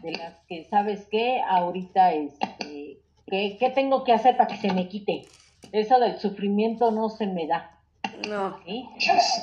de 0.00 0.12
las 0.12 0.34
que 0.48 0.64
sabes 0.70 1.06
qué 1.10 1.42
ahorita 1.46 2.12
este 2.14 2.98
¿qué, 3.26 3.56
qué 3.60 3.68
tengo 3.70 4.04
que 4.04 4.12
hacer 4.14 4.38
para 4.38 4.48
que 4.48 4.56
se 4.56 4.72
me 4.72 4.88
quite. 4.88 5.24
Eso 5.70 6.00
del 6.00 6.18
sufrimiento 6.18 6.90
no 6.92 7.10
se 7.10 7.26
me 7.26 7.46
da, 7.46 7.78
No. 8.26 8.58
¿sí? 8.64 8.88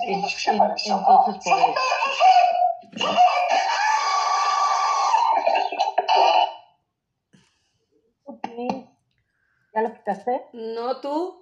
En- 0.08 0.16
en- 0.16 0.24
entonces 0.26 0.52
por 1.44 1.60
eso. 1.60 1.80
¿Ya 9.74 9.82
lo 9.82 9.94
quitaste? 9.94 10.42
No 10.54 10.98
tú. 11.00 11.39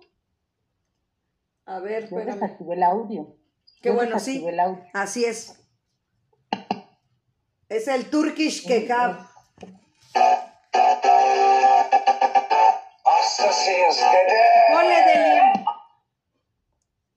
A 1.68 1.80
ver, 1.80 2.10
Yo 2.10 2.18
espérame. 2.18 2.34
desactivé 2.40 2.76
el 2.76 2.84
audio. 2.84 3.36
Qué 3.82 3.90
Yo 3.90 3.96
bueno, 3.96 4.20
sí. 4.20 4.32
desactivé 4.40 4.54
el 4.54 4.60
audio. 4.60 4.84
Así 4.94 5.26
es. 5.26 5.60
Es 7.70 7.88
el 7.90 8.10
Turkish 8.10 8.66
Kebab. 8.66 9.18
Ponle 14.72 14.96
Deli. 15.06 15.40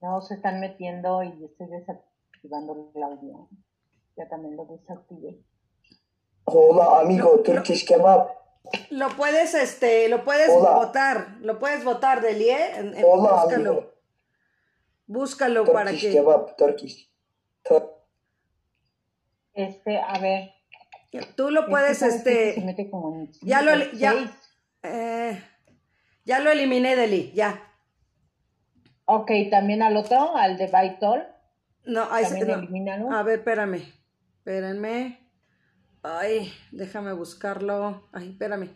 No, 0.01 0.21
se 0.23 0.35
están 0.35 0.61
metiendo 0.61 1.23
y 1.23 1.45
estoy 1.45 1.67
desactivando 1.69 2.91
el 2.95 3.03
audio. 3.03 3.49
Ya 4.17 4.29
también 4.29 4.57
lo 4.57 4.65
desactivé. 4.67 5.39
Hola 6.45 7.01
amigo, 7.01 7.41
Turkish 7.45 7.87
kebab. 7.87 8.29
Lo 8.91 9.09
puedes, 9.17 9.55
este, 9.55 10.09
lo 10.09 10.25
puedes 10.25 10.51
Hola. 10.51 10.71
votar. 10.73 11.37
Lo 11.41 11.59
puedes 11.59 11.85
votar, 11.85 12.21
Deli, 12.21 12.51
¿eh? 12.51 12.73
En- 12.77 12.95
en- 12.97 13.05
Hola 13.07 13.43
búscalo. 13.45 13.71
amigo. 13.71 13.91
Búscalo 15.11 15.65
para 15.65 15.91
Turkish 15.91 16.01
que. 16.09 16.13
kebab, 16.13 16.57
Turkish. 16.57 17.11
Tur- 17.65 17.91
Este, 19.55 19.99
a 19.99 20.19
ver. 20.21 20.51
Tú 21.37 21.51
lo 21.51 21.67
puedes, 21.67 22.01
este, 22.03 22.33
se 22.33 22.49
este. 22.51 22.61
mete 22.61 22.89
como 22.89 23.17
en 23.17 23.33
Ya 23.43 23.61
lo, 23.63 23.73
ya, 23.91 24.15
eh, 24.85 25.43
ya 26.25 26.39
lo 26.39 26.53
eliminé, 26.53 26.95
Deli, 26.95 27.33
ya. 27.35 27.61
Ok, 29.07 29.33
también 29.51 29.83
al 29.83 29.97
otro, 29.97 30.37
al 30.37 30.57
de 30.57 30.69
Baitol. 30.69 31.27
No, 31.85 32.07
ahí 32.13 32.25
se- 32.27 32.45
no. 32.45 33.13
A 33.13 33.25
ver, 33.25 33.41
espérame. 33.41 33.83
Espérenme. 34.39 35.19
Ay, 36.05 36.53
déjame 36.71 37.13
buscarlo. 37.15 38.09
Ay, 38.13 38.31
espérame. 38.31 38.71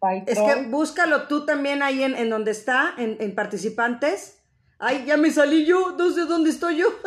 Baitol. 0.00 0.32
Es 0.32 0.40
que 0.40 0.62
búscalo 0.66 1.28
tú 1.28 1.46
también 1.46 1.84
ahí 1.84 2.02
en, 2.02 2.16
en 2.16 2.28
donde 2.30 2.50
está, 2.50 2.94
en, 2.98 3.16
en 3.20 3.36
participantes. 3.36 4.37
Ay, 4.78 5.04
ya 5.06 5.16
me 5.16 5.30
salí 5.30 5.66
yo, 5.66 5.94
no 5.98 6.10
sé 6.10 6.22
dónde 6.22 6.50
estoy 6.50 6.78
yo. 6.78 6.88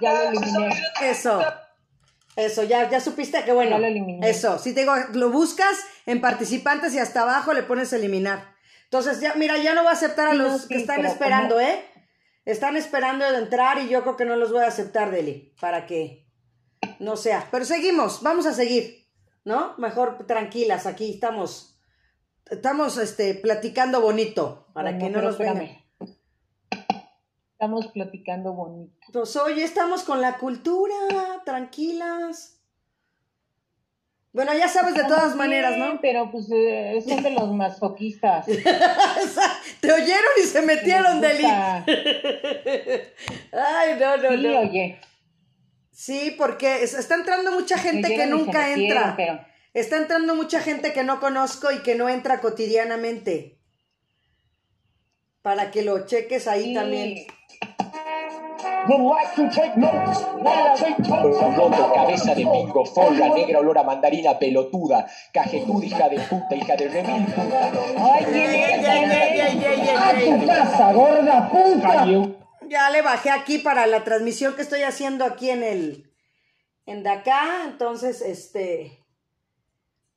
ya 0.00 0.12
lo 0.12 0.28
eliminé. 0.30 0.82
Eso. 1.02 1.44
Eso, 2.36 2.62
ya, 2.62 2.88
ya 2.88 3.00
supiste 3.00 3.44
que 3.44 3.52
bueno. 3.52 3.72
Ya 3.72 3.78
lo 3.78 3.86
eliminé. 3.86 4.30
Eso, 4.30 4.58
si 4.58 4.72
te 4.72 4.80
digo, 4.80 4.94
lo 5.12 5.30
buscas 5.30 5.76
en 6.06 6.20
participantes 6.20 6.94
y 6.94 6.98
hasta 6.98 7.22
abajo 7.22 7.52
le 7.52 7.64
pones 7.64 7.92
eliminar. 7.92 8.54
Entonces, 8.84 9.20
ya, 9.20 9.34
mira, 9.34 9.58
ya 9.58 9.74
no 9.74 9.82
voy 9.82 9.90
a 9.90 9.94
aceptar 9.94 10.28
a 10.28 10.34
no, 10.34 10.44
los 10.44 10.62
sí, 10.62 10.68
que 10.68 10.76
están 10.76 11.04
esperando, 11.04 11.56
como- 11.56 11.66
¿eh? 11.66 11.84
Están 12.44 12.76
esperando 12.76 13.30
de 13.30 13.38
entrar 13.38 13.78
y 13.78 13.88
yo 13.88 14.02
creo 14.02 14.16
que 14.16 14.24
no 14.24 14.36
los 14.36 14.52
voy 14.52 14.62
a 14.62 14.68
aceptar, 14.68 15.10
Deli, 15.10 15.54
para 15.60 15.84
que 15.84 16.26
no 16.98 17.16
sea. 17.16 17.46
Pero 17.50 17.66
seguimos, 17.66 18.22
vamos 18.22 18.46
a 18.46 18.54
seguir, 18.54 19.06
¿no? 19.44 19.74
Mejor 19.76 20.26
tranquilas, 20.26 20.86
aquí 20.86 21.12
estamos, 21.12 21.77
estamos, 22.50 22.98
este, 22.98 23.34
platicando 23.34 24.00
bonito, 24.00 24.66
para 24.72 24.96
que 24.98 25.08
no 25.10 25.22
nos 25.22 25.38
vengan. 25.38 25.68
Estamos 27.52 27.88
platicando 27.88 28.52
bonito. 28.52 28.94
Pues 29.12 29.34
oye, 29.36 29.64
estamos 29.64 30.04
con 30.04 30.20
la 30.20 30.38
cultura, 30.38 30.94
tranquilas. 31.44 32.54
Bueno, 34.32 34.52
ya 34.54 34.68
sabes 34.68 34.94
de 34.94 35.02
todas 35.04 35.34
maneras, 35.34 35.76
¿no? 35.76 35.98
Pero 36.00 36.30
pues 36.30 36.46
eh, 36.52 37.02
son 37.06 37.22
de 37.22 37.30
los 37.30 37.50
masoquistas. 37.52 38.46
Te 39.80 39.92
oyeron 39.92 40.30
y 40.40 40.46
se 40.46 40.62
metieron, 40.62 41.20
Deli. 41.20 41.44
Ay, 43.52 43.96
no, 43.98 44.16
no, 44.18 44.30
Sí, 44.30 44.36
no. 44.46 44.60
oye. 44.60 45.00
Sí, 45.90 46.34
porque 46.38 46.82
es- 46.84 46.94
está 46.94 47.16
entrando 47.16 47.50
mucha 47.52 47.76
gente 47.78 48.08
que 48.14 48.26
nunca 48.26 48.68
metieron, 48.68 48.80
entra. 49.08 49.14
pero- 49.16 49.40
Está 49.74 49.96
entrando 49.96 50.34
mucha 50.34 50.60
gente 50.60 50.92
que 50.92 51.04
no 51.04 51.20
conozco 51.20 51.70
y 51.70 51.78
que 51.82 51.94
no 51.94 52.08
entra 52.08 52.40
cotidianamente. 52.40 53.58
Para 55.42 55.70
que 55.70 55.82
lo 55.82 56.06
cheques 56.06 56.48
ahí 56.48 56.64
Sí. 56.64 56.74
también. 56.74 57.26
Roto, 60.58 61.92
cabeza 61.94 62.34
de 62.34 62.42
pingo, 62.46 62.84
folla, 62.84 63.28
negra 63.34 63.58
olor 63.60 63.78
a 63.78 63.82
mandarina 63.82 64.38
pelotuda, 64.38 65.06
cajetud, 65.32 65.82
hija 65.82 66.08
de 66.08 66.20
puta, 66.20 66.54
hija 66.56 66.76
de 66.76 66.88
remil 66.88 67.24
puta. 67.26 67.70
Ay, 67.98 68.24
ey, 68.34 68.84
A 69.96 70.14
tu 70.40 70.46
casa, 70.46 70.92
gorda 70.92 71.48
puta. 71.50 72.06
Ya 72.68 72.90
le 72.90 73.02
bajé 73.02 73.30
aquí 73.30 73.58
para 73.58 73.86
la 73.86 74.04
transmisión 74.04 74.54
que 74.54 74.62
estoy 74.62 74.82
haciendo 74.82 75.24
aquí 75.24 75.50
en 75.50 75.62
el 75.62 76.10
en 76.86 77.02
de 77.02 77.10
acá, 77.10 77.64
entonces 77.66 78.22
este 78.22 79.04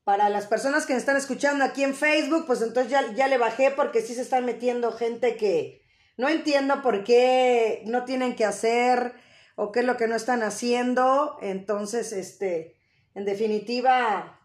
para 0.04 0.30
las 0.30 0.48
personas 0.48 0.86
que 0.86 0.94
me 0.94 1.00
están 1.00 1.18
escuchando 1.18 1.64
aquí 1.64 1.84
en 1.84 1.94
Facebook, 1.94 2.46
pues 2.48 2.62
entonces 2.62 2.92
ya, 2.92 3.14
ya 3.14 3.28
le 3.28 3.38
bajé 3.38 3.72
porque 3.72 4.02
sí 4.02 4.16
se 4.16 4.22
están 4.22 4.46
metiendo 4.46 4.92
gente 4.92 5.38
que 5.38 5.82
no 6.18 6.28
entiendo 6.30 6.82
por 6.82 7.04
qué 7.04 7.84
no 7.86 8.06
tienen 8.06 8.36
que 8.36 8.46
hacer 8.46 9.14
o 9.56 9.72
qué 9.72 9.82
es 9.82 9.86
lo 9.86 9.98
que 9.98 10.08
no 10.08 10.16
están 10.16 10.44
haciendo, 10.44 11.38
entonces 11.42 12.14
este 12.14 12.78
en 13.14 13.26
definitiva 13.26 14.40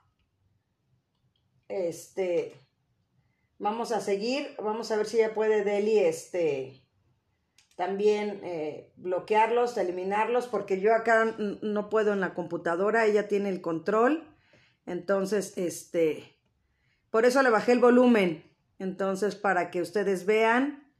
este 1.69 2.61
vamos 3.59 3.93
a 3.93 4.01
seguir, 4.01 4.55
vamos 4.59 4.91
a 4.91 4.97
ver 4.97 5.07
si 5.07 5.19
ya 5.19 5.35
puede 5.35 5.65
Deli 5.65 5.99
este 5.99 6.83
también 7.77 8.41
eh, 8.43 8.91
bloquearlos, 8.97 9.77
eliminarlos, 9.77 10.47
porque 10.49 10.81
yo 10.81 10.95
acá 10.95 11.37
no 11.37 11.91
puedo 11.91 12.15
en 12.15 12.21
la 12.21 12.33
computadora, 12.33 13.05
ella 13.05 13.29
tiene 13.29 13.51
el 13.51 13.61
control, 13.61 14.36
entonces, 14.87 15.53
este, 15.57 16.39
por 17.11 17.26
eso 17.26 17.43
le 17.43 17.51
bajé 17.51 17.72
el 17.72 17.80
volumen, 17.80 18.43
entonces, 18.78 19.34
para 19.34 19.70
que 19.70 19.82
ustedes 19.82 20.26
vean, 20.26 20.93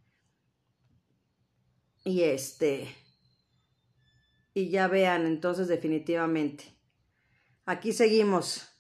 y 2.05 2.23
este, 2.23 2.95
y 4.55 4.69
ya 4.71 4.89
vean, 4.89 5.27
entonces, 5.27 5.69
definitivamente. 5.69 6.65
Aquí 7.65 7.93
seguimos. 7.93 8.76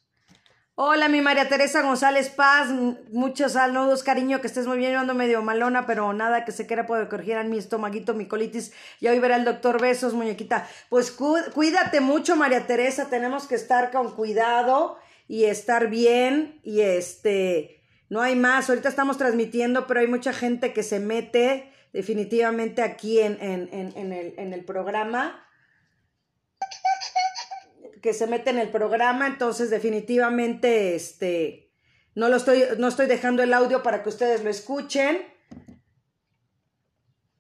Hola, 0.79 1.09
mi 1.09 1.22
María 1.22 1.49
Teresa 1.49 1.81
González 1.81 2.29
Paz. 2.29 2.68
Muchos 3.11 3.53
saludos, 3.53 4.03
cariño, 4.03 4.43
que 4.43 4.47
estés 4.47 4.66
muy 4.66 4.77
bien. 4.77 4.93
Yo 4.93 4.99
ando 5.01 5.14
medio 5.14 5.41
malona, 5.41 5.87
pero 5.87 6.12
nada 6.12 6.45
que 6.45 6.53
se 6.53 6.66
quiera 6.66 6.87
poder 6.87 7.09
corregir 7.09 7.39
en 7.39 7.49
mi 7.49 7.57
estomaguito, 7.57 8.12
mi 8.12 8.29
colitis. 8.29 8.72
Ya 9.01 9.12
hoy 9.12 9.18
verá 9.18 9.37
el 9.37 9.47
doctor 9.47 9.81
Besos, 9.81 10.12
muñequita. 10.12 10.68
Pues 10.91 11.11
cu- 11.11 11.39
cuídate 11.55 12.01
mucho, 12.01 12.37
María 12.37 12.66
Teresa. 12.66 13.09
Tenemos 13.09 13.47
que 13.47 13.55
estar 13.55 13.91
con 13.91 14.14
cuidado 14.14 14.99
y 15.29 15.45
estar 15.45 15.89
bien. 15.89 16.61
Y 16.62 16.83
este, 16.83 17.81
no 18.11 18.20
hay 18.20 18.37
más. 18.37 18.68
Ahorita 18.68 18.91
estamos 18.91 19.16
transmitiendo, 19.16 19.87
pero 19.87 20.01
hay 20.01 20.09
mucha 20.09 20.35
gente 20.35 20.74
que 20.74 20.83
se 20.83 21.01
mete 21.01 21.72
definitivamente 21.95 22.83
aquí 22.83 23.20
en, 23.20 23.39
en, 23.41 23.70
en, 23.72 23.97
en 23.97 24.12
el, 24.12 24.35
en 24.37 24.53
el 24.53 24.62
programa 24.66 25.43
que 28.07 28.14
se 28.14 28.28
mete 28.28 28.50
en 28.50 28.61
el 28.61 28.68
programa, 28.68 29.26
entonces 29.26 29.68
definitivamente 29.68 30.94
este 30.94 31.72
No 32.14 32.28
lo 32.28 32.36
estoy, 32.36 32.62
no 32.78 32.86
estoy 32.86 33.09
dejando 33.09 33.42
el 33.42 33.52
audio 33.52 33.82
para 33.82 34.04
que 34.04 34.09
ustedes 34.11 34.44
lo 34.44 34.48
escuchen. 34.48 35.22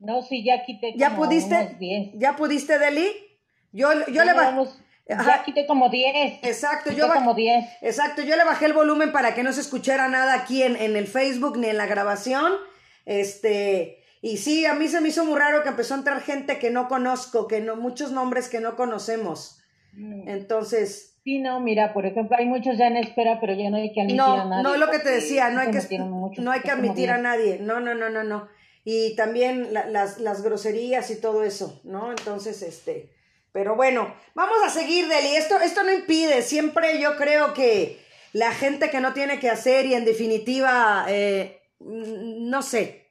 No, 0.00 0.22
sí, 0.22 0.44
ya 0.44 0.64
quité 0.64 0.92
¿Ya 0.96 1.14
pudiste? 1.14 1.54
unos 1.54 1.78
10. 1.78 2.14
¿Ya 2.14 2.34
pudiste, 2.34 2.80
Deli? 2.80 3.06
Yo, 3.70 3.90
yo 4.08 4.24
le 4.24 4.32
bajé. 4.34 4.70
Ya 5.08 5.44
quité 5.44 5.68
como 5.68 5.88
10. 5.88 6.40
Exacto, 6.42 6.90
Quité 6.90 7.02
yo 7.02 7.12
como 7.12 7.34
10. 7.34 7.64
Exacto, 7.82 8.22
yo 8.22 8.34
le 8.34 8.42
bajé 8.42 8.66
el 8.66 8.72
volumen 8.72 9.12
para 9.12 9.36
que 9.36 9.44
no 9.44 9.52
se 9.52 9.60
escuchara 9.60 10.08
nada 10.08 10.34
aquí 10.34 10.64
en, 10.64 10.74
en 10.74 10.96
el 10.96 11.06
Facebook 11.06 11.58
ni 11.58 11.68
en 11.68 11.76
la 11.76 11.86
grabación. 11.86 12.54
Este, 13.04 14.02
y 14.20 14.38
sí, 14.38 14.66
a 14.66 14.74
mí 14.74 14.88
se 14.88 15.00
me 15.00 15.10
hizo 15.10 15.24
muy 15.24 15.38
raro 15.38 15.62
que 15.62 15.68
empezó 15.68 15.94
a 15.94 15.98
entrar 15.98 16.20
gente 16.22 16.58
que 16.58 16.70
no 16.70 16.88
conozco, 16.88 17.46
que 17.46 17.60
no, 17.60 17.76
muchos 17.76 18.10
nombres 18.10 18.48
que 18.48 18.58
no 18.58 18.74
conocemos. 18.74 19.62
Entonces, 20.26 21.12
Sí, 21.24 21.40
no, 21.40 21.58
mira, 21.58 21.92
por 21.92 22.06
ejemplo, 22.06 22.36
hay 22.38 22.46
muchos 22.46 22.78
ya 22.78 22.86
en 22.86 22.98
espera, 22.98 23.38
pero 23.40 23.52
ya 23.52 23.68
no 23.68 23.78
hay 23.78 23.92
que 23.92 24.00
admitir 24.02 24.20
a 24.20 24.26
no, 24.26 24.44
nadie. 24.48 24.62
no 24.62 24.74
es 24.74 24.78
lo 24.80 24.90
que 24.90 25.00
te 25.00 25.10
decía, 25.10 25.50
no 25.50 25.60
hay 25.60 25.72
que, 25.72 25.98
muchos, 25.98 26.44
no 26.44 26.52
hay 26.52 26.60
que 26.60 26.70
admitir 26.70 27.10
a 27.10 27.14
10. 27.14 27.22
nadie, 27.22 27.58
no, 27.60 27.80
no, 27.80 27.94
no, 27.96 28.08
no, 28.10 28.22
no. 28.22 28.46
Y 28.84 29.16
también 29.16 29.74
la- 29.74 29.86
las, 29.86 30.20
las 30.20 30.42
groserías 30.44 31.10
y 31.10 31.20
todo 31.20 31.42
eso, 31.42 31.80
¿no? 31.82 32.10
Entonces, 32.10 32.62
este, 32.62 33.10
pero 33.50 33.74
bueno, 33.74 34.14
vamos 34.34 34.58
a 34.64 34.70
seguir, 34.70 35.08
Deli. 35.08 35.34
Esto, 35.34 35.58
esto 35.58 35.82
no 35.82 35.92
impide, 35.92 36.42
siempre 36.42 37.00
yo 37.00 37.16
creo 37.16 37.52
que 37.54 37.98
la 38.32 38.52
gente 38.52 38.88
que 38.90 39.00
no 39.00 39.12
tiene 39.12 39.40
que 39.40 39.50
hacer 39.50 39.86
y 39.86 39.94
en 39.94 40.04
definitiva, 40.04 41.06
eh, 41.08 41.60
mm, 41.80 42.48
no 42.48 42.62
sé, 42.62 43.05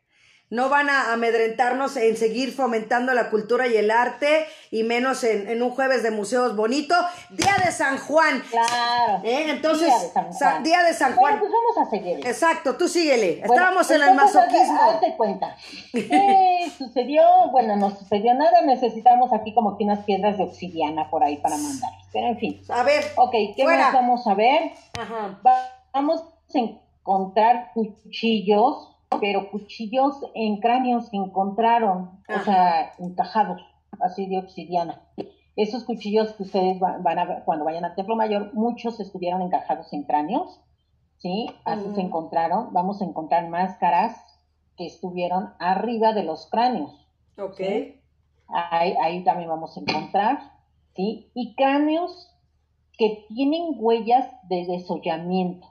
no 0.56 0.70
van 0.70 0.90
a 0.90 1.14
amedrentarnos 1.14 1.98
en 1.98 2.16
seguir 2.18 2.54
fomentando 2.54 3.14
la 3.14 3.30
cultura 3.30 3.68
y 3.68 3.76
el 3.78 3.92
arte, 3.92 4.46
y 4.72 4.84
menos 4.84 5.24
en, 5.24 5.48
en 5.50 5.62
un 5.62 5.70
jueves 5.72 6.02
de 6.04 6.12
museos 6.12 6.56
bonito. 6.56 6.96
Día 7.30 7.56
de 7.64 7.72
San 7.72 7.98
Juan. 7.98 8.42
Claro. 8.50 9.22
¿Eh? 9.24 9.46
Entonces, 9.50 9.88
Día 9.88 10.00
de 10.00 10.10
San 10.10 10.34
Sa- 10.34 10.52
Juan. 10.52 10.64
Día 10.64 10.84
de 10.84 10.94
San 10.94 11.16
Bueno, 11.16 11.38
Juan. 11.38 11.40
pues 11.40 11.52
vamos 11.52 11.88
a 11.88 11.90
seguir. 11.92 12.26
Exacto, 12.28 12.76
tú 12.78 12.88
síguele. 12.88 13.42
Bueno, 13.46 13.54
Estábamos 13.54 13.92
en 13.92 14.02
el 14.02 14.14
masoquismo. 14.16 14.82
Hazte 14.82 15.14
cuenta. 15.18 15.56
¿Qué 15.92 16.72
sucedió? 16.78 17.22
Bueno, 17.52 17.76
no 17.76 17.92
sucedió 17.92 18.34
nada. 18.34 18.62
Necesitamos 18.62 19.32
aquí 19.34 19.54
como 19.54 19.78
que 19.78 19.84
unas 19.84 20.06
piedras 20.06 20.38
de 20.38 20.44
obsidiana 20.46 21.10
por 21.10 21.24
ahí 21.24 21.38
para 21.38 21.58
mandar. 21.58 21.92
Pero 22.14 22.28
en 22.28 22.38
fin. 22.40 22.62
A 22.70 22.84
ver. 22.84 23.04
Ok, 23.18 23.32
¿qué 23.56 23.64
Fuera. 23.64 23.86
más 23.86 23.94
vamos 23.94 24.28
a 24.28 24.34
ver? 24.34 24.72
Ajá. 24.98 25.40
Va- 25.46 25.72
Vamos 25.94 26.22
a 26.22 26.58
encontrar 26.58 27.72
cuchillos, 27.74 28.95
pero 29.20 29.50
cuchillos 29.52 30.16
en 30.34 30.60
cráneos 30.60 31.10
que 31.10 31.18
encontraron, 31.18 32.22
o 32.30 32.40
sea, 32.44 32.92
encajados, 33.00 33.62
así 34.00 34.26
de 34.28 34.40
obsidiana. 34.40 35.02
Esos 35.56 35.84
cuchillos 35.86 36.34
que 36.34 36.44
ustedes 36.44 36.82
va- 36.82 36.98
van 37.00 37.20
a 37.20 37.26
ver 37.26 37.44
cuando 37.46 37.66
vayan 37.66 37.86
al 37.86 37.96
Templo 37.96 38.16
Mayor, 38.16 38.54
muchos 38.54 39.00
estuvieron 39.00 39.42
encajados 39.42 39.92
en 39.94 40.04
cráneos, 40.04 40.62
¿sí? 41.18 41.48
Así 41.64 41.86
se 41.96 42.02
encontraron. 42.02 42.74
Vamos 42.74 43.02
a 43.02 43.06
encontrar 43.06 43.48
máscaras 43.50 44.16
que 44.76 44.86
estuvieron 44.86 45.54
arriba 45.60 46.12
de 46.14 46.24
los 46.24 46.50
cráneos. 46.50 47.08
Ok. 47.38 47.56
¿sí? 47.58 48.02
Ahí, 48.48 48.96
ahí 49.02 49.24
también 49.24 49.50
vamos 49.50 49.76
a 49.78 49.80
encontrar, 49.80 50.40
¿sí? 50.96 51.32
Y 51.34 51.56
cráneos 51.56 52.32
que 52.98 53.26
tienen 53.30 53.76
huellas 53.78 54.28
de 54.50 54.66
desollamiento 54.66 55.68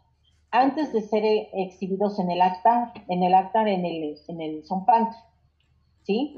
antes 0.54 0.92
de 0.92 1.02
ser 1.02 1.24
eh, 1.24 1.48
exhibidos 1.52 2.18
en 2.18 2.30
el 2.30 2.40
altar, 2.40 2.92
en 3.08 3.22
el 3.22 3.34
altar, 3.34 3.66
en 3.68 3.84
el, 3.84 4.16
en 4.28 4.40
el 4.40 4.64
zompante, 4.64 5.16
¿sí? 6.02 6.36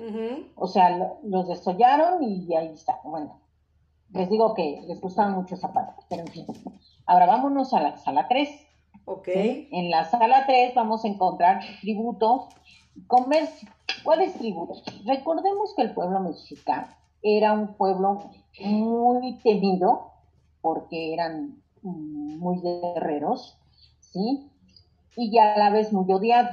O 0.57 0.67
sea, 0.67 0.91
lo- 0.91 1.19
los 1.23 1.49
desollaron 1.49 2.23
y 2.23 2.55
ahí 2.55 2.69
está. 2.69 2.99
Bueno, 3.05 3.41
les 4.13 4.31
digo 4.31 4.55
que 4.55 4.83
les 4.87 5.01
gustaban 5.01 5.35
mucho 5.35 5.55
esa 5.55 5.73
parte, 5.73 6.03
pero 6.09 6.23
en 6.23 6.29
fin. 6.29 6.47
Ahora 7.07 7.27
vámonos 7.27 7.75
a 7.75 7.81
la 7.81 7.97
sala 7.99 8.27
3. 8.29 8.49
Ok. 9.05 9.29
¿sí? 9.33 9.69
En 9.73 9.91
la 9.91 10.05
sala 10.05 10.45
3 10.47 10.75
vamos 10.75 11.05
a 11.05 11.09
encontrar 11.09 11.61
tributos, 11.81 12.49
comercio. 13.07 13.69
¿Cuáles 14.03 14.35
tributos? 14.35 14.83
Recordemos 15.05 15.75
que 15.75 15.83
el 15.83 15.93
pueblo 15.95 16.21
mexicano 16.21 16.89
era 17.23 17.53
un 17.53 17.75
pueblo 17.75 18.31
muy 18.61 19.35
temido 19.43 20.13
porque 20.63 21.13
eran 21.13 21.63
muy 21.83 22.61
guerreros, 22.61 23.59
¿sí? 24.13 24.51
Y 25.17 25.39
a 25.39 25.57
la 25.59 25.71
vez 25.71 25.93
muy 25.93 26.13
odiado. 26.13 26.51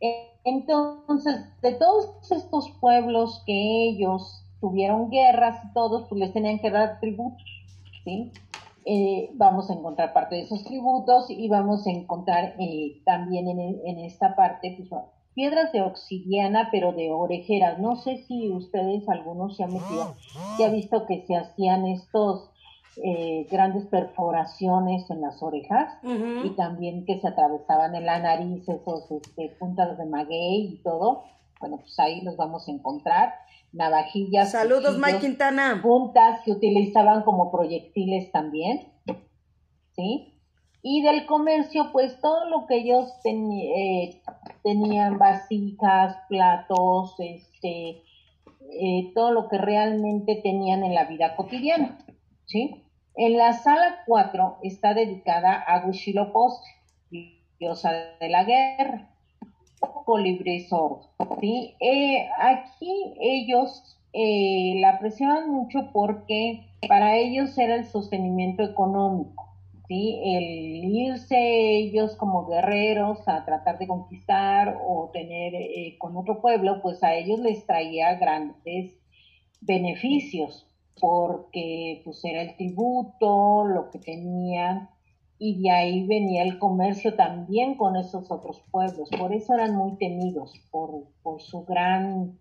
Eh, 0.00 0.30
Entonces, 0.44 1.36
de 1.62 1.72
todos 1.74 2.30
estos 2.32 2.70
pueblos 2.80 3.42
que 3.46 3.54
ellos 3.90 4.44
tuvieron 4.60 5.10
guerras 5.10 5.64
y 5.64 5.72
todos, 5.74 6.06
pues 6.08 6.20
les 6.20 6.32
tenían 6.32 6.60
que 6.60 6.70
dar 6.70 7.00
tributos, 7.00 7.46
¿sí? 8.04 8.32
Eh, 8.84 9.30
vamos 9.34 9.70
a 9.70 9.74
encontrar 9.74 10.12
parte 10.14 10.36
de 10.36 10.42
esos 10.42 10.64
tributos 10.64 11.26
y 11.30 11.48
vamos 11.48 11.86
a 11.86 11.90
encontrar 11.90 12.54
eh, 12.58 13.02
también 13.04 13.48
en, 13.48 13.60
el- 13.60 13.80
en 13.84 13.98
esta 14.00 14.34
parte 14.36 14.76
pues, 14.88 15.02
piedras 15.34 15.72
de 15.72 15.82
obsidiana, 15.82 16.68
pero 16.72 16.92
de 16.92 17.10
orejeras. 17.10 17.78
No 17.78 17.96
sé 17.96 18.18
si 18.26 18.50
ustedes, 18.50 19.08
algunos 19.08 19.56
se 19.56 19.64
han 19.64 19.74
metido, 19.74 20.16
se 20.56 20.64
ha 20.64 20.70
visto 20.70 21.06
que 21.06 21.24
se 21.26 21.36
hacían 21.36 21.86
estos 21.86 22.49
eh, 22.96 23.46
grandes 23.50 23.86
perforaciones 23.86 25.08
en 25.10 25.20
las 25.20 25.42
orejas 25.42 25.94
y 26.44 26.50
también 26.50 27.04
que 27.06 27.20
se 27.20 27.28
atravesaban 27.28 27.94
en 27.94 28.06
la 28.06 28.18
nariz 28.18 28.68
esos 28.68 29.10
este, 29.10 29.50
puntas 29.58 29.96
de 29.96 30.06
maguey 30.06 30.74
y 30.74 30.76
todo. 30.82 31.24
Bueno, 31.60 31.78
pues 31.78 31.98
ahí 32.00 32.20
los 32.22 32.36
vamos 32.36 32.66
a 32.68 32.72
encontrar. 32.72 33.34
Navajillas. 33.72 34.50
Saludos, 34.50 34.98
Mike 34.98 35.20
Quintana. 35.20 35.80
puntas 35.82 36.40
que 36.44 36.50
utilizaban 36.52 37.22
como 37.22 37.52
proyectiles 37.52 38.32
también, 38.32 38.88
¿sí? 39.94 40.34
Y 40.82 41.02
del 41.02 41.26
comercio, 41.26 41.90
pues 41.92 42.18
todo 42.20 42.48
lo 42.48 42.66
que 42.66 42.76
ellos 42.78 43.12
teni- 43.22 43.70
eh, 43.76 44.22
tenían, 44.64 45.18
vasijas, 45.18 46.16
platos, 46.28 47.14
este, 47.18 48.02
eh, 48.72 49.12
todo 49.14 49.30
lo 49.32 49.48
que 49.48 49.58
realmente 49.58 50.40
tenían 50.42 50.82
en 50.82 50.94
la 50.94 51.04
vida 51.04 51.36
cotidiana, 51.36 51.98
¿sí? 52.50 52.84
En 53.16 53.36
la 53.36 53.52
sala 53.52 54.02
4 54.06 54.58
está 54.62 54.92
dedicada 54.92 55.54
a 55.54 55.86
Huitzilopochtli, 55.86 57.38
diosa 57.58 57.92
de 58.20 58.28
la 58.28 58.44
guerra, 58.44 59.08
colibrí 60.04 60.60
sordo, 60.60 61.08
¿sí? 61.40 61.74
Eh, 61.80 62.26
aquí 62.38 63.14
ellos 63.20 63.96
eh, 64.12 64.74
la 64.80 64.90
apreciaban 64.90 65.50
mucho 65.50 65.90
porque 65.92 66.66
para 66.88 67.16
ellos 67.16 67.56
era 67.56 67.76
el 67.76 67.84
sostenimiento 67.84 68.62
económico. 68.62 69.46
El 69.92 70.84
irse 70.84 71.36
ellos 71.36 72.14
como 72.14 72.46
guerreros 72.46 73.26
a 73.26 73.44
tratar 73.44 73.76
de 73.78 73.88
conquistar 73.88 74.78
o 74.86 75.10
tener 75.12 75.52
eh, 75.56 75.96
con 75.98 76.16
otro 76.16 76.40
pueblo, 76.40 76.80
pues 76.80 77.02
a 77.02 77.14
ellos 77.14 77.40
les 77.40 77.66
traía 77.66 78.14
grandes 78.14 78.94
beneficios 79.60 80.69
porque 80.98 82.02
pues 82.04 82.24
era 82.24 82.42
el 82.42 82.56
tributo, 82.56 83.64
lo 83.66 83.90
que 83.90 83.98
tenían 83.98 84.88
y 85.42 85.62
de 85.62 85.70
ahí 85.70 86.06
venía 86.06 86.42
el 86.42 86.58
comercio 86.58 87.14
también 87.14 87.74
con 87.74 87.96
esos 87.96 88.30
otros 88.30 88.62
pueblos. 88.70 89.08
Por 89.18 89.32
eso 89.32 89.54
eran 89.54 89.74
muy 89.74 89.96
temidos, 89.96 90.52
por, 90.70 91.04
por 91.22 91.40
su 91.40 91.64
gran, 91.64 92.38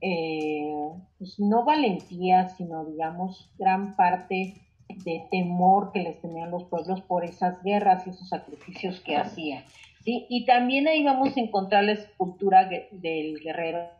eh, 0.00 0.74
pues 1.16 1.38
no 1.38 1.64
valentía, 1.64 2.48
sino 2.48 2.84
digamos 2.84 3.52
gran 3.56 3.94
parte 3.94 4.56
de 4.88 5.24
temor 5.30 5.92
que 5.92 6.02
les 6.02 6.20
tenían 6.20 6.50
los 6.50 6.64
pueblos 6.64 7.00
por 7.02 7.24
esas 7.24 7.62
guerras 7.62 8.04
y 8.06 8.10
esos 8.10 8.28
sacrificios 8.28 8.98
que 8.98 9.16
hacían. 9.16 9.62
¿sí? 10.04 10.26
Y 10.28 10.44
también 10.44 10.88
ahí 10.88 11.04
vamos 11.04 11.36
a 11.36 11.40
encontrar 11.40 11.84
la 11.84 11.92
escultura 11.92 12.68
del 12.90 13.38
guerrero 13.38 13.90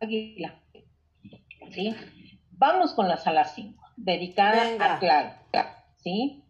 águila. 0.00 0.54
¿sí? 1.70 1.94
Vamos 2.56 2.92
con 2.92 3.08
la 3.08 3.16
sala 3.16 3.44
5, 3.44 3.82
dedicada 3.96 4.64
Venga. 4.64 4.94
a 4.94 4.98
Claro. 4.98 5.30
¿sí? 5.96 6.42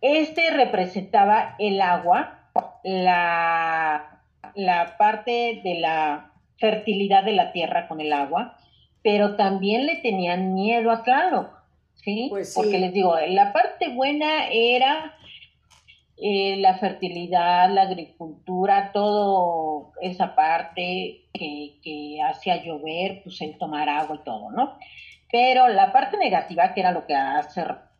Este 0.00 0.50
representaba 0.50 1.54
el 1.58 1.80
agua, 1.80 2.50
la, 2.82 4.20
la 4.54 4.96
parte 4.98 5.60
de 5.62 5.78
la 5.78 6.32
fertilidad 6.58 7.24
de 7.24 7.32
la 7.32 7.52
tierra 7.52 7.88
con 7.88 8.00
el 8.00 8.12
agua, 8.12 8.56
pero 9.02 9.36
también 9.36 9.86
le 9.86 9.96
tenían 9.96 10.54
miedo 10.54 10.90
a 10.90 11.02
Tlaloc, 11.02 11.50
¿sí? 11.94 12.26
Pues 12.30 12.52
sí. 12.52 12.60
Porque 12.60 12.78
les 12.78 12.92
digo, 12.92 13.16
la 13.28 13.52
parte 13.52 13.88
buena 13.88 14.48
era 14.48 15.16
eh, 16.16 16.56
la 16.58 16.78
fertilidad, 16.78 17.70
la 17.70 17.82
agricultura, 17.82 18.92
todo 18.92 19.92
esa 20.00 20.34
parte 20.34 21.26
que, 21.32 21.78
que 21.82 22.18
hacía 22.22 22.62
llover, 22.62 23.22
pues 23.24 23.40
el 23.40 23.58
tomar 23.58 23.88
agua 23.88 24.16
y 24.16 24.24
todo, 24.24 24.50
¿no? 24.50 24.76
Pero 25.30 25.68
la 25.68 25.92
parte 25.92 26.18
negativa, 26.18 26.74
que 26.74 26.80
era 26.80 26.92
lo 26.92 27.06
que 27.06 27.14
hace 27.14 27.64
rato 27.64 27.92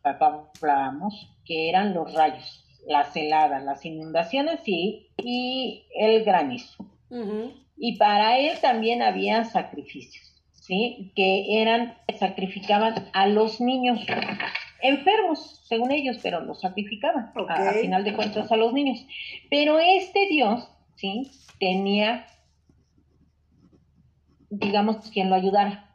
hablábamos, 0.61 1.33
que 1.45 1.69
eran 1.69 1.93
los 1.93 2.13
rayos, 2.13 2.65
las 2.87 3.15
heladas, 3.15 3.63
las 3.63 3.85
inundaciones 3.85 4.59
y, 4.65 5.07
y 5.17 5.85
el 5.95 6.23
granizo. 6.23 6.85
Y 7.77 7.97
para 7.97 8.39
él 8.39 8.59
también 8.61 9.01
había 9.01 9.43
sacrificios, 9.45 10.41
¿sí? 10.53 11.11
Que 11.15 11.61
eran, 11.61 11.97
sacrificaban 12.17 13.09
a 13.13 13.27
los 13.27 13.61
niños. 13.61 13.99
Enfermos, 14.83 15.61
según 15.65 15.91
ellos, 15.91 16.17
pero 16.21 16.39
los 16.41 16.61
sacrificaban 16.61 17.31
a, 17.49 17.53
a 17.69 17.73
final 17.81 18.03
de 18.03 18.13
cuentas 18.13 18.51
a 18.51 18.55
los 18.57 18.73
niños. 18.73 19.05
Pero 19.49 19.79
este 19.79 20.27
Dios, 20.27 20.69
¿sí? 20.95 21.31
Tenía, 21.59 22.25
digamos, 24.49 25.09
quien 25.11 25.29
lo 25.29 25.35
ayudara. 25.35 25.89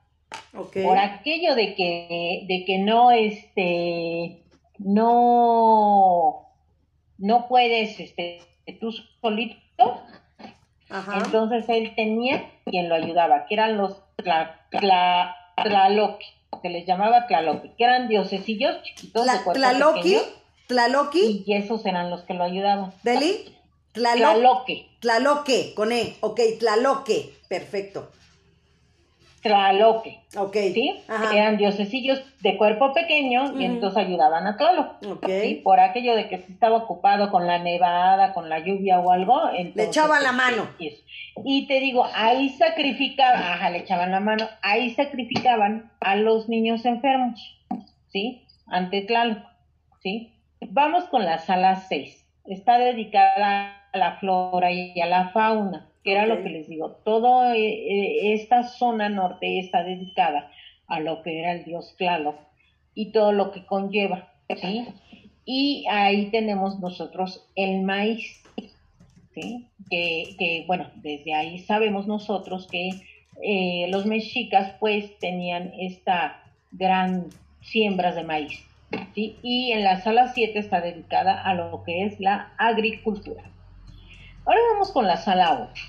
Por 0.85 0.99
aquello 0.99 1.55
de 1.55 1.75
que, 1.75 2.45
de 2.49 2.65
que 2.65 2.79
no, 2.79 3.11
este, 3.11 4.43
no, 4.79 6.49
no 7.19 7.49
puedes, 7.49 7.99
este, 8.01 8.41
tú 8.81 8.93
solito, 9.21 10.03
Ajá. 10.91 11.23
entonces 11.25 11.69
él 11.69 11.95
tenía 11.95 12.51
quien 12.65 12.89
lo 12.89 12.95
ayudaba, 12.95 13.47
que 13.47 13.55
eran 13.55 13.77
los 13.77 14.03
tla, 14.17 14.67
tla- 14.71 15.35
se 16.63 16.69
les 16.69 16.87
llamaba 16.87 17.27
Tlaloque, 17.27 17.73
que 17.77 17.85
eran 17.85 18.09
diosecillos 18.09 18.83
chiquitos 18.83 19.25
de 19.25 19.31
Tla- 19.31 19.45
cuerpo 19.45 19.53
Tlaloqui, 19.61 20.03
pequeño, 20.15 20.21
Tlaloqui, 20.67 21.45
y 21.47 21.53
esos 21.55 21.85
eran 21.87 22.11
los 22.11 22.23
que 22.23 22.35
lo 22.35 22.45
ayudaban. 22.45 22.93
Deli, 23.03 23.55
Tlalo- 23.95 24.35
Tlaloque, 24.35 24.89
Tlaloque, 25.01 25.73
con 25.75 25.93
E, 25.93 26.17
ok, 26.21 26.41
Tlaloque, 26.59 27.35
perfecto, 27.49 28.11
Tlaloque, 29.43 30.21
ok, 30.37 30.53
¿sí? 30.75 31.01
Ajá. 31.09 31.35
Eran 31.35 31.57
diosecillos 31.57 32.23
de 32.41 32.57
cuerpo 32.57 32.93
pequeño 32.93 33.59
y 33.59 33.65
entonces 33.65 33.99
ayudaban 34.05 34.47
a 34.47 34.57
Tlaloc. 34.57 35.03
ok, 35.07 35.27
¿sí? 35.27 35.61
Por 35.63 35.81
aquello 35.81 36.15
de 36.17 36.29
que 36.29 36.39
si 36.39 36.53
estaba 36.53 36.77
ocupado 36.77 37.31
con 37.31 37.47
la 37.47 37.59
nevada, 37.59 38.33
con 38.35 38.49
la 38.49 38.59
lluvia 38.59 39.01
o 39.01 39.11
algo, 39.11 39.49
entonces, 39.51 39.77
Le 39.77 39.85
echaban 39.85 40.23
la 40.23 40.33
mano. 40.33 40.69
Y 41.45 41.67
te 41.67 41.81
digo, 41.81 42.07
ahí 42.15 42.49
sacrificaban, 42.51 43.43
ajá, 43.43 43.71
le 43.71 43.79
echaban 43.79 44.11
la 44.11 44.21
mano, 44.21 44.49
ahí 44.63 44.91
sacrificaban 44.91 45.91
a 46.01 46.17
los 46.17 46.49
niños 46.49 46.85
enfermos, 46.85 47.41
¿sí? 48.09 48.45
Ante 48.67 49.03
Tlaloc, 49.03 49.39
¿sí? 50.03 50.35
Vamos 50.61 51.05
con 51.05 51.25
la 51.25 51.39
sala 51.39 51.77
6. 51.89 52.27
Está 52.47 52.79
dedicada 52.79 53.77
a 53.93 53.99
la 53.99 54.17
flora 54.19 54.73
y 54.73 55.01
a 55.01 55.07
la 55.07 55.29
fauna, 55.31 55.88
que 56.05 56.13
era 56.13 56.27
lo 56.27 56.43
que 56.43 56.51
les 56.51 56.69
digo. 56.69 56.91
Toda 57.05 57.55
esta 57.57 58.65
zona 58.65 59.09
norte 59.09 59.59
está 59.59 59.83
dedicada 59.83 60.51
a 60.87 61.01
lo 61.01 61.23
que 61.23 61.41
era 61.41 61.53
el 61.53 61.65
dios 61.65 61.95
Tlaloc 61.99 62.37
y 62.95 63.13
todo 63.13 63.33
lo 63.33 63.53
que 63.53 63.65
conlleva, 63.65 64.33
¿sí? 64.61 64.87
Y 65.45 65.87
ahí 65.89 66.27
tenemos 66.31 66.79
nosotros 66.81 67.47
el 67.55 67.83
maíz, 67.83 68.43
¿sí? 69.35 69.67
Que, 69.91 70.35
que, 70.39 70.65
bueno, 70.67 70.91
desde 70.97 71.35
ahí 71.35 71.59
sabemos 71.61 72.07
nosotros 72.07 72.67
que 72.67 72.91
eh, 73.43 73.87
los 73.89 74.05
mexicas 74.05 74.75
pues 74.81 75.17
tenían 75.19 75.73
esta 75.79 76.43
gran 76.73 77.29
siembras 77.63 78.17
de 78.17 78.25
maíz, 78.25 78.65
¿sí? 79.15 79.37
Y 79.43 79.73
en 79.73 79.85
la 79.85 80.01
sala 80.01 80.33
7 80.33 80.59
está 80.59 80.81
dedicada 80.81 81.41
a 81.43 81.55
lo 81.55 81.83
que 81.85 82.05
es 82.05 82.19
la 82.19 82.53
agricultura. 82.59 83.45
Ahora 84.49 84.61
vamos 84.73 84.91
con 84.93 85.07
la 85.07 85.19
sala 85.19 85.69
8, 85.71 85.85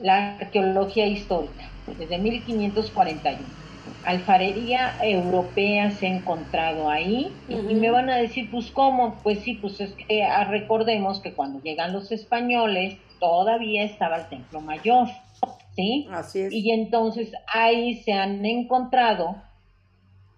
la 0.00 0.36
arqueología 0.36 1.06
histórica, 1.06 1.70
desde 1.98 2.18
1541 2.18 3.64
alfarería 4.04 4.94
europea 5.02 5.90
se 5.92 6.06
ha 6.06 6.10
encontrado 6.10 6.90
ahí 6.90 7.32
y 7.48 7.74
me 7.74 7.90
van 7.90 8.10
a 8.10 8.16
decir, 8.18 8.50
pues 8.50 8.70
cómo, 8.70 9.18
pues 9.22 9.40
sí, 9.40 9.54
pues 9.54 9.80
es 9.80 9.94
que 9.94 10.22
ah, 10.22 10.44
recordemos 10.44 11.20
que 11.20 11.32
cuando 11.32 11.62
llegan 11.62 11.94
los 11.94 12.12
españoles 12.12 12.98
todavía 13.18 13.82
estaba 13.82 14.18
el 14.18 14.28
templo 14.28 14.60
mayor, 14.60 15.08
¿sí? 15.74 16.06
así 16.12 16.40
es, 16.40 16.52
Y 16.52 16.70
entonces 16.70 17.32
ahí 17.50 17.94
se 18.02 18.12
han 18.12 18.44
encontrado 18.44 19.36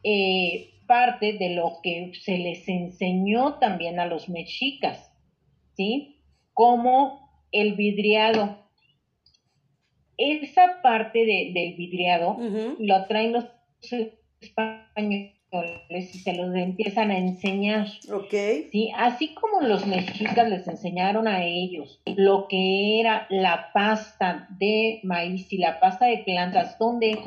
eh, 0.05 0.71
parte 0.87 1.33
de 1.33 1.51
lo 1.51 1.81
que 1.83 2.13
se 2.23 2.39
les 2.39 2.69
enseñó 2.69 3.55
también 3.55 3.99
a 3.99 4.07
los 4.07 4.29
mexicas, 4.29 5.11
¿sí? 5.77 6.16
Como 6.57 7.29
el 7.53 7.75
vidriado. 7.75 8.57
Esa 10.17 10.81
parte 10.83 11.19
de- 11.27 11.51
del 11.53 11.75
vidriado 11.77 12.39
lo 12.79 13.05
traen 13.05 13.35
los 13.35 13.45
españoles 14.41 15.35
y 16.15 16.19
se 16.19 16.33
los 16.33 16.55
empiezan 16.55 17.11
a 17.11 17.19
enseñar. 17.19 17.87
ok, 18.11 18.33
¿sí? 18.73 18.91
Así 18.97 19.35
como 19.35 19.61
los 19.61 19.87
mexicas 19.87 20.49
les 20.49 20.67
enseñaron 20.67 21.29
a 21.29 21.45
ellos 21.45 22.01
lo 22.17 22.49
que 22.49 23.01
era 23.01 23.27
la 23.29 23.71
pasta 23.75 24.49
de 24.59 25.01
maíz 25.03 25.53
y 25.53 25.59
la 25.59 25.79
pasta 25.79 26.07
de 26.07 26.19
plantas, 26.25 26.79
donde 26.79 27.19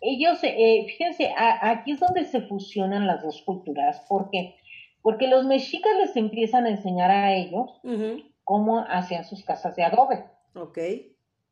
ellos, 0.00 0.38
eh, 0.42 0.86
fíjense, 0.88 1.28
a- 1.36 1.68
aquí 1.70 1.92
es 1.92 2.00
donde 2.00 2.24
se 2.24 2.40
fusionan 2.40 3.06
las 3.06 3.22
dos 3.22 3.42
culturas. 3.42 4.00
¿Por 4.08 4.30
qué? 4.30 4.54
Porque 5.02 5.28
los 5.28 5.44
mexicas 5.44 5.92
les 6.00 6.16
empiezan 6.16 6.64
a 6.64 6.70
enseñar 6.70 7.10
a 7.10 7.34
ellos 7.34 7.68
Ujú. 7.82 8.22
Cómo 8.44 8.84
hacían 8.88 9.24
sus 9.24 9.44
casas 9.44 9.74
de 9.76 9.84
adobe 9.84 10.24
ok, 10.54 10.78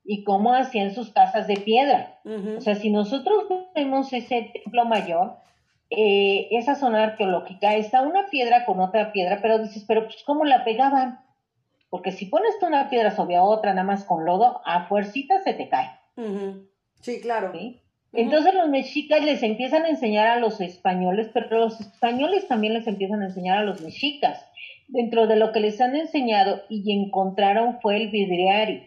y 0.05 0.25
cómo 0.25 0.55
hacían 0.55 0.93
sus 0.95 1.11
casas 1.13 1.47
de 1.47 1.57
piedra. 1.57 2.21
O 2.57 2.61
sea, 2.61 2.75
si 2.75 2.91
nosotros 2.91 3.45
vemos 3.75 4.13
ese 4.13 4.51
templo 4.53 4.85
mayor, 4.85 5.37
eh, 5.91 6.49
esa 6.51 6.75
zona 6.75 7.05
arqueológica, 7.05 7.75
está 7.77 8.03
una 8.03 8.29
piedra 8.31 8.65
con 8.65 8.81
otra 8.81 9.13
piedra, 9.13 9.41
pero 9.43 9.59
dices, 9.59 9.85
pero 9.87 10.05
pues 10.05 10.23
¿cómo 10.25 10.45
la 10.45 10.65
pegaban? 10.65 11.21
Porque 11.91 12.13
si 12.13 12.27
pones 12.27 12.59
tú 12.59 12.67
una 12.67 12.89
piedra 12.89 13.11
sobre 13.11 13.39
otra, 13.39 13.75
nada 13.75 13.87
más 13.87 14.05
con 14.05 14.25
lodo, 14.25 14.63
a 14.65 14.87
fuercita 14.87 15.41
se 15.43 15.55
te 15.55 15.69
cae. 15.69 15.91
Sí, 17.01 17.21
claro, 17.21 17.53
¿sí? 17.53 17.81
Entonces 18.15 18.55
los 18.55 18.69
mexicas 18.69 19.23
les 19.23 19.43
empiezan 19.43 19.85
a 19.85 19.89
enseñar 19.89 20.27
a 20.27 20.39
los 20.39 20.61
españoles, 20.61 21.31
pero 21.33 21.59
los 21.59 21.81
españoles 21.81 22.47
también 22.47 22.75
les 22.75 22.87
empiezan 22.87 23.23
a 23.23 23.27
enseñar 23.27 23.59
a 23.59 23.65
los 23.65 23.81
mexicas. 23.81 24.47
Dentro 24.93 25.27
de 25.27 25.37
lo 25.37 25.53
que 25.53 25.61
les 25.61 25.81
han 25.81 25.97
enseñado 25.97 26.63
y 26.69 26.93
encontraron 26.93 27.81
fue 27.81 27.97
el 27.97 28.11
vidriario, 28.11 28.83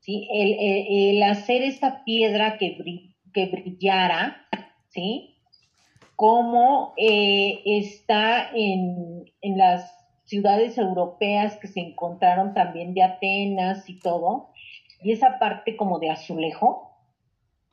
¿sí? 0.00 0.26
El, 0.32 1.22
hacer 1.22 1.62
esta 1.62 2.02
piedra 2.04 2.58
que 2.58 3.46
brillara, 3.46 4.44
¿sí? 4.88 5.36
Como 6.16 6.94
eh, 6.96 7.62
está 7.64 8.50
en, 8.52 9.24
en 9.40 9.56
las 9.56 10.00
ciudades 10.24 10.78
europeas 10.78 11.56
que 11.58 11.68
se 11.68 11.80
encontraron 11.80 12.52
también 12.52 12.92
de 12.94 13.02
Atenas 13.04 13.88
y 13.88 14.00
todo, 14.00 14.50
y 15.02 15.12
esa 15.12 15.38
parte 15.38 15.76
como 15.76 16.00
de 16.00 16.10
azulejo, 16.10 16.90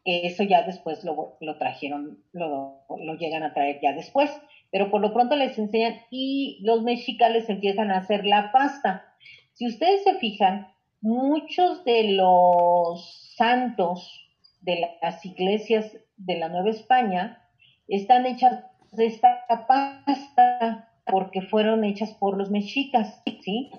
que 0.03 0.27
eso 0.27 0.43
ya 0.43 0.61
después 0.61 1.03
lo, 1.03 1.37
lo 1.41 1.57
trajeron, 1.57 2.23
lo, 2.31 2.85
lo 2.89 3.15
llegan 3.15 3.43
a 3.43 3.53
traer 3.53 3.79
ya 3.81 3.93
después, 3.93 4.31
pero 4.71 4.89
por 4.91 5.01
lo 5.01 5.13
pronto 5.13 5.35
les 5.35 5.57
enseñan 5.57 5.95
y 6.09 6.59
los 6.61 6.83
mexicales 6.83 7.49
empiezan 7.49 7.91
a 7.91 7.97
hacer 7.97 8.25
la 8.25 8.51
pasta. 8.51 9.05
Si 9.53 9.67
ustedes 9.67 10.03
se 10.03 10.15
fijan, 10.15 10.67
muchos 11.01 11.83
de 11.85 12.11
los 12.13 13.33
santos 13.35 14.27
de 14.61 14.87
las 15.01 15.25
iglesias 15.25 15.97
de 16.17 16.37
la 16.37 16.49
Nueva 16.49 16.69
España 16.69 17.41
están 17.87 18.25
hechas 18.25 18.63
de 18.91 19.05
esta 19.05 19.45
pasta 19.67 20.89
porque 21.05 21.41
fueron 21.41 21.83
hechas 21.83 22.13
por 22.15 22.37
los 22.37 22.51
mexicas, 22.51 23.21
¿sí? 23.41 23.71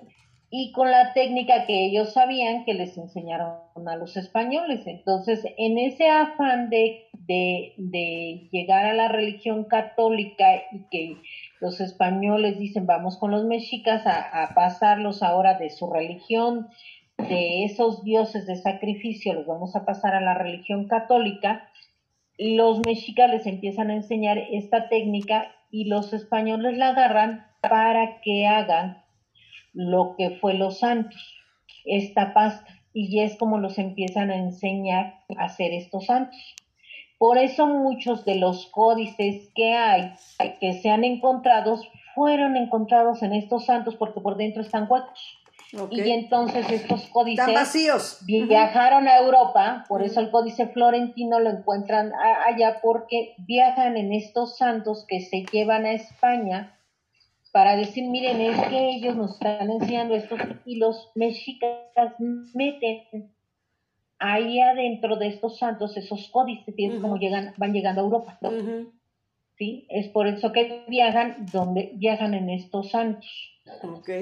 Y 0.51 0.71
con 0.71 0.89
la 0.89 1.13
técnica 1.13 1.65
que 1.65 1.85
ellos 1.85 2.13
sabían 2.13 2.65
que 2.65 2.73
les 2.73 2.97
enseñaron 2.97 3.59
a 3.87 3.95
los 3.95 4.17
españoles. 4.17 4.87
Entonces, 4.87 5.45
en 5.57 5.77
ese 5.77 6.09
afán 6.09 6.69
de, 6.69 7.07
de, 7.27 8.47
llegar 8.51 8.85
a 8.85 8.93
la 8.93 9.09
religión 9.09 9.65
católica 9.65 10.55
y 10.71 10.79
que 10.89 11.17
los 11.59 11.79
españoles 11.81 12.57
dicen 12.57 12.87
vamos 12.87 13.17
con 13.17 13.31
los 13.31 13.45
mexicas 13.45 14.07
a, 14.07 14.43
a 14.43 14.53
pasarlos 14.55 15.21
ahora 15.21 15.53
de 15.53 15.69
su 15.69 15.87
religión, 15.91 16.67
de 17.17 17.65
esos 17.65 18.03
dioses 18.03 18.47
de 18.47 18.55
sacrificio, 18.55 19.33
los 19.33 19.45
vamos 19.45 19.75
a 19.75 19.85
pasar 19.85 20.15
a 20.15 20.21
la 20.21 20.33
religión 20.33 20.87
católica, 20.87 21.69
los 22.37 22.79
mexicas 22.85 23.29
les 23.29 23.45
empiezan 23.45 23.91
a 23.91 23.95
enseñar 23.95 24.37
esta 24.37 24.87
técnica 24.87 25.51
y 25.69 25.85
los 25.85 26.13
españoles 26.13 26.77
la 26.77 26.89
agarran 26.89 27.45
para 27.61 28.21
que 28.21 28.47
hagan 28.47 29.03
lo 29.73 30.15
que 30.17 30.31
fue 30.31 30.53
los 30.53 30.79
santos, 30.79 31.35
esta 31.85 32.33
pasta, 32.33 32.67
y 32.93 33.21
es 33.21 33.37
como 33.37 33.59
los 33.59 33.77
empiezan 33.77 34.31
a 34.31 34.35
enseñar 34.35 35.19
a 35.37 35.45
hacer 35.45 35.73
estos 35.73 36.07
santos. 36.07 36.55
Por 37.17 37.37
eso 37.37 37.67
muchos 37.67 38.23
de 38.25 38.35
los 38.35 38.67
códices 38.67 39.49
que 39.53 39.73
hay, 39.73 40.13
que 40.59 40.73
se 40.73 40.89
han 40.89 41.03
encontrado, 41.03 41.79
fueron 42.15 42.55
encontrados 42.55 43.21
en 43.23 43.33
estos 43.33 43.65
santos 43.65 43.95
porque 43.95 44.21
por 44.21 44.37
dentro 44.37 44.61
están 44.61 44.87
huecos. 44.89 45.39
Y 45.91 46.09
entonces 46.09 46.67
estos 46.71 47.07
códices 47.09 47.47
Están 47.47 47.53
vacíos. 47.53 48.19
viajaron 48.25 49.07
a 49.07 49.19
Europa, 49.19 49.85
por 49.87 50.01
eso 50.01 50.19
el 50.19 50.31
códice 50.31 50.67
florentino 50.67 51.39
lo 51.39 51.51
encuentran 51.51 52.11
allá, 52.47 52.79
porque 52.81 53.35
viajan 53.37 53.95
en 53.95 54.11
estos 54.11 54.57
santos 54.57 55.05
que 55.07 55.21
se 55.21 55.45
llevan 55.51 55.85
a 55.85 55.91
España 55.91 56.78
para 57.51 57.75
decir, 57.75 58.03
miren, 58.05 58.41
es 58.41 58.59
que 58.67 58.89
ellos 58.91 59.15
nos 59.15 59.33
están 59.33 59.69
enseñando 59.69 60.15
esto 60.15 60.35
y 60.65 60.75
los 60.75 61.11
mexicas 61.15 62.13
meten 62.53 63.31
ahí 64.19 64.59
adentro 64.59 65.15
de 65.15 65.27
estos 65.27 65.57
santos 65.57 65.97
esos 65.97 66.29
códices 66.29 66.73
y 66.77 66.85
es 66.85 66.99
como 66.99 67.17
llegan, 67.17 67.53
van 67.57 67.73
llegando 67.73 68.01
a 68.01 68.03
Europa. 68.03 68.37
Ujú. 68.41 68.91
¿sí? 69.59 69.85
Es 69.89 70.07
por 70.07 70.27
eso 70.27 70.51
que 70.51 70.83
viajan 70.87 71.45
donde 71.51 71.91
viajan 71.95 72.33
en 72.33 72.49
estos 72.49 72.91
santos. 72.91 73.29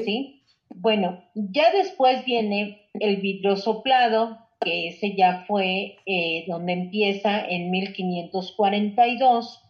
¿sí? 0.03 0.41
Bueno, 0.75 1.23
ya 1.33 1.71
después 1.71 2.25
viene 2.25 2.89
el 2.99 3.17
vidrio 3.17 3.55
soplado, 3.55 4.37
que 4.59 4.89
ese 4.89 5.15
ya 5.15 5.45
fue 5.47 5.97
eh, 6.05 6.45
donde 6.47 6.73
empieza 6.73 7.45
en 7.45 7.71
1542, 7.71 9.61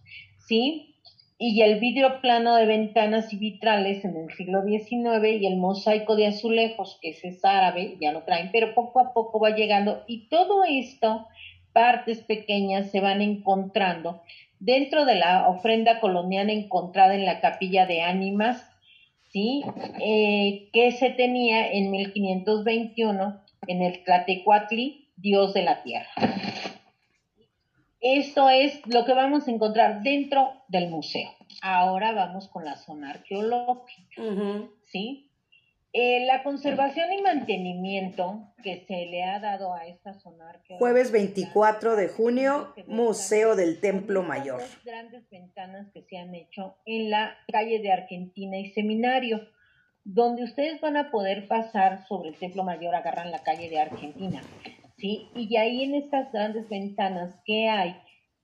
¿sí? 0.47 0.95
Y 1.39 1.61
el 1.61 1.79
vidrio 1.79 2.19
plano 2.19 2.55
de 2.55 2.65
ventanas 2.65 3.31
y 3.31 3.37
vitrales 3.37 4.03
en 4.03 4.17
el 4.17 4.33
siglo 4.33 4.63
XIX 4.63 5.39
y 5.39 5.45
el 5.45 5.57
mosaico 5.57 6.15
de 6.15 6.27
azulejos, 6.27 6.97
que 7.01 7.09
es 7.09 7.45
árabe, 7.45 7.95
ya 8.01 8.11
lo 8.11 8.23
traen, 8.23 8.49
pero 8.51 8.73
poco 8.73 8.99
a 8.99 9.13
poco 9.13 9.39
va 9.39 9.51
llegando 9.51 10.03
y 10.07 10.27
todo 10.29 10.63
esto, 10.63 11.27
partes 11.73 12.21
pequeñas, 12.21 12.89
se 12.89 13.01
van 13.01 13.21
encontrando 13.21 14.21
dentro 14.59 15.05
de 15.05 15.15
la 15.15 15.47
ofrenda 15.47 15.99
colonial 15.99 16.49
encontrada 16.49 17.15
en 17.15 17.25
la 17.25 17.39
capilla 17.39 17.85
de 17.85 18.01
ánimas, 18.01 18.65
¿sí? 19.31 19.63
Eh, 20.01 20.69
que 20.73 20.91
se 20.91 21.11
tenía 21.11 21.71
en 21.71 21.91
1521 21.91 23.41
en 23.67 23.81
el 23.81 24.03
Tlatecuatli, 24.03 25.09
dios 25.17 25.53
de 25.53 25.63
la 25.63 25.83
tierra. 25.83 26.09
Esto 27.99 28.49
es 28.49 28.85
lo 28.87 29.05
que 29.05 29.13
vamos 29.13 29.47
a 29.47 29.51
encontrar 29.51 30.01
dentro 30.03 30.53
del 30.67 30.89
museo. 30.89 31.29
Ahora 31.61 32.11
vamos 32.11 32.47
con 32.47 32.63
la 32.63 32.75
zona 32.75 33.11
arqueológica. 33.11 34.21
¿sí? 34.83 35.27
Eh, 35.93 36.25
la 36.27 36.43
conservación 36.43 37.11
y 37.11 37.21
mantenimiento 37.21 38.53
que 38.61 38.85
se 38.87 39.07
le 39.07 39.23
ha 39.23 39.39
dado 39.39 39.73
a 39.73 39.87
esta 39.87 40.13
zona 40.19 40.49
arqueológica. 40.49 40.77
Jueves 40.77 41.11
24 41.11 41.95
de 41.95 42.09
junio, 42.09 42.73
Museo 42.85 43.55
del 43.55 43.79
Templo 43.79 44.21
Mayor. 44.21 44.61
grandes 44.85 45.27
ventanas 45.29 45.87
que 45.93 46.03
se 46.03 46.17
han 46.17 46.35
hecho 46.35 46.77
en 46.85 47.09
la 47.09 47.35
calle 47.51 47.79
de 47.79 47.91
Argentina 47.91 48.57
y 48.57 48.69
Seminario, 48.73 49.41
donde 50.03 50.43
ustedes 50.43 50.79
van 50.81 50.97
a 50.97 51.09
poder 51.09 51.47
pasar 51.47 52.05
sobre 52.07 52.29
el 52.29 52.35
Templo 52.35 52.63
Mayor, 52.63 52.93
agarran 52.93 53.31
la 53.31 53.41
calle 53.43 53.69
de 53.69 53.79
Argentina, 53.79 54.41
¿sí? 54.97 55.29
Y 55.35 55.55
ahí 55.57 55.83
en 55.83 55.95
estas 55.95 56.31
grandes 56.31 56.67
ventanas 56.69 57.35
que 57.45 57.69
hay, 57.69 57.95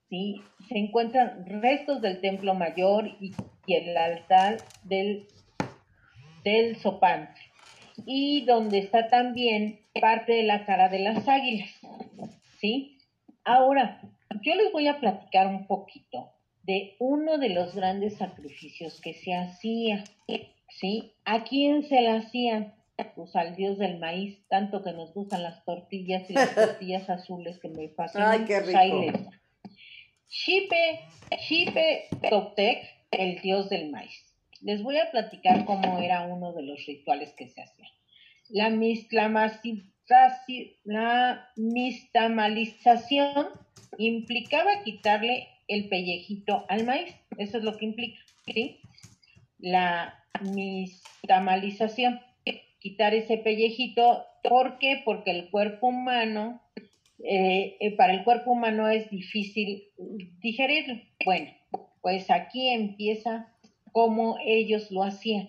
¿sí? 0.08 0.40
Se 0.68 0.78
encuentran 0.78 1.44
restos 1.46 2.00
del 2.00 2.20
Templo 2.20 2.54
Mayor 2.54 3.08
y, 3.20 3.34
el 3.66 3.96
altar 3.96 4.58
del, 4.84 5.26
del 6.44 6.76
sopante. 6.76 7.40
Y 8.06 8.44
donde 8.44 8.78
está 8.78 9.08
también 9.08 9.80
parte 10.00 10.32
de 10.32 10.42
la 10.42 10.66
cara 10.66 10.88
de 10.88 10.98
las 10.98 11.28
águilas, 11.28 11.70
¿sí? 12.60 12.98
Ahora, 13.44 14.00
yo 14.42 14.54
les 14.54 14.72
voy 14.72 14.88
a 14.88 15.00
platicar 15.00 15.46
un 15.46 15.66
poquito 15.66 16.30
de 16.62 16.96
uno 16.98 17.38
de 17.38 17.50
los 17.50 17.74
grandes 17.74 18.16
sacrificios 18.16 19.00
que 19.00 19.14
se 19.14 19.34
hacía, 19.34 20.04
¿sí? 20.68 21.12
¿A 21.24 21.44
quién 21.44 21.84
se 21.84 22.00
le 22.00 22.10
hacían? 22.10 22.74
Pues 23.16 23.34
al 23.34 23.56
dios 23.56 23.78
del 23.78 23.98
maíz, 23.98 24.46
tanto 24.48 24.82
que 24.82 24.92
nos 24.92 25.12
gustan 25.14 25.42
las 25.42 25.64
tortillas 25.64 26.30
y 26.30 26.34
las 26.34 26.54
tortillas 26.54 27.10
azules 27.10 27.58
que 27.58 27.68
me 27.68 27.88
fascinan. 27.90 28.30
Ay, 28.30 28.44
qué 28.46 28.60
pues 28.60 28.76
rico. 28.76 29.30
Xipe, 30.28 31.00
Xipe 31.38 32.08
Toptec, 32.28 32.84
el 33.10 33.40
dios 33.40 33.68
del 33.68 33.90
maíz. 33.90 34.24
Les 34.60 34.82
voy 34.82 34.98
a 34.98 35.10
platicar 35.10 35.64
cómo 35.64 35.98
era 36.00 36.22
uno 36.22 36.52
de 36.52 36.62
los 36.62 36.84
rituales 36.86 37.32
que 37.34 37.48
se 37.48 37.62
hacían. 37.62 37.88
La, 38.48 38.68
la 40.84 41.48
mistamalización 41.56 43.48
implicaba 43.98 44.82
quitarle 44.82 45.48
el 45.68 45.88
pellejito 45.88 46.64
al 46.68 46.84
maíz. 46.84 47.14
Eso 47.38 47.58
es 47.58 47.64
lo 47.64 47.76
que 47.76 47.86
implica, 47.86 48.20
¿sí? 48.46 48.80
La 49.58 50.24
mistamalización, 50.40 52.20
quitar 52.84 53.14
ese 53.14 53.38
pellejito. 53.38 54.26
¿Por 54.42 54.78
qué? 54.78 55.00
Porque 55.06 55.30
el 55.30 55.50
cuerpo 55.50 55.86
humano, 55.86 56.60
eh, 57.18 57.78
eh, 57.80 57.96
para 57.96 58.12
el 58.12 58.24
cuerpo 58.24 58.52
humano 58.52 58.90
es 58.90 59.08
difícil 59.08 59.84
digerirlo. 60.40 61.00
Bueno, 61.24 61.50
pues 62.02 62.30
aquí 62.30 62.68
empieza 62.68 63.50
cómo 63.90 64.36
ellos 64.44 64.90
lo 64.90 65.02
hacían. 65.02 65.48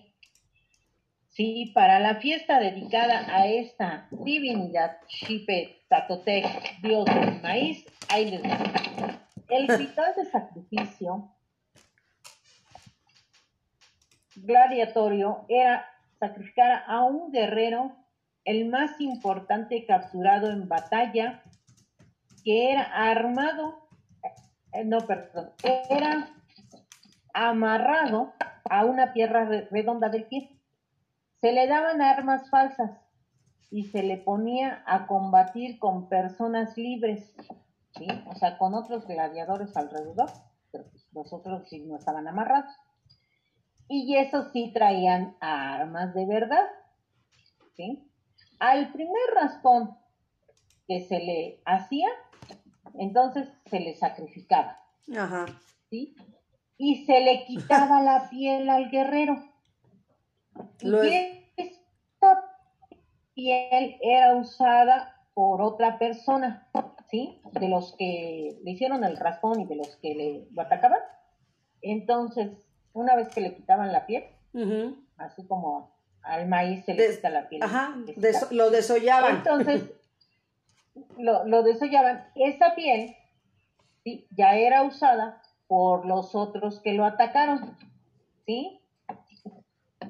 Sí, 1.28 1.72
para 1.74 2.00
la 2.00 2.14
fiesta 2.14 2.58
dedicada 2.58 3.26
a 3.28 3.46
esta 3.46 4.08
divinidad, 4.10 4.96
Xipe 5.06 5.82
Tatotec, 5.88 6.80
dios 6.80 7.04
del 7.04 7.42
maíz, 7.42 7.84
ahí 8.08 8.30
les 8.30 8.42
va. 8.42 9.28
El 9.50 9.68
ritual 9.68 10.14
de 10.16 10.24
sacrificio 10.24 11.30
gladiatorio 14.36 15.44
era 15.50 15.84
sacrificar 16.18 16.84
a 16.86 17.02
un 17.04 17.30
guerrero, 17.32 17.96
el 18.44 18.68
más 18.68 19.00
importante 19.00 19.84
capturado 19.86 20.50
en 20.50 20.68
batalla, 20.68 21.42
que 22.44 22.70
era 22.72 22.82
armado, 22.82 23.88
eh, 24.72 24.84
no, 24.84 24.98
perdón, 25.00 25.50
era 25.90 26.28
amarrado 27.34 28.32
a 28.70 28.84
una 28.84 29.12
piedra 29.12 29.44
re- 29.44 29.68
redonda 29.70 30.08
del 30.08 30.24
pie. 30.24 30.50
Se 31.40 31.52
le 31.52 31.66
daban 31.66 32.00
armas 32.00 32.48
falsas 32.50 32.92
y 33.70 33.84
se 33.84 34.02
le 34.02 34.16
ponía 34.16 34.82
a 34.86 35.06
combatir 35.06 35.78
con 35.78 36.08
personas 36.08 36.76
libres, 36.78 37.34
¿sí? 37.96 38.06
O 38.26 38.34
sea, 38.36 38.58
con 38.58 38.74
otros 38.74 39.06
gladiadores 39.06 39.76
alrededor, 39.76 40.30
pero 40.72 40.84
pues 40.90 41.06
los 41.12 41.32
otros 41.32 41.68
sí 41.68 41.80
no 41.80 41.96
estaban 41.96 42.26
amarrados. 42.28 42.72
Y 43.88 44.16
esos 44.16 44.52
sí 44.52 44.72
traían 44.72 45.36
armas 45.40 46.14
de 46.14 46.26
verdad, 46.26 46.66
¿sí? 47.76 48.02
Al 48.58 48.92
primer 48.92 49.22
raspón 49.34 49.96
que 50.88 51.00
se 51.00 51.18
le 51.18 51.60
hacía, 51.64 52.08
entonces 52.94 53.48
se 53.66 53.80
le 53.80 53.94
sacrificaba. 53.94 54.78
Ajá. 55.16 55.46
¿sí? 55.90 56.14
Y 56.78 57.04
se 57.06 57.20
le 57.20 57.44
quitaba 57.44 58.02
la 58.02 58.28
piel 58.28 58.68
al 58.68 58.90
guerrero. 58.90 59.42
Lo 60.82 61.04
y 61.04 61.44
esta 61.56 62.50
piel 63.34 63.96
era 64.00 64.36
usada 64.36 65.14
por 65.34 65.62
otra 65.62 65.98
persona, 65.98 66.68
¿sí? 67.10 67.40
De 67.52 67.68
los 67.68 67.94
que 67.96 68.58
le 68.62 68.70
hicieron 68.70 69.04
el 69.04 69.16
raspón 69.16 69.60
y 69.60 69.66
de 69.66 69.76
los 69.76 69.96
que 69.96 70.14
le 70.14 70.48
lo 70.52 70.62
atacaban. 70.62 71.00
Entonces, 71.82 72.65
una 72.96 73.14
vez 73.16 73.28
que 73.28 73.40
le 73.40 73.54
quitaban 73.54 73.92
la 73.92 74.06
piel, 74.06 74.24
así 75.18 75.46
como 75.46 75.94
al 76.22 76.48
maíz 76.48 76.84
se 76.84 76.94
le 76.94 77.02
Des- 77.06 77.16
quita 77.16 77.30
la 77.30 77.48
piel. 77.48 77.62
Ajá, 77.62 77.94
des- 78.16 78.38
quita- 78.40 78.48
lo 78.54 78.70
desollaban. 78.70 79.36
entonces, 79.36 79.90
lo, 81.18 81.44
lo 81.46 81.62
desollaban. 81.62 82.26
Esa 82.34 82.74
piel 82.74 83.14
¿sí? 84.02 84.26
ya 84.30 84.56
era 84.56 84.82
usada 84.82 85.42
por 85.68 86.04
los 86.06 86.34
otros 86.34 86.80
que 86.80 86.94
lo 86.94 87.04
atacaron. 87.04 87.76
¿sí? 88.46 88.80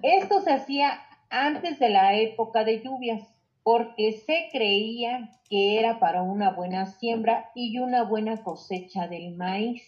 Esto 0.03 0.41
se 0.43 0.53
hacía 0.53 1.01
antes 1.31 1.79
de 1.79 1.91
la 1.91 2.15
época 2.15 2.65
de 2.65 2.83
lluvias, 2.83 3.23
porque 3.63 4.13
se 4.25 4.49
creía 4.53 5.31
que 5.49 5.79
era 5.79 5.99
para 5.99 6.23
una 6.23 6.51
buena 6.51 6.87
siembra 6.87 7.51
y 7.55 7.79
una 7.79 8.05
buena 8.05 8.43
cosecha 8.43 9.09
del 9.09 9.35
maíz. 9.37 9.83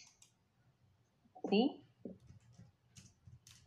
¿Sí? 1.48 1.82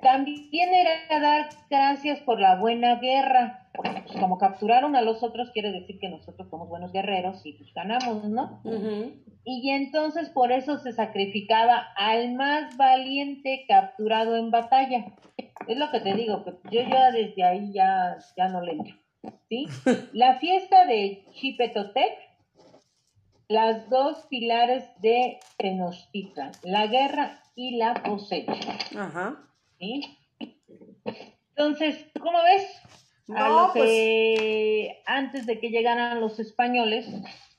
También 0.01 0.69
era 0.73 1.19
dar 1.19 1.49
gracias 1.69 2.19
por 2.21 2.39
la 2.39 2.55
buena 2.57 2.95
guerra. 2.95 3.69
Porque, 3.73 4.03
pues, 4.05 4.19
como 4.19 4.37
capturaron 4.37 4.95
a 4.95 5.01
los 5.01 5.23
otros, 5.23 5.51
quiere 5.51 5.71
decir 5.71 5.99
que 5.99 6.09
nosotros 6.09 6.49
somos 6.49 6.67
buenos 6.67 6.91
guerreros 6.91 7.45
y 7.45 7.53
pues 7.53 7.73
ganamos, 7.73 8.25
¿no? 8.25 8.61
Y 9.45 9.69
entonces 9.69 10.29
por 10.29 10.51
eso 10.51 10.77
se 10.77 10.91
sacrificaba 10.91 11.87
al 11.95 12.33
más 12.33 12.75
valiente 12.77 13.65
capturado 13.67 14.35
en 14.35 14.51
batalla. 14.51 15.05
Es 15.67 15.77
lo 15.77 15.89
que 15.89 16.01
te 16.01 16.13
digo, 16.15 16.43
que 16.43 16.51
yo 16.69 16.81
ya 16.81 17.11
desde 17.11 17.43
ahí 17.43 17.71
ya, 17.71 18.17
ya 18.35 18.49
no 18.49 18.61
le 18.61 18.73
entro. 18.73 18.95
¿sí? 19.49 19.67
La 20.13 20.39
fiesta 20.39 20.85
de 20.85 21.25
Chipetotec, 21.33 22.31
las 23.47 23.89
dos 23.89 24.25
pilares 24.29 24.85
de 25.01 25.37
Tenochtitlan, 25.57 26.51
la 26.63 26.87
guerra 26.87 27.41
y 27.53 27.75
la 27.75 28.01
cosecha. 28.01 28.77
Ajá. 28.97 29.50
¿Sí? 29.81 30.17
Entonces, 31.55 32.05
¿cómo 32.19 32.39
ves? 32.43 32.67
A 33.35 33.49
No, 33.49 33.67
lo 33.67 33.73
que 33.73 35.01
antes 35.05 35.45
de 35.45 35.59
que 35.59 35.69
llegaran 35.69 36.21
los 36.21 36.39
españoles, 36.39 37.07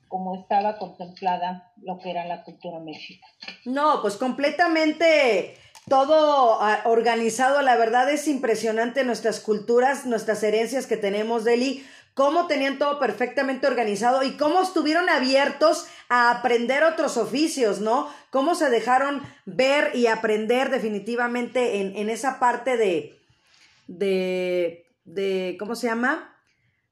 como 0.09 0.37
estaba 0.37 0.79
contemplada 0.79 1.73
lo 1.83 1.99
que 1.99 2.11
era 2.11 2.25
la 2.27 2.45
cultura 2.45 2.79
mexica. 2.79 3.27
No, 3.65 4.03
pues 4.03 4.17
completamente 4.17 5.57
todo 5.89 6.59
ah, 6.61 6.83
organizado. 6.85 7.63
La 7.63 7.77
verdad 7.77 8.11
es 8.11 8.29
impresionante 8.29 9.05
nuestras 9.05 9.41
culturas, 9.41 10.07
nuestras 10.07 10.43
herencias 10.43 10.87
que 10.87 10.97
tenemos, 10.97 11.45
Deli, 11.45 11.85
cómo 12.15 12.47
tenían 12.47 12.79
todo 12.79 12.99
perfectamente 12.99 13.67
organizado 13.67 14.23
y 14.23 14.37
cómo 14.37 14.63
estuvieron 14.63 15.09
abiertos 15.09 15.87
a 16.09 16.31
aprender 16.31 16.85
otros 16.85 17.17
oficios, 17.17 17.81
¿no? 17.81 18.13
Cómo 18.31 18.55
se 18.55 18.69
dejaron 18.71 19.23
ver 19.47 19.93
y 19.95 20.07
aprender 20.07 20.71
definitivamente 20.71 21.81
en, 21.81 21.97
en 21.97 22.11
esa 22.11 22.39
parte 22.39 22.77
de, 22.77 23.19
de, 23.87 24.87
de, 25.05 25.57
¿cómo 25.59 25.75
se 25.75 25.87
llama? 25.87 26.37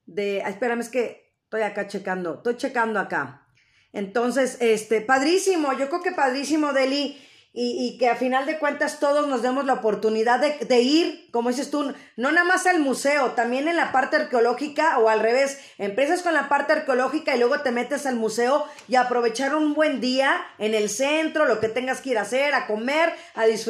De, 0.07 0.39
espérame, 0.39 0.81
es 0.81 0.89
que 0.89 1.35
estoy 1.45 1.63
acá 1.63 1.87
checando, 1.87 2.37
estoy 2.37 2.57
checando 2.57 2.99
acá. 2.99 3.47
Entonces, 3.93 4.57
este, 4.61 5.01
padrísimo, 5.01 5.73
yo 5.73 5.89
creo 5.89 6.03
que 6.03 6.13
padrísimo, 6.13 6.73
Deli 6.73 7.21
y, 7.53 7.85
y, 7.85 7.99
que 7.99 8.09
a 8.09 8.15
final 8.15 8.47
de 8.47 8.61
cuentas 8.61 9.01
todos 9.01 9.27
nos 9.27 9.43
demos 9.43 9.65
la 9.65 9.73
oportunidad 9.73 10.39
de, 10.39 10.65
de, 10.67 10.81
ir, 10.83 11.29
como 11.33 11.49
dices 11.49 11.69
tú, 11.69 11.93
no 12.17 12.31
nada 12.31 12.45
más 12.45 12.65
al 12.67 12.79
museo, 12.79 13.33
también 13.33 13.67
en 13.67 13.75
la 13.75 13.91
parte 13.91 14.17
arqueológica 14.17 15.01
o 15.01 15.09
al 15.09 15.19
revés, 15.19 15.59
empiezas 15.77 16.23
con 16.23 16.33
la 16.33 16.49
parte 16.49 16.75
arqueológica 16.75 17.35
y 17.35 17.41
luego 17.41 17.61
te 17.61 17.73
metes 17.73 18.07
al 18.07 18.15
museo 18.15 18.67
y 18.87 18.95
aprovechar 18.95 19.57
un 19.57 19.75
buen 19.75 20.01
día 20.01 20.47
en 20.59 20.75
el 20.75 20.89
centro, 20.89 21.45
lo 21.45 21.59
que 21.59 21.69
tengas 21.69 22.01
que 22.01 22.11
ir 22.11 22.19
a 22.19 22.23
hacer, 22.23 22.55
a 22.55 22.69
comer, 22.69 23.13
a 23.35 23.47
disfrutar 23.47 23.61